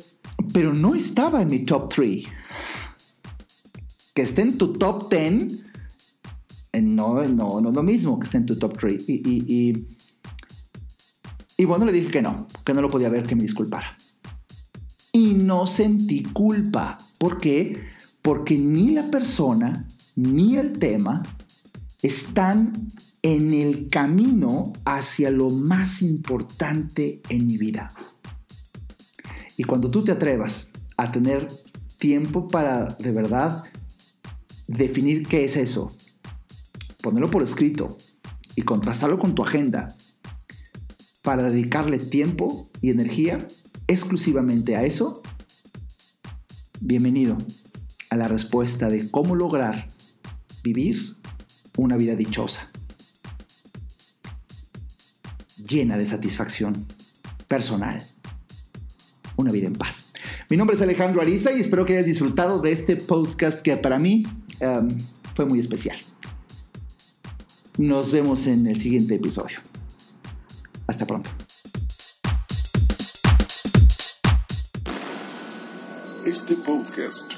pero 0.53 0.75
no 0.75 0.95
estaba 0.95 1.43
en 1.43 1.49
mi 1.49 1.61
top 1.61 1.95
3. 1.95 2.25
Que 4.15 4.23
esté 4.23 4.43
en 4.43 4.59
tu 4.59 4.73
top 4.73 5.13
10, 5.13 5.63
eh, 6.73 6.83
no, 6.83 7.23
no, 7.25 7.61
no 7.61 7.69
es 7.69 7.77
lo 7.77 7.83
mismo 7.83 8.19
que 8.19 8.25
esté 8.25 8.39
en 8.39 8.47
tu 8.47 8.59
top 8.59 8.77
3. 8.79 9.09
Y, 9.09 9.13
y, 9.25 9.87
y 11.59 11.65
bueno, 11.65 11.85
le 11.85 11.93
dije 11.93 12.11
que 12.11 12.23
no, 12.23 12.49
que 12.65 12.75
no 12.75 12.81
lo 12.83 12.89
podía 12.89 13.11
ver, 13.11 13.25
que 13.25 13.37
me 13.37 13.43
disculpara. 13.43 13.97
Y 15.13 15.35
no 15.35 15.67
sentí 15.67 16.23
culpa. 16.23 16.99
¿Por 17.19 17.39
qué? 17.39 17.98
Porque 18.29 18.59
ni 18.59 18.91
la 18.91 19.11
persona 19.11 19.87
ni 20.15 20.57
el 20.57 20.79
tema 20.79 21.23
están 22.03 22.75
en 23.23 23.55
el 23.55 23.89
camino 23.89 24.75
hacia 24.85 25.31
lo 25.31 25.49
más 25.49 26.03
importante 26.03 27.23
en 27.31 27.47
mi 27.47 27.57
vida. 27.57 27.89
Y 29.57 29.65
cuando 29.65 29.89
tú 29.89 30.05
te 30.05 30.13
atrevas 30.13 30.73
a 30.99 31.11
tener 31.11 31.49
tiempo 31.97 32.49
para 32.49 32.97
de 33.01 33.13
verdad 33.13 33.65
definir 34.67 35.27
qué 35.27 35.47
es 35.47 35.57
eso, 35.57 35.91
ponerlo 37.03 37.31
por 37.31 37.43
escrito 37.43 37.97
y 38.57 38.61
contrastarlo 38.61 39.19
con 39.19 39.35
tu 39.35 39.43
agenda 39.43 39.89
para 41.23 41.45
dedicarle 41.45 41.97
tiempo 41.97 42.69
y 42.83 42.91
energía 42.91 43.39
exclusivamente 43.87 44.77
a 44.77 44.85
eso, 44.85 45.23
bienvenido 46.83 47.39
a 48.11 48.17
la 48.17 48.29
respuesta 48.29 48.89
de 48.89 49.11
cómo 49.11 49.35
lograr 49.35 49.89
vivir 50.63 51.15
una 51.77 51.97
vida 51.97 52.15
dichosa, 52.15 52.69
llena 55.69 55.97
de 55.97 56.07
satisfacción 56.07 56.87
personal, 57.47 58.03
una 59.37 59.53
vida 59.53 59.67
en 59.67 59.75
paz. 59.75 60.13
Mi 60.51 60.57
nombre 60.57 60.77
es 60.77 60.83
Alejandro 60.83 61.23
Ariza 61.23 61.53
y 61.53 61.61
espero 61.61 61.85
que 61.85 61.95
hayas 61.95 62.07
disfrutado 62.07 62.61
de 62.61 62.73
este 62.73 62.97
podcast 62.97 63.61
que 63.61 63.77
para 63.77 63.99
mí 63.99 64.25
um, 64.61 64.89
fue 65.35 65.45
muy 65.45 65.61
especial. 65.61 65.99
Nos 67.77 68.11
vemos 68.11 68.47
en 68.47 68.67
el 68.67 68.81
siguiente 68.81 69.15
episodio. 69.15 69.59
Hasta 70.87 71.07
pronto. 71.07 71.31
Este 76.27 76.55
podcast 76.57 77.38